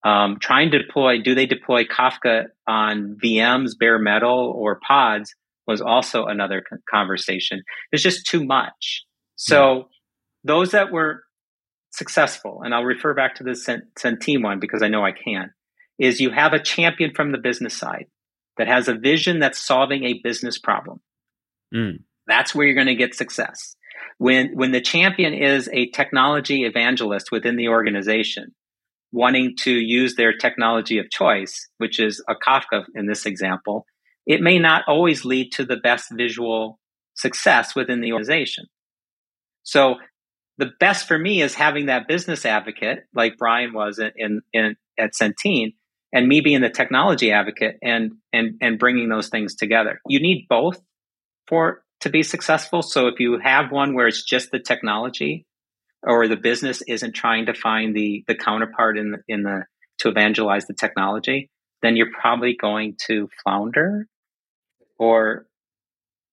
Um, 0.04 0.38
trying 0.40 0.72
to 0.72 0.82
deploy, 0.82 1.22
do 1.22 1.36
they 1.36 1.46
deploy 1.46 1.84
Kafka 1.84 2.46
on 2.68 3.18
VMs, 3.24 3.74
bare 3.80 4.00
metal, 4.00 4.52
or 4.56 4.80
pods 4.86 5.36
was 5.68 5.82
also 5.82 6.26
another 6.26 6.64
conversation. 6.90 7.64
There's 7.92 8.04
just 8.04 8.26
too 8.26 8.44
much. 8.44 9.06
So 9.36 9.76
yeah. 9.76 9.84
those 10.44 10.72
that 10.72 10.92
were 10.92 11.24
successful, 12.02 12.64
and 12.64 12.74
I'll 12.74 12.84
refer 12.84 13.14
back 13.14 13.36
to 13.36 13.44
the 13.44 13.52
Centene 13.52 14.44
one 14.44 14.60
because 14.60 14.82
I 14.82 14.88
know 14.88 15.06
I 15.06 15.12
can, 15.12 15.52
is 16.00 16.20
you 16.20 16.32
have 16.32 16.54
a 16.54 16.64
champion 16.64 17.14
from 17.14 17.32
the 17.32 17.38
business 17.38 17.78
side 17.78 18.08
that 18.58 18.68
has 18.68 18.88
a 18.88 18.96
vision 18.96 19.38
that's 19.38 19.64
solving 19.64 20.04
a 20.04 20.20
business 20.24 20.58
problem. 20.58 21.00
Mm. 21.72 22.00
That's 22.26 22.56
where 22.56 22.66
you're 22.66 22.82
going 22.82 22.88
to 22.88 22.96
get 22.96 23.14
success. 23.14 23.76
When 24.18 24.56
when 24.56 24.72
the 24.72 24.82
champion 24.82 25.36
is 25.36 25.70
a 25.72 25.92
technology 25.92 26.64
evangelist 26.64 27.32
within 27.32 27.56
the 27.56 27.68
organization, 27.68 28.56
wanting 29.12 29.56
to 29.58 29.72
use 29.72 30.16
their 30.16 30.36
technology 30.36 30.98
of 30.98 31.12
choice, 31.12 31.70
which 31.78 32.00
is 32.00 32.24
a 32.28 32.34
Kafka 32.34 32.86
in 32.96 33.06
this 33.06 33.28
example, 33.28 33.86
it 34.26 34.42
may 34.42 34.58
not 34.58 34.86
always 34.88 35.24
lead 35.24 35.52
to 35.52 35.66
the 35.66 35.78
best 35.78 36.08
visual 36.12 36.80
success 37.14 37.76
within 37.76 38.02
the 38.02 38.14
organization. 38.14 38.66
So 39.62 39.98
the 40.62 40.72
best 40.80 41.08
for 41.08 41.18
me 41.18 41.42
is 41.42 41.56
having 41.56 41.88
that 41.88 42.08
business 42.08 42.46
advocate 42.46 43.06
like 43.16 43.36
Brian 43.40 43.74
was 43.74 43.98
in, 43.98 44.12
in, 44.16 44.42
in 44.54 44.76
at 45.00 45.14
Centene 45.20 45.74
and 46.14 46.28
me 46.28 46.40
being 46.42 46.62
the 46.62 46.70
technology 46.70 47.32
advocate 47.32 47.78
and 47.82 48.12
and 48.32 48.60
and 48.62 48.78
bringing 48.78 49.10
those 49.10 49.30
things 49.30 49.56
together. 49.56 50.00
You 50.08 50.22
need 50.22 50.46
both 50.48 50.80
for 51.48 51.84
to 52.02 52.12
be 52.12 52.22
successful. 52.22 52.84
So 52.84 53.08
if 53.08 53.20
you 53.20 53.40
have 53.40 53.72
one 53.72 53.96
where 53.96 54.06
it's 54.06 54.24
just 54.24 54.52
the 54.52 54.60
technology 54.60 55.48
or 56.04 56.28
the 56.28 56.38
business 56.38 56.84
isn't 56.88 57.14
trying 57.14 57.48
to 57.48 57.56
find 57.56 57.96
the 57.96 58.24
the 58.28 58.36
counterpart 58.36 59.00
in 59.00 59.14
the, 59.14 59.18
in 59.28 59.42
the 59.42 59.66
to 60.02 60.10
evangelize 60.10 60.68
the 60.68 60.76
technology, 60.76 61.50
then 61.82 61.96
you're 61.96 62.12
probably 62.22 62.56
going 62.56 62.98
to 63.08 63.30
flounder 63.44 64.06
or 65.00 65.48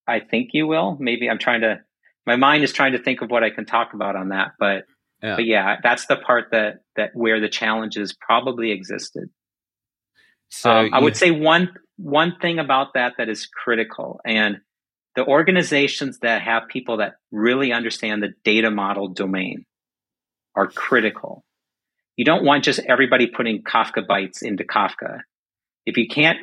I 0.06 0.20
think 0.20 0.50
you 0.52 0.66
will. 0.66 0.98
Maybe 1.00 1.30
I'm 1.30 1.38
trying 1.38 1.62
to 1.62 1.80
my 2.28 2.36
mind 2.36 2.62
is 2.62 2.74
trying 2.74 2.92
to 2.92 3.02
think 3.02 3.22
of 3.22 3.30
what 3.30 3.42
I 3.42 3.48
can 3.48 3.64
talk 3.64 3.94
about 3.94 4.14
on 4.14 4.28
that, 4.28 4.52
but 4.58 4.84
yeah. 5.22 5.36
but 5.36 5.46
yeah, 5.46 5.76
that's 5.82 6.04
the 6.06 6.16
part 6.16 6.48
that 6.52 6.80
that 6.94 7.12
where 7.14 7.40
the 7.40 7.48
challenges 7.48 8.14
probably 8.14 8.70
existed. 8.70 9.30
So 10.50 10.70
um, 10.70 10.90
I 10.92 11.00
would 11.00 11.16
say 11.16 11.30
one 11.30 11.70
one 11.96 12.34
thing 12.38 12.58
about 12.58 12.94
that 12.94 13.14
that 13.16 13.30
is 13.30 13.46
critical, 13.46 14.20
and 14.26 14.58
the 15.16 15.24
organizations 15.24 16.18
that 16.18 16.42
have 16.42 16.68
people 16.68 16.98
that 16.98 17.14
really 17.32 17.72
understand 17.72 18.22
the 18.22 18.34
data 18.44 18.70
model 18.70 19.08
domain 19.08 19.64
are 20.54 20.66
critical. 20.66 21.44
You 22.16 22.26
don't 22.26 22.44
want 22.44 22.64
just 22.64 22.80
everybody 22.80 23.26
putting 23.26 23.62
Kafka 23.62 24.06
bytes 24.06 24.42
into 24.42 24.64
Kafka. 24.64 25.20
If 25.86 25.96
you 25.96 26.08
can't 26.08 26.38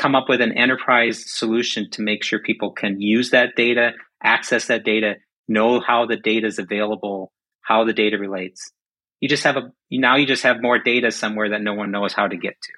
come 0.00 0.14
up 0.14 0.28
with 0.30 0.40
an 0.40 0.56
enterprise 0.56 1.30
solution 1.30 1.90
to 1.90 2.02
make 2.02 2.24
sure 2.24 2.38
people 2.38 2.72
can 2.72 3.00
use 3.00 3.30
that 3.30 3.54
data, 3.54 3.92
access 4.22 4.66
that 4.68 4.82
data, 4.82 5.16
know 5.46 5.78
how 5.78 6.06
the 6.06 6.16
data 6.16 6.46
is 6.46 6.58
available, 6.58 7.32
how 7.60 7.84
the 7.84 7.92
data 7.92 8.16
relates. 8.16 8.72
You 9.20 9.28
just 9.28 9.44
have 9.44 9.58
a 9.58 9.70
now 9.90 10.16
you 10.16 10.26
just 10.26 10.44
have 10.44 10.62
more 10.62 10.78
data 10.78 11.10
somewhere 11.10 11.50
that 11.50 11.60
no 11.60 11.74
one 11.74 11.90
knows 11.90 12.14
how 12.14 12.26
to 12.26 12.36
get 12.36 12.54
to 12.62 12.72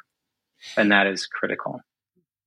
and 0.76 0.90
that 0.90 1.06
is 1.06 1.26
critical. 1.26 1.80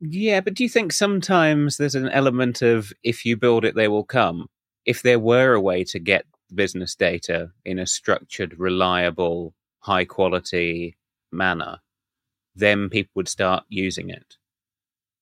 Yeah, 0.01 0.41
but 0.41 0.55
do 0.55 0.63
you 0.63 0.69
think 0.69 0.91
sometimes 0.91 1.78
there's 1.78 1.95
an 1.95 2.09
element 2.09 2.61
of 2.61 2.91
if 3.01 3.26
you 3.26 3.38
build 3.38 3.63
it, 3.63 3.76
they 3.76 3.88
will 3.88 4.03
come? 4.03 4.47
If 4.86 5.01
there 5.01 5.19
were 5.19 5.53
a 5.53 5.61
way 5.61 5.86
to 5.86 5.99
get 5.99 6.26
business 6.53 6.95
data 6.95 7.51
in 7.63 7.80
a 7.80 7.88
structured, 7.88 8.59
reliable, 8.59 9.53
high 9.80 10.05
quality 10.05 10.97
manner, 11.32 11.80
then 12.55 12.89
people 12.89 13.11
would 13.15 13.30
start 13.30 13.63
using 13.69 14.09
it. 14.09 14.36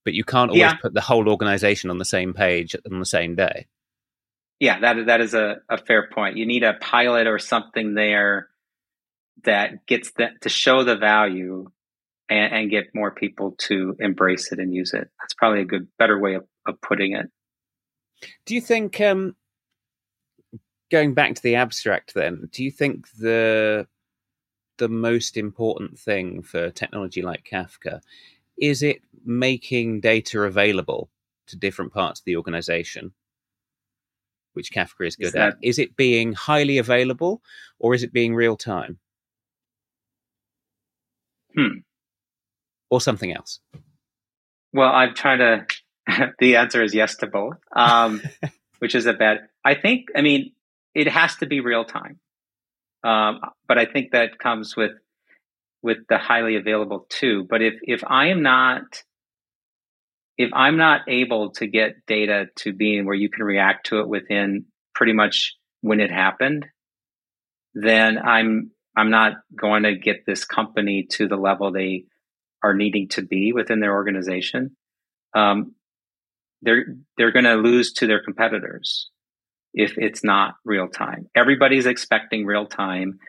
But 0.05 0.13
you 0.13 0.23
can't 0.23 0.49
always 0.49 0.59
yeah. 0.59 0.75
put 0.75 0.93
the 0.93 1.01
whole 1.01 1.29
organization 1.29 1.89
on 1.89 1.97
the 1.97 2.05
same 2.05 2.33
page 2.33 2.75
on 2.91 2.99
the 2.99 3.05
same 3.05 3.35
day. 3.35 3.67
Yeah, 4.59 4.79
that 4.79 5.05
that 5.07 5.21
is 5.21 5.33
a, 5.33 5.57
a 5.69 5.77
fair 5.77 6.09
point. 6.13 6.37
You 6.37 6.45
need 6.45 6.63
a 6.63 6.73
pilot 6.73 7.27
or 7.27 7.39
something 7.39 7.95
there 7.95 8.49
that 9.45 9.85
gets 9.87 10.11
that 10.17 10.41
to 10.41 10.49
show 10.49 10.83
the 10.83 10.95
value 10.95 11.69
and, 12.29 12.53
and, 12.53 12.71
get 12.71 12.95
more 12.95 13.11
people 13.11 13.55
to 13.57 13.95
embrace 13.99 14.51
it 14.51 14.59
and 14.59 14.73
use 14.73 14.93
it. 14.93 15.09
That's 15.19 15.33
probably 15.33 15.61
a 15.61 15.65
good, 15.65 15.87
better 15.97 16.17
way 16.19 16.35
of, 16.35 16.45
of 16.65 16.79
putting 16.81 17.13
it. 17.13 17.29
Do 18.45 18.55
you 18.55 18.61
think, 18.61 19.01
um, 19.01 19.35
going 20.91 21.13
back 21.13 21.35
to 21.35 21.43
the 21.43 21.55
abstract, 21.55 22.13
then, 22.13 22.47
do 22.51 22.63
you 22.63 22.71
think 22.71 23.07
the 23.17 23.87
the 24.77 24.89
most 24.89 25.37
important 25.37 25.99
thing 25.99 26.41
for 26.41 26.71
technology 26.71 27.21
like 27.21 27.47
Kafka 27.49 28.01
is 28.57 28.83
it 28.83 29.01
making 29.25 30.01
data 30.01 30.41
available 30.41 31.09
to 31.47 31.57
different 31.57 31.93
parts 31.93 32.19
of 32.19 32.25
the 32.25 32.37
organization? 32.37 33.13
Which 34.53 34.71
Kafka 34.71 35.07
is 35.07 35.15
good 35.15 35.27
is 35.27 35.33
that, 35.33 35.53
at. 35.53 35.57
Is 35.61 35.79
it 35.79 35.95
being 35.95 36.33
highly 36.33 36.77
available 36.77 37.41
or 37.79 37.93
is 37.95 38.03
it 38.03 38.13
being 38.13 38.35
real 38.35 38.55
time? 38.55 38.99
Hmm 41.57 41.79
or 42.93 43.01
something 43.01 43.33
else? 43.35 43.59
Well, 44.71 44.89
I'm 44.89 45.15
trying 45.15 45.39
to. 45.39 45.65
the 46.39 46.57
answer 46.57 46.83
is 46.83 46.93
yes 46.93 47.15
to 47.17 47.27
both, 47.27 47.57
um, 47.75 48.21
which 48.79 48.93
is 48.93 49.07
a 49.07 49.13
bad. 49.13 49.39
I 49.65 49.73
think. 49.73 50.09
I 50.15 50.21
mean, 50.21 50.51
it 50.93 51.07
has 51.07 51.35
to 51.37 51.47
be 51.47 51.59
real 51.59 51.85
time, 51.85 52.19
um, 53.03 53.39
but 53.67 53.79
I 53.79 53.85
think 53.85 54.11
that 54.11 54.37
comes 54.37 54.75
with 54.75 54.91
with 55.83 55.97
the 56.09 56.17
highly 56.17 56.55
available 56.55 57.05
too. 57.09 57.45
But 57.47 57.61
if 57.61 57.75
if 57.83 58.03
I 58.07 58.27
am 58.27 58.41
not 58.41 59.03
if 60.37 60.49
I'm 60.53 60.77
not 60.77 61.01
able 61.07 61.51
to 61.51 61.67
get 61.67 62.05
data 62.07 62.47
to 62.57 62.73
being 62.73 63.05
where 63.05 63.15
you 63.15 63.29
can 63.29 63.43
react 63.43 63.87
to 63.87 63.99
it 63.99 64.07
within 64.07 64.65
pretty 64.95 65.13
much 65.13 65.55
when 65.81 65.99
it 65.99 66.09
happened, 66.09 66.65
then 67.75 68.17
I'm 68.17 68.71
I'm 68.95 69.11
not 69.11 69.33
going 69.55 69.83
to 69.83 69.95
get 69.95 70.25
this 70.25 70.45
company 70.45 71.07
to 71.11 71.27
the 71.27 71.35
level 71.35 71.71
they 71.71 72.05
are 72.63 72.73
needing 72.73 73.09
to 73.09 73.21
be 73.21 73.51
within 73.51 73.79
their 73.79 73.93
organization, 73.93 74.75
um, 75.35 75.75
they're 76.61 76.85
they're 77.17 77.31
going 77.31 77.45
to 77.45 77.55
lose 77.55 77.93
to 77.93 78.07
their 78.07 78.23
competitors 78.23 79.09
if 79.73 79.97
it's 79.97 80.23
not 80.23 80.55
real 80.63 80.87
time. 80.87 81.27
Everybody's 81.35 81.85
expecting 81.85 82.45
real 82.45 82.65
time. 82.65 83.19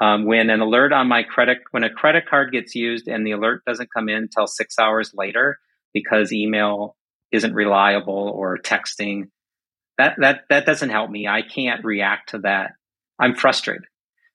Um, 0.00 0.26
when 0.26 0.50
an 0.50 0.60
alert 0.60 0.92
on 0.92 1.08
my 1.08 1.22
credit, 1.22 1.58
when 1.70 1.84
a 1.84 1.90
credit 1.90 2.26
card 2.28 2.52
gets 2.52 2.74
used 2.74 3.06
and 3.06 3.26
the 3.26 3.32
alert 3.32 3.62
doesn't 3.64 3.92
come 3.94 4.08
in 4.08 4.16
until 4.16 4.46
six 4.46 4.78
hours 4.78 5.12
later 5.14 5.58
because 5.92 6.32
email 6.32 6.96
isn't 7.30 7.54
reliable 7.54 8.32
or 8.34 8.58
texting, 8.58 9.28
that 9.98 10.16
that 10.18 10.42
that 10.50 10.66
doesn't 10.66 10.90
help 10.90 11.10
me. 11.10 11.28
I 11.28 11.42
can't 11.42 11.84
react 11.84 12.30
to 12.30 12.38
that. 12.38 12.72
I'm 13.20 13.36
frustrated. 13.36 13.84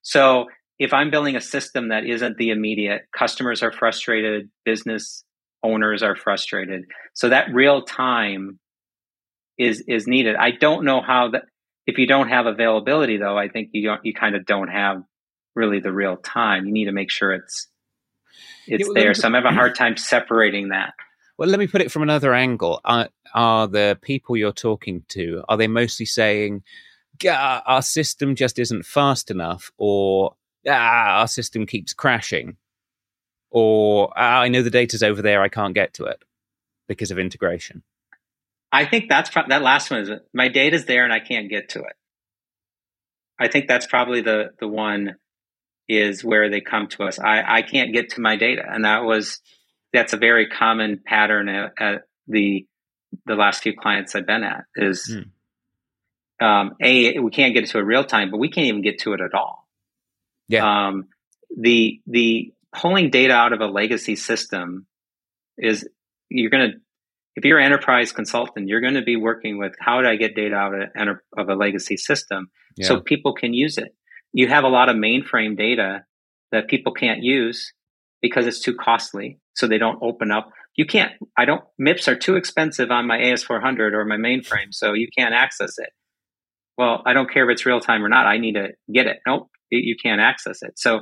So 0.01 0.47
if 0.79 0.93
I'm 0.93 1.11
building 1.11 1.35
a 1.35 1.41
system 1.41 1.89
that 1.89 2.05
isn't 2.05 2.37
the 2.37 2.51
immediate, 2.51 3.01
customers 3.15 3.61
are 3.61 3.71
frustrated, 3.71 4.49
business 4.63 5.25
owners 5.61 6.01
are 6.01 6.15
frustrated. 6.15 6.85
So 7.13 7.29
that 7.29 7.53
real 7.53 7.83
time 7.83 8.59
is 9.57 9.83
is 9.87 10.07
needed. 10.07 10.35
I 10.35 10.51
don't 10.51 10.85
know 10.85 11.01
how 11.01 11.31
that 11.31 11.43
if 11.85 11.97
you 11.97 12.07
don't 12.07 12.29
have 12.29 12.45
availability 12.45 13.17
though, 13.17 13.37
I 13.37 13.49
think 13.49 13.69
you 13.73 13.93
you 14.03 14.13
kind 14.13 14.35
of 14.35 14.45
don't 14.45 14.69
have 14.69 15.03
really 15.59 15.79
the 15.79 15.91
real 15.91 16.17
time. 16.17 16.65
You 16.65 16.73
need 16.73 16.85
to 16.85 16.91
make 16.93 17.11
sure 17.11 17.33
it's 17.33 17.67
it's 18.65 18.81
yeah, 18.81 18.85
well, 18.87 18.93
there. 18.93 19.13
So 19.13 19.27
I'm 19.27 19.33
having 19.33 19.51
a 19.51 19.53
hard 19.53 19.75
time 19.75 19.97
separating 19.97 20.69
that. 20.69 20.93
Well, 21.37 21.49
let 21.49 21.59
me 21.59 21.67
put 21.67 21.81
it 21.81 21.91
from 21.91 22.03
another 22.03 22.33
angle. 22.33 22.81
Are, 22.83 23.09
are 23.33 23.67
the 23.67 23.99
people 24.01 24.37
you're 24.37 24.51
talking 24.51 25.03
to 25.09 25.43
are 25.47 25.57
they 25.57 25.67
mostly 25.67 26.05
saying 26.05 26.63
our 27.27 27.81
system 27.81 28.35
just 28.35 28.57
isn't 28.59 28.85
fast 28.85 29.29
enough, 29.29 29.71
or 29.77 30.35
ah, 30.67 31.19
our 31.19 31.27
system 31.27 31.65
keeps 31.65 31.93
crashing, 31.93 32.57
or 33.51 34.13
ah, 34.15 34.41
I 34.41 34.47
know 34.47 34.61
the 34.61 34.69
data's 34.69 35.03
over 35.03 35.21
there, 35.21 35.41
I 35.41 35.49
can't 35.49 35.75
get 35.75 35.93
to 35.95 36.05
it 36.05 36.23
because 36.87 37.11
of 37.11 37.19
integration. 37.19 37.83
I 38.71 38.85
think 38.85 39.09
that's 39.09 39.29
pro- 39.29 39.47
that 39.47 39.61
last 39.61 39.89
one 39.89 40.01
is 40.01 40.11
my 40.33 40.47
data's 40.47 40.85
there 40.85 41.03
and 41.03 41.11
I 41.11 41.19
can't 41.19 41.49
get 41.49 41.69
to 41.69 41.79
it. 41.79 41.95
I 43.39 43.47
think 43.47 43.67
that's 43.67 43.87
probably 43.87 44.21
the 44.21 44.51
the 44.59 44.67
one 44.67 45.15
is 45.89 46.23
where 46.23 46.49
they 46.49 46.61
come 46.61 46.87
to 46.87 47.03
us. 47.03 47.19
I, 47.19 47.43
I 47.45 47.61
can't 47.63 47.93
get 47.93 48.11
to 48.11 48.21
my 48.21 48.37
data, 48.37 48.63
and 48.65 48.85
that 48.85 49.03
was 49.03 49.41
that's 49.91 50.13
a 50.13 50.17
very 50.17 50.47
common 50.47 51.01
pattern 51.03 51.49
at, 51.49 51.73
at 51.79 52.01
the 52.27 52.65
the 53.25 53.35
last 53.35 53.63
few 53.63 53.73
clients 53.75 54.15
I've 54.15 54.27
been 54.27 54.43
at 54.43 54.65
is 54.75 55.11
mm. 56.41 56.45
um, 56.45 56.75
a 56.81 57.19
we 57.19 57.31
can't 57.31 57.55
get 57.55 57.67
to 57.67 57.79
it 57.79 57.81
real 57.81 58.05
time, 58.05 58.29
but 58.29 58.37
we 58.37 58.49
can't 58.49 58.67
even 58.67 58.83
get 58.83 58.99
to 58.99 59.13
it 59.13 59.21
at 59.21 59.33
all. 59.33 59.67
Yeah. 60.47 60.87
Um, 60.87 61.07
the 61.57 62.01
the 62.05 62.53
pulling 62.73 63.09
data 63.09 63.33
out 63.33 63.51
of 63.51 63.61
a 63.61 63.67
legacy 63.67 64.15
system 64.15 64.85
is 65.57 65.89
you're 66.29 66.51
going 66.51 66.71
to 66.71 66.77
if 67.35 67.45
you're 67.45 67.57
an 67.57 67.65
enterprise 67.65 68.11
consultant, 68.11 68.67
you're 68.67 68.81
going 68.81 68.95
to 68.95 69.01
be 69.01 69.15
working 69.15 69.57
with 69.57 69.73
how 69.79 70.01
do 70.01 70.07
I 70.07 70.17
get 70.17 70.35
data 70.35 70.55
out 70.55 70.73
of 70.73 70.81
a, 70.81 71.41
of 71.41 71.49
a 71.49 71.55
legacy 71.55 71.97
system 71.97 72.51
yeah. 72.75 72.87
so 72.87 72.99
people 72.99 73.33
can 73.33 73.53
use 73.53 73.77
it. 73.77 73.95
You 74.33 74.47
have 74.47 74.63
a 74.63 74.69
lot 74.69 74.89
of 74.89 74.95
mainframe 74.95 75.57
data 75.57 76.03
that 76.51 76.67
people 76.67 76.93
can't 76.93 77.23
use 77.23 77.73
because 78.21 78.47
it's 78.47 78.59
too 78.59 78.75
costly, 78.75 79.39
so 79.55 79.67
they 79.67 79.77
don't 79.77 79.99
open 80.01 80.31
up. 80.31 80.51
You 80.75 80.85
can't. 80.85 81.11
I 81.37 81.45
don't. 81.45 81.63
MIPS 81.79 82.07
are 82.07 82.15
too 82.15 82.35
expensive 82.35 82.91
on 82.91 83.07
my 83.07 83.17
AS400 83.17 83.93
or 83.93 84.05
my 84.05 84.17
mainframe, 84.17 84.71
so 84.71 84.93
you 84.93 85.07
can't 85.17 85.33
access 85.33 85.77
it. 85.77 85.89
Well, 86.77 87.01
I 87.05 87.13
don't 87.13 87.29
care 87.29 87.49
if 87.49 87.53
it's 87.53 87.65
real 87.65 87.81
time 87.81 88.03
or 88.05 88.09
not. 88.09 88.25
I 88.25 88.37
need 88.37 88.53
to 88.53 88.69
get 88.91 89.07
it. 89.07 89.17
Nope 89.27 89.49
you 89.71 89.95
can't 90.01 90.21
access 90.21 90.61
it. 90.61 90.77
So 90.77 91.01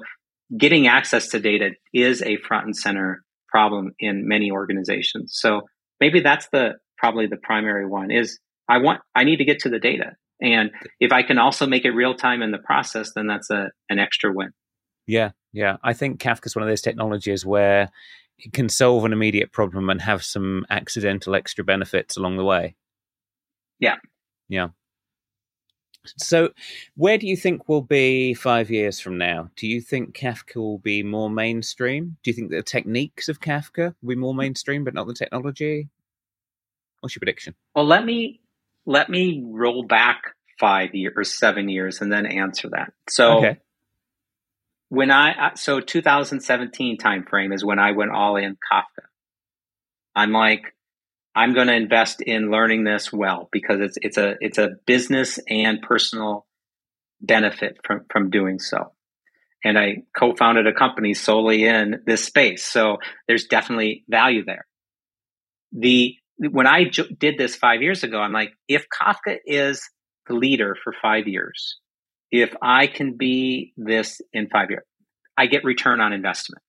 getting 0.55 0.87
access 0.87 1.29
to 1.29 1.39
data 1.39 1.71
is 1.93 2.21
a 2.21 2.37
front 2.37 2.65
and 2.65 2.75
center 2.75 3.23
problem 3.49 3.91
in 3.99 4.27
many 4.27 4.51
organizations. 4.51 5.33
So 5.35 5.61
maybe 5.99 6.21
that's 6.21 6.47
the 6.51 6.75
probably 6.97 7.27
the 7.27 7.37
primary 7.37 7.85
one 7.85 8.11
is 8.11 8.39
I 8.69 8.79
want 8.79 9.01
I 9.15 9.23
need 9.23 9.37
to 9.37 9.45
get 9.45 9.59
to 9.59 9.69
the 9.69 9.79
data. 9.79 10.15
And 10.41 10.71
if 10.99 11.11
I 11.11 11.23
can 11.23 11.39
also 11.39 11.65
make 11.65 11.85
it 11.85 11.91
real 11.91 12.13
time 12.13 12.41
in 12.41 12.51
the 12.51 12.57
process, 12.59 13.11
then 13.15 13.27
that's 13.27 13.49
a 13.49 13.71
an 13.89 13.99
extra 13.99 14.31
win. 14.31 14.51
Yeah, 15.07 15.31
yeah. 15.53 15.77
I 15.83 15.93
think 15.93 16.19
Kafka 16.19 16.47
is 16.47 16.55
one 16.55 16.63
of 16.63 16.69
those 16.69 16.81
technologies 16.81 17.45
where 17.45 17.89
it 18.37 18.53
can 18.53 18.69
solve 18.69 19.05
an 19.05 19.13
immediate 19.13 19.51
problem 19.51 19.89
and 19.89 20.01
have 20.01 20.23
some 20.23 20.65
accidental 20.69 21.33
extra 21.33 21.63
benefits 21.63 22.17
along 22.17 22.37
the 22.37 22.43
way. 22.43 22.75
Yeah. 23.79 23.95
Yeah. 24.47 24.69
So, 26.17 26.51
where 26.95 27.17
do 27.17 27.27
you 27.27 27.35
think 27.35 27.67
we'll 27.67 27.81
be 27.81 28.33
five 28.33 28.69
years 28.69 28.99
from 28.99 29.17
now? 29.17 29.49
Do 29.57 29.67
you 29.67 29.81
think 29.81 30.15
Kafka 30.15 30.55
will 30.55 30.77
be 30.77 31.03
more 31.03 31.29
mainstream? 31.29 32.17
Do 32.23 32.29
you 32.29 32.33
think 32.33 32.49
the 32.49 32.63
techniques 32.63 33.27
of 33.27 33.41
Kafka 33.41 33.93
will 34.01 34.09
be 34.09 34.15
more 34.15 34.33
mainstream, 34.33 34.85
but 34.85 34.93
not 34.93 35.07
the 35.07 35.13
technology? 35.13 35.89
What's 37.01 37.15
your 37.15 37.19
prediction? 37.19 37.55
Well, 37.75 37.85
let 37.85 38.05
me 38.05 38.39
let 38.87 39.09
me 39.09 39.43
roll 39.45 39.83
back 39.83 40.21
five 40.59 40.95
years 40.95 41.13
or 41.15 41.23
seven 41.23 41.69
years 41.69 42.01
and 42.01 42.11
then 42.11 42.25
answer 42.25 42.69
that. 42.69 42.93
So, 43.09 43.39
okay. 43.39 43.57
when 44.89 45.11
I 45.11 45.51
so 45.55 45.79
2017 45.79 46.97
timeframe 46.97 47.53
is 47.53 47.63
when 47.63 47.77
I 47.77 47.91
went 47.91 48.11
all 48.11 48.37
in 48.37 48.57
Kafka. 48.71 49.05
I'm 50.15 50.31
like, 50.31 50.73
I'm 51.35 51.53
going 51.53 51.67
to 51.67 51.75
invest 51.75 52.21
in 52.21 52.49
learning 52.49 52.85
this 52.85 53.13
well 53.13 53.49
because 53.51 53.81
it's 53.81 53.97
it's 54.01 54.17
a 54.17 54.35
it's 54.39 54.57
a 54.57 54.69
business 54.87 55.37
and 55.47 55.81
personal 55.81 56.47
benefit 57.21 57.77
from 57.83 58.05
from 58.09 58.31
doing 58.31 58.57
so. 58.57 58.93
And 59.63 59.77
I 59.77 60.03
co-founded 60.17 60.65
a 60.65 60.73
company 60.73 61.13
solely 61.13 61.65
in 61.65 62.03
this 62.05 62.23
space, 62.23 62.63
so 62.63 62.97
there's 63.27 63.45
definitely 63.45 64.05
value 64.07 64.45
there. 64.45 64.65
The 65.73 66.15
when 66.39 66.67
I 66.67 66.85
j- 66.85 67.15
did 67.17 67.37
this 67.37 67.55
five 67.55 67.81
years 67.81 68.03
ago, 68.03 68.19
I'm 68.19 68.33
like, 68.33 68.53
if 68.67 68.85
Kafka 68.89 69.37
is 69.45 69.81
the 70.27 70.35
leader 70.35 70.75
for 70.83 70.93
five 71.01 71.27
years, 71.27 71.79
if 72.31 72.53
I 72.61 72.87
can 72.87 73.17
be 73.17 73.73
this 73.77 74.21
in 74.33 74.49
five 74.49 74.69
years, 74.69 74.83
I 75.37 75.47
get 75.47 75.63
return 75.63 76.01
on 76.01 76.13
investment. 76.13 76.61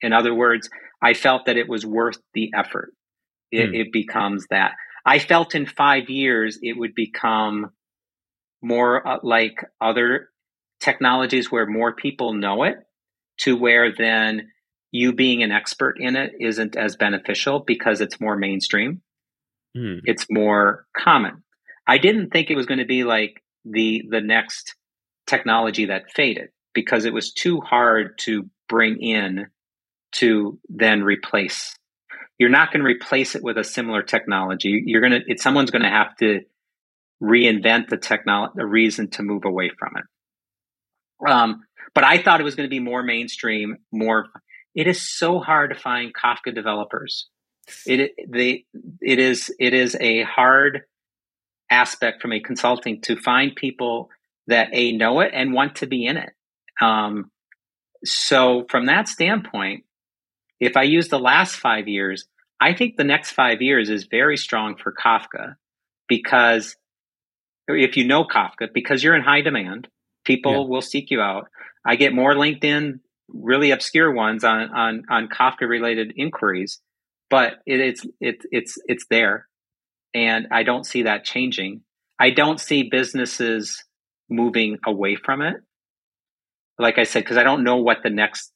In 0.00 0.12
other 0.12 0.34
words, 0.34 0.68
I 1.02 1.14
felt 1.14 1.46
that 1.46 1.56
it 1.56 1.68
was 1.68 1.86
worth 1.86 2.18
the 2.34 2.50
effort 2.56 2.92
it, 3.52 3.70
mm. 3.70 3.80
it 3.80 3.92
becomes 3.92 4.46
that. 4.50 4.72
I 5.06 5.18
felt 5.18 5.54
in 5.54 5.66
five 5.66 6.08
years 6.08 6.58
it 6.62 6.78
would 6.78 6.94
become 6.94 7.70
more 8.62 9.06
uh, 9.06 9.18
like 9.22 9.56
other 9.80 10.30
technologies 10.80 11.52
where 11.52 11.66
more 11.66 11.94
people 11.94 12.32
know 12.32 12.64
it 12.64 12.76
to 13.40 13.56
where 13.56 13.92
then 13.92 14.48
you 14.90 15.12
being 15.12 15.42
an 15.42 15.52
expert 15.52 15.96
in 16.00 16.16
it 16.16 16.32
isn't 16.40 16.76
as 16.76 16.96
beneficial 16.96 17.60
because 17.60 18.00
it's 18.00 18.20
more 18.20 18.36
mainstream. 18.36 19.02
Mm. 19.76 20.00
It's 20.04 20.26
more 20.30 20.86
common. 20.96 21.42
I 21.86 21.98
didn't 21.98 22.30
think 22.30 22.50
it 22.50 22.56
was 22.56 22.66
going 22.66 22.78
to 22.78 22.86
be 22.86 23.04
like 23.04 23.42
the 23.64 24.02
the 24.08 24.20
next 24.20 24.74
technology 25.26 25.86
that 25.86 26.12
faded 26.12 26.50
because 26.74 27.04
it 27.04 27.12
was 27.12 27.32
too 27.32 27.60
hard 27.60 28.18
to 28.18 28.48
bring 28.68 29.00
in 29.00 29.46
to 30.12 30.58
then 30.68 31.02
replace 31.02 31.74
you're 32.38 32.50
not 32.50 32.72
going 32.72 32.80
to 32.80 32.86
replace 32.86 33.34
it 33.34 33.42
with 33.42 33.58
a 33.58 33.64
similar 33.64 34.02
technology. 34.02 34.82
You're 34.84 35.00
going 35.00 35.22
to, 35.26 35.38
someone's 35.38 35.70
going 35.70 35.82
to 35.82 35.88
have 35.88 36.16
to 36.16 36.40
reinvent 37.22 37.88
the 37.88 37.96
technology, 37.96 38.54
the 38.56 38.66
reason 38.66 39.10
to 39.10 39.22
move 39.22 39.44
away 39.44 39.70
from 39.78 39.92
it. 39.96 41.30
Um, 41.30 41.62
but 41.94 42.04
I 42.04 42.18
thought 42.18 42.40
it 42.40 42.44
was 42.44 42.56
going 42.56 42.68
to 42.68 42.74
be 42.74 42.80
more 42.80 43.02
mainstream, 43.02 43.76
more. 43.92 44.26
It 44.74 44.88
is 44.88 45.00
so 45.00 45.38
hard 45.38 45.70
to 45.70 45.80
find 45.80 46.12
Kafka 46.12 46.52
developers. 46.54 47.28
It 47.86 48.12
they 48.28 48.66
it 49.00 49.18
is 49.18 49.52
it 49.58 49.74
is 49.74 49.96
a 50.00 50.22
hard 50.22 50.82
aspect 51.70 52.20
from 52.22 52.32
a 52.32 52.40
consulting 52.40 53.00
to 53.02 53.16
find 53.16 53.54
people 53.54 54.10
that 54.46 54.68
a 54.72 54.92
know 54.92 55.20
it 55.20 55.30
and 55.34 55.52
want 55.52 55.76
to 55.76 55.86
be 55.86 56.06
in 56.06 56.16
it. 56.16 56.30
Um, 56.80 57.30
so 58.04 58.66
from 58.68 58.86
that 58.86 59.08
standpoint, 59.08 59.84
if 60.60 60.76
I 60.76 60.82
use 60.82 61.08
the 61.08 61.18
last 61.18 61.56
five 61.56 61.88
years, 61.88 62.26
I 62.60 62.74
think 62.74 62.96
the 62.96 63.04
next 63.04 63.32
five 63.32 63.62
years 63.62 63.90
is 63.90 64.04
very 64.04 64.36
strong 64.36 64.76
for 64.76 64.92
Kafka 64.92 65.56
because 66.08 66.76
if 67.66 67.96
you 67.96 68.06
know 68.06 68.24
Kafka, 68.24 68.72
because 68.72 69.02
you're 69.02 69.16
in 69.16 69.22
high 69.22 69.40
demand, 69.40 69.88
people 70.24 70.52
yeah. 70.52 70.68
will 70.68 70.82
seek 70.82 71.10
you 71.10 71.20
out. 71.20 71.48
I 71.84 71.96
get 71.96 72.14
more 72.14 72.34
LinkedIn, 72.34 73.00
really 73.28 73.70
obscure 73.70 74.12
ones 74.12 74.44
on 74.44 74.70
on 74.70 75.04
on 75.10 75.28
Kafka 75.28 75.68
related 75.68 76.12
inquiries, 76.16 76.80
but 77.30 77.54
it, 77.66 77.80
it's 77.80 78.06
it's 78.20 78.46
it's 78.50 78.78
it's 78.86 79.06
there, 79.10 79.46
and 80.14 80.48
I 80.52 80.62
don't 80.62 80.84
see 80.84 81.02
that 81.02 81.24
changing. 81.24 81.82
I 82.18 82.30
don't 82.30 82.60
see 82.60 82.88
businesses 82.90 83.82
moving 84.30 84.78
away 84.86 85.16
from 85.16 85.42
it. 85.42 85.56
Like 86.78 86.98
I 86.98 87.04
said, 87.04 87.20
because 87.24 87.36
I 87.36 87.42
don't 87.42 87.64
know 87.64 87.76
what 87.76 87.98
the 88.02 88.10
next 88.10 88.52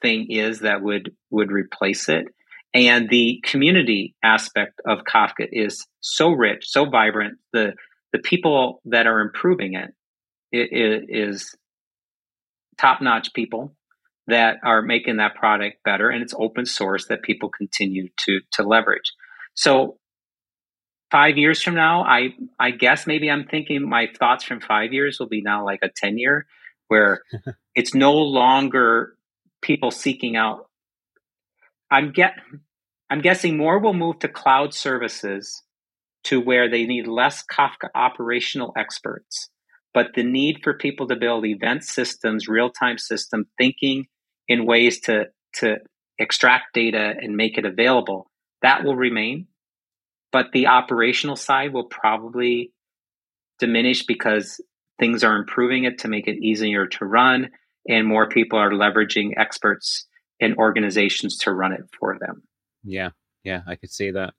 thing 0.00 0.26
is 0.30 0.60
that 0.60 0.82
would 0.82 1.12
would 1.30 1.50
replace 1.50 2.08
it. 2.08 2.26
And 2.74 3.08
the 3.10 3.40
community 3.44 4.14
aspect 4.24 4.80
of 4.86 5.00
Kafka 5.00 5.46
is 5.50 5.86
so 6.00 6.30
rich, 6.30 6.64
so 6.68 6.86
vibrant. 6.86 7.38
The 7.52 7.74
the 8.12 8.18
people 8.18 8.80
that 8.86 9.06
are 9.06 9.20
improving 9.20 9.74
it, 9.74 9.94
it, 10.50 10.72
it 10.72 11.04
is 11.08 11.54
top 12.78 13.00
notch 13.00 13.32
people 13.32 13.74
that 14.26 14.58
are 14.62 14.82
making 14.82 15.16
that 15.16 15.34
product 15.34 15.82
better, 15.84 16.08
and 16.08 16.22
it's 16.22 16.34
open 16.38 16.66
source 16.66 17.06
that 17.06 17.22
people 17.22 17.48
continue 17.48 18.08
to 18.24 18.40
to 18.52 18.62
leverage. 18.62 19.12
So 19.54 19.98
five 21.10 21.36
years 21.36 21.62
from 21.62 21.74
now, 21.74 22.02
I 22.04 22.34
I 22.58 22.70
guess 22.70 23.06
maybe 23.06 23.30
I'm 23.30 23.46
thinking 23.46 23.88
my 23.88 24.08
thoughts 24.18 24.44
from 24.44 24.60
five 24.60 24.92
years 24.92 25.18
will 25.18 25.28
be 25.28 25.42
now 25.42 25.64
like 25.64 25.80
a 25.82 25.90
ten 25.94 26.18
year, 26.18 26.46
where 26.88 27.22
it's 27.74 27.94
no 27.94 28.14
longer 28.14 29.14
people 29.60 29.90
seeking 29.90 30.36
out. 30.36 30.68
I'm 31.90 32.12
get 32.12 32.34
I'm 33.10 33.20
guessing 33.20 33.56
more 33.56 33.78
will 33.78 33.92
move 33.92 34.20
to 34.20 34.28
cloud 34.28 34.72
services 34.72 35.62
to 36.24 36.40
where 36.40 36.70
they 36.70 36.86
need 36.86 37.06
less 37.06 37.44
Kafka 37.44 37.90
operational 37.94 38.72
experts, 38.76 39.50
but 39.94 40.14
the 40.14 40.22
need 40.22 40.60
for 40.62 40.74
people 40.74 41.06
to 41.08 41.16
build 41.16 41.46
event 41.46 41.84
systems, 41.84 42.48
real-time 42.48 42.98
system 42.98 43.46
thinking 43.58 44.06
in 44.48 44.66
ways 44.66 45.00
to 45.00 45.26
to 45.54 45.76
extract 46.18 46.74
data 46.74 47.14
and 47.20 47.36
make 47.36 47.58
it 47.58 47.66
available, 47.66 48.30
that 48.62 48.84
will 48.84 48.96
remain. 48.96 49.46
But 50.30 50.52
the 50.52 50.68
operational 50.68 51.36
side 51.36 51.74
will 51.74 51.84
probably 51.84 52.72
diminish 53.58 54.06
because 54.06 54.60
things 54.98 55.22
are 55.22 55.36
improving 55.36 55.84
it 55.84 55.98
to 55.98 56.08
make 56.08 56.26
it 56.26 56.38
easier 56.42 56.86
to 56.86 57.04
run 57.04 57.50
and 57.88 58.06
more 58.06 58.28
people 58.28 58.58
are 58.58 58.70
leveraging 58.70 59.32
experts 59.36 60.06
and 60.40 60.56
organizations 60.56 61.36
to 61.38 61.52
run 61.52 61.72
it 61.72 61.82
for 61.98 62.18
them. 62.18 62.42
Yeah, 62.84 63.10
yeah, 63.44 63.62
I 63.66 63.76
could 63.76 63.90
see 63.90 64.10
that. 64.12 64.34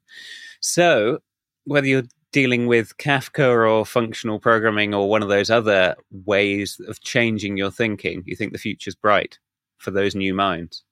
So, 0.60 1.18
whether 1.64 1.86
you're 1.86 2.04
dealing 2.34 2.66
with 2.66 2.96
Kafka 2.98 3.70
or 3.70 3.86
functional 3.86 4.40
programming 4.40 4.92
or 4.92 5.08
one 5.08 5.22
of 5.22 5.28
those 5.28 5.50
other 5.50 5.94
ways 6.10 6.80
of 6.88 7.00
changing 7.00 7.56
your 7.56 7.70
thinking, 7.70 8.24
you 8.26 8.34
think 8.34 8.52
the 8.52 8.58
future's 8.58 8.96
bright 8.96 9.38
for 9.78 9.92
those 9.92 10.16
new 10.16 10.34
minds? 10.34 10.82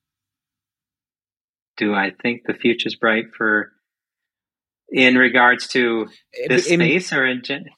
Do 1.77 1.95
I 1.95 2.13
think 2.23 2.43
the 2.47 2.55
future's 2.55 2.95
bright 2.95 3.25
for 3.37 3.73
in 4.89 5.17
regards 5.17 5.67
to 5.69 6.07
this 6.47 6.69
in, 6.69 6.79
space 6.79 7.13
or 7.13 7.27
in 7.27 7.43
gen- 7.43 7.71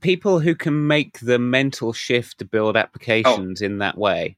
people 0.00 0.38
who 0.38 0.54
can 0.54 0.86
make 0.86 1.18
the 1.18 1.40
mental 1.40 1.92
shift 1.92 2.38
to 2.38 2.44
build 2.44 2.76
applications 2.76 3.60
oh. 3.60 3.64
in 3.64 3.78
that 3.78 3.98
way 3.98 4.36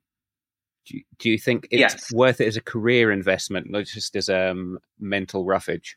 do 0.86 0.96
you, 0.96 1.02
do 1.18 1.28
you 1.28 1.36
think 1.36 1.66
it's 1.72 1.94
yes. 1.94 2.12
worth 2.12 2.40
it 2.40 2.46
as 2.46 2.56
a 2.56 2.62
career 2.62 3.10
investment 3.10 3.68
not 3.68 3.84
just 3.84 4.14
as 4.14 4.28
a 4.28 4.52
um, 4.52 4.78
mental 5.00 5.44
roughage 5.44 5.96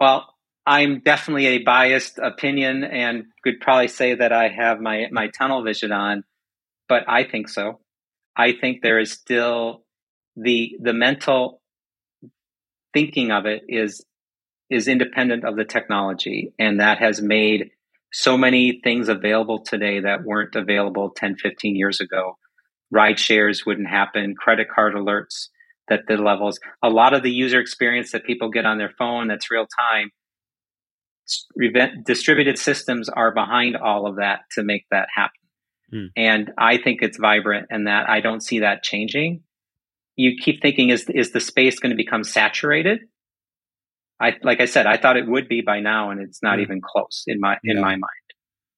well 0.00 0.34
i'm 0.68 1.00
definitely 1.00 1.46
a 1.46 1.58
biased 1.64 2.18
opinion 2.18 2.84
and 2.84 3.24
could 3.42 3.60
probably 3.60 3.88
say 3.88 4.14
that 4.14 4.32
i 4.32 4.48
have 4.48 4.80
my 4.80 5.06
my 5.10 5.28
tunnel 5.28 5.64
vision 5.64 5.92
on 5.92 6.22
but 6.88 7.02
i 7.08 7.24
think 7.24 7.48
so 7.48 7.80
i 8.36 8.52
think 8.52 8.82
there 8.82 9.00
is 9.00 9.10
still 9.10 9.84
the 10.36 10.76
the 10.80 10.92
mental 10.92 11.60
thinking 12.92 13.30
of 13.30 13.46
it 13.46 13.62
is 13.68 14.04
is 14.70 14.88
independent 14.88 15.44
of 15.44 15.56
the 15.56 15.64
technology. 15.64 16.52
And 16.58 16.80
that 16.80 16.98
has 16.98 17.22
made 17.22 17.70
so 18.12 18.36
many 18.36 18.80
things 18.82 19.08
available 19.08 19.62
today 19.62 20.00
that 20.00 20.24
weren't 20.24 20.54
available 20.54 21.10
10, 21.16 21.36
15 21.36 21.76
years 21.76 22.00
ago. 22.00 22.36
Ride 22.90 23.18
shares 23.18 23.64
wouldn't 23.66 23.88
happen, 23.88 24.34
credit 24.34 24.68
card 24.74 24.94
alerts 24.94 25.48
that 25.88 26.00
the 26.06 26.16
levels, 26.16 26.58
a 26.82 26.90
lot 26.90 27.14
of 27.14 27.22
the 27.22 27.30
user 27.30 27.60
experience 27.60 28.12
that 28.12 28.24
people 28.24 28.50
get 28.50 28.66
on 28.66 28.78
their 28.78 28.92
phone 28.98 29.28
that's 29.28 29.50
real 29.50 29.66
time. 29.92 30.10
Distributed 32.04 32.58
systems 32.58 33.08
are 33.08 33.32
behind 33.32 33.76
all 33.76 34.06
of 34.06 34.16
that 34.16 34.40
to 34.52 34.62
make 34.62 34.86
that 34.90 35.08
happen. 35.14 35.32
Mm. 35.92 36.08
And 36.16 36.52
I 36.58 36.78
think 36.78 37.02
it's 37.02 37.18
vibrant 37.18 37.68
and 37.70 37.86
that 37.86 38.08
I 38.08 38.20
don't 38.20 38.42
see 38.42 38.60
that 38.60 38.82
changing. 38.82 39.42
You 40.16 40.32
keep 40.40 40.60
thinking, 40.60 40.90
is, 40.90 41.08
is 41.08 41.32
the 41.32 41.40
space 41.40 41.78
going 41.78 41.90
to 41.90 41.96
become 41.96 42.24
saturated? 42.24 43.00
I 44.20 44.34
like 44.42 44.60
I 44.60 44.64
said, 44.64 44.86
I 44.86 44.96
thought 44.96 45.16
it 45.16 45.28
would 45.28 45.48
be 45.48 45.60
by 45.60 45.80
now, 45.80 46.10
and 46.10 46.20
it's 46.20 46.42
not 46.42 46.58
even 46.58 46.80
close 46.80 47.24
in 47.26 47.38
my 47.40 47.56
in 47.62 47.80
my 47.80 47.92
mind. 47.92 48.02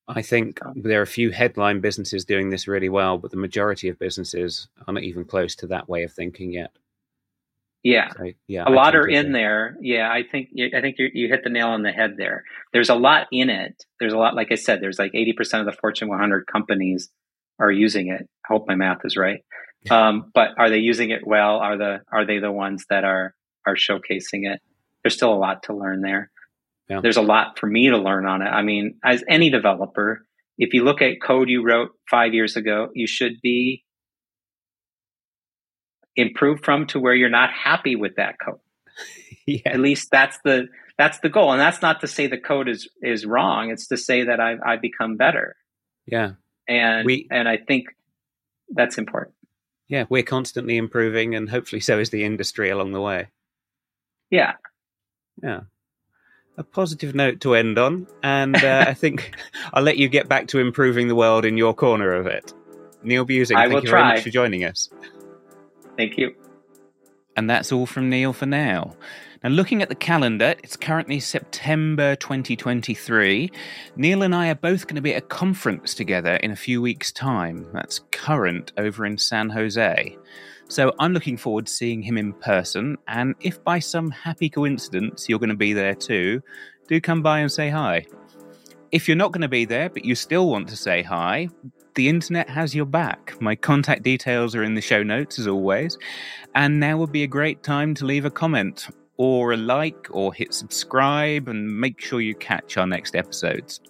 I 0.07 0.23
think 0.23 0.61
there 0.75 0.99
are 0.99 1.03
a 1.03 1.07
few 1.07 1.31
headline 1.31 1.81
businesses 1.81 2.25
doing 2.25 2.51
this 2.51 2.67
really 2.67 2.89
well, 2.89 3.17
but 3.17 3.31
the 3.31 3.37
majority 3.37 3.89
of 3.89 3.99
businesses 3.99 4.69
are 4.87 4.93
not 4.93 5.05
even 5.05 5.25
close 5.25 5.55
to 5.57 5.69
that 5.69 5.89
way 5.89 6.03
of 6.03 6.13
thinking 6.13 6.53
yet. 6.53 6.73
Yeah, 7.83 8.11
so, 8.17 8.25
yeah. 8.47 8.65
A 8.65 8.71
I 8.71 8.75
lot 8.75 8.95
are 8.95 9.09
in 9.09 9.33
there. 9.33 9.77
Yeah, 9.81 10.11
I 10.11 10.23
think 10.31 10.51
I 10.75 10.81
think 10.81 10.97
you 10.99 11.29
hit 11.29 11.45
the 11.45 11.51
nail 11.51 11.69
on 11.69 11.83
the 11.83 11.93
head 11.93 12.15
there. 12.19 12.45
There's 12.73 12.91
a 12.91 12.95
lot 12.95 13.27
in 13.33 13.49
it. 13.49 13.83
There's 13.99 14.13
a 14.13 14.19
lot, 14.19 14.35
like 14.35 14.53
I 14.53 14.57
said, 14.57 14.81
there's 14.83 14.99
like 14.99 15.13
80% 15.13 15.61
of 15.61 15.67
the 15.67 15.73
Fortune 15.73 16.09
100 16.09 16.47
companies 16.47 17.09
are 17.59 17.71
using 17.71 18.09
it. 18.09 18.29
I 18.45 18.53
hope 18.53 18.67
my 18.69 18.75
math 18.75 19.05
is 19.05 19.17
right. 19.17 19.41
Um, 19.91 20.31
but 20.35 20.49
are 20.59 20.69
they 20.69 20.77
using 20.77 21.09
it 21.09 21.27
well? 21.27 21.57
Are 21.57 21.79
the 21.79 22.01
are 22.13 22.27
they 22.27 22.39
the 22.39 22.53
ones 22.53 22.85
that 22.91 23.03
are 23.03 23.35
are 23.67 23.77
showcasing 23.77 24.45
it? 24.45 24.61
There's 25.03 25.15
still 25.15 25.33
a 25.33 25.41
lot 25.41 25.63
to 25.65 25.75
learn 25.75 26.03
there. 26.03 26.31
Yeah. 26.91 27.01
There's 27.01 27.17
a 27.17 27.23
lot 27.23 27.59
for 27.59 27.67
me 27.67 27.89
to 27.89 27.97
learn 27.97 28.27
on 28.27 28.43
it. 28.43 28.51
I 28.51 28.61
mean, 28.61 28.99
as 29.03 29.25
any 29.27 29.49
developer, 29.49 30.27
if 30.59 30.75
you 30.75 30.85
look 30.85 31.01
at 31.01 31.23
code 31.23 31.49
you 31.49 31.65
wrote 31.65 31.93
five 32.11 32.35
years 32.35 32.57
ago, 32.57 32.89
you 32.95 33.07
should 33.07 33.41
be 33.43 33.83
improved 36.17 36.65
from 36.65 36.87
to 36.89 37.01
where 37.01 37.15
you're 37.15 37.29
not 37.29 37.51
happy 37.53 37.97
with 37.97 38.17
that 38.17 38.37
code. 38.45 38.61
yeah. 39.47 39.61
At 39.67 39.81
least 39.81 40.11
that's 40.11 40.39
the 40.45 40.69
that's 40.99 41.19
the 41.21 41.29
goal, 41.29 41.53
and 41.53 41.61
that's 41.61 41.81
not 41.81 42.01
to 42.01 42.07
say 42.07 42.27
the 42.27 42.39
code 42.39 42.69
is 42.69 42.89
is 43.03 43.25
wrong. 43.25 43.71
It's 43.71 43.87
to 43.89 43.97
say 43.97 44.25
that 44.25 44.41
I've 44.41 44.61
I've 44.65 44.83
become 44.83 45.17
better. 45.17 45.57
Yeah, 46.07 46.33
and 46.69 47.07
we 47.07 47.27
and 47.31 47.49
I 47.49 47.57
think 47.57 47.87
that's 48.69 48.99
important. 48.99 49.35
Yeah, 49.89 50.05
we're 50.09 50.23
constantly 50.23 50.77
improving, 50.77 51.35
and 51.35 51.49
hopefully, 51.49 51.81
so 51.81 51.99
is 51.99 52.11
the 52.11 52.25
industry 52.25 52.71
along 52.71 52.93
the 52.93 53.01
way. 53.01 53.29
Yeah, 54.31 54.55
yeah 55.43 55.63
a 56.61 56.63
positive 56.63 57.15
note 57.15 57.41
to 57.41 57.55
end 57.55 57.79
on, 57.79 58.07
and 58.23 58.55
uh, 58.55 58.85
I 58.89 58.95
think 58.95 59.35
I'll 59.73 59.83
let 59.83 59.97
you 59.97 60.09
get 60.09 60.29
back 60.29 60.49
to 60.49 60.59
improving 60.59 61.09
the 61.09 61.15
world 61.15 61.45
in 61.45 61.57
your 61.57 61.75
corner 61.75 62.13
of 62.13 62.27
it. 62.27 62.53
Neil 63.03 63.25
Buesing, 63.25 63.57
I 63.57 63.69
thank 63.69 63.85
you 63.85 63.89
try. 63.89 64.01
very 64.03 64.15
much 64.15 64.25
for 64.25 64.31
joining 64.31 64.65
us. 64.65 64.91
Thank 66.01 66.17
you. 66.17 66.35
And 67.37 67.51
that's 67.51 67.73
all 67.73 67.85
from 67.85 68.09
Neil 68.09 68.33
for 68.33 68.47
now. 68.47 68.97
Now, 69.45 69.51
looking 69.51 69.83
at 69.83 69.91
the 69.91 69.95
calendar, 69.95 70.55
it's 70.63 70.75
currently 70.75 71.21
September 71.21 72.17
2023. 72.17 73.51
Neil 73.97 74.23
and 74.23 74.35
I 74.35 74.49
are 74.49 74.55
both 74.55 74.87
going 74.87 74.97
to 74.97 75.03
be 75.03 75.15
at 75.15 75.25
a 75.25 75.27
conference 75.27 75.93
together 75.93 76.37
in 76.37 76.53
a 76.53 76.57
few 76.57 76.81
weeks' 76.81 77.13
time. 77.13 77.67
That's 77.75 78.01
current 78.13 78.73
over 78.79 79.05
in 79.05 79.19
San 79.19 79.51
Jose. 79.51 80.17
So 80.69 80.95
I'm 80.99 81.13
looking 81.13 81.37
forward 81.37 81.67
to 81.67 81.73
seeing 81.73 82.01
him 82.01 82.17
in 82.17 82.33
person. 82.33 82.97
And 83.07 83.35
if 83.43 83.63
by 83.63 83.79
some 83.79 84.11
happy 84.11 84.49
coincidence 84.49 85.29
you're 85.29 85.39
going 85.39 85.51
to 85.51 85.55
be 85.55 85.75
there 85.75 85.95
too, 85.95 86.41
do 86.89 86.99
come 86.99 87.21
by 87.21 87.41
and 87.41 87.53
say 87.53 87.69
hi. 87.69 88.07
If 88.91 89.07
you're 89.07 89.19
not 89.19 89.33
going 89.33 89.43
to 89.43 89.49
be 89.49 89.67
there, 89.67 89.91
but 89.91 90.07
you 90.07 90.15
still 90.15 90.49
want 90.49 90.67
to 90.71 90.77
say 90.77 91.03
hi, 91.03 91.51
the 92.01 92.09
internet 92.09 92.49
has 92.49 92.75
your 92.75 92.87
back. 92.87 93.35
My 93.43 93.55
contact 93.55 94.03
details 94.03 94.55
are 94.55 94.63
in 94.63 94.73
the 94.73 94.81
show 94.81 95.03
notes 95.03 95.39
as 95.39 95.47
always. 95.47 95.99
And 96.55 96.81
now 96.81 96.97
would 96.97 97.13
be 97.13 97.25
a 97.25 97.27
great 97.27 97.63
time 97.63 97.93
to 97.97 98.07
leave 98.07 98.25
a 98.25 98.31
comment 98.31 98.89
or 99.19 99.53
a 99.53 99.59
like 99.59 100.07
or 100.11 100.33
hit 100.33 100.55
subscribe 100.55 101.47
and 101.47 101.79
make 101.79 102.01
sure 102.01 102.23
you 102.23 102.35
catch 102.35 102.79
our 102.79 102.87
next 102.87 103.15
episodes. 103.15 103.81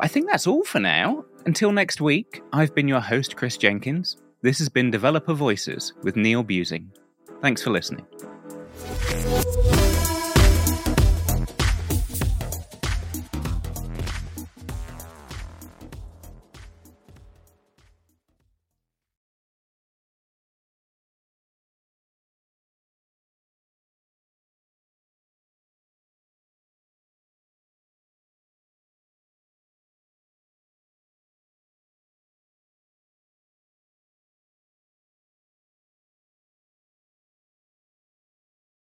I 0.00 0.08
think 0.08 0.30
that's 0.30 0.46
all 0.46 0.64
for 0.64 0.80
now. 0.80 1.26
Until 1.44 1.72
next 1.72 2.00
week, 2.00 2.42
I've 2.54 2.74
been 2.74 2.88
your 2.88 3.00
host, 3.00 3.36
Kris 3.36 3.58
Jenkins. 3.58 4.16
This 4.40 4.58
has 4.58 4.70
been 4.70 4.90
Developer 4.90 5.34
Voices 5.34 5.92
with 6.02 6.16
Neil 6.16 6.42
Buesing. 6.42 6.86
Thanks 7.42 7.62
for 7.62 7.68
listening. 7.68 8.06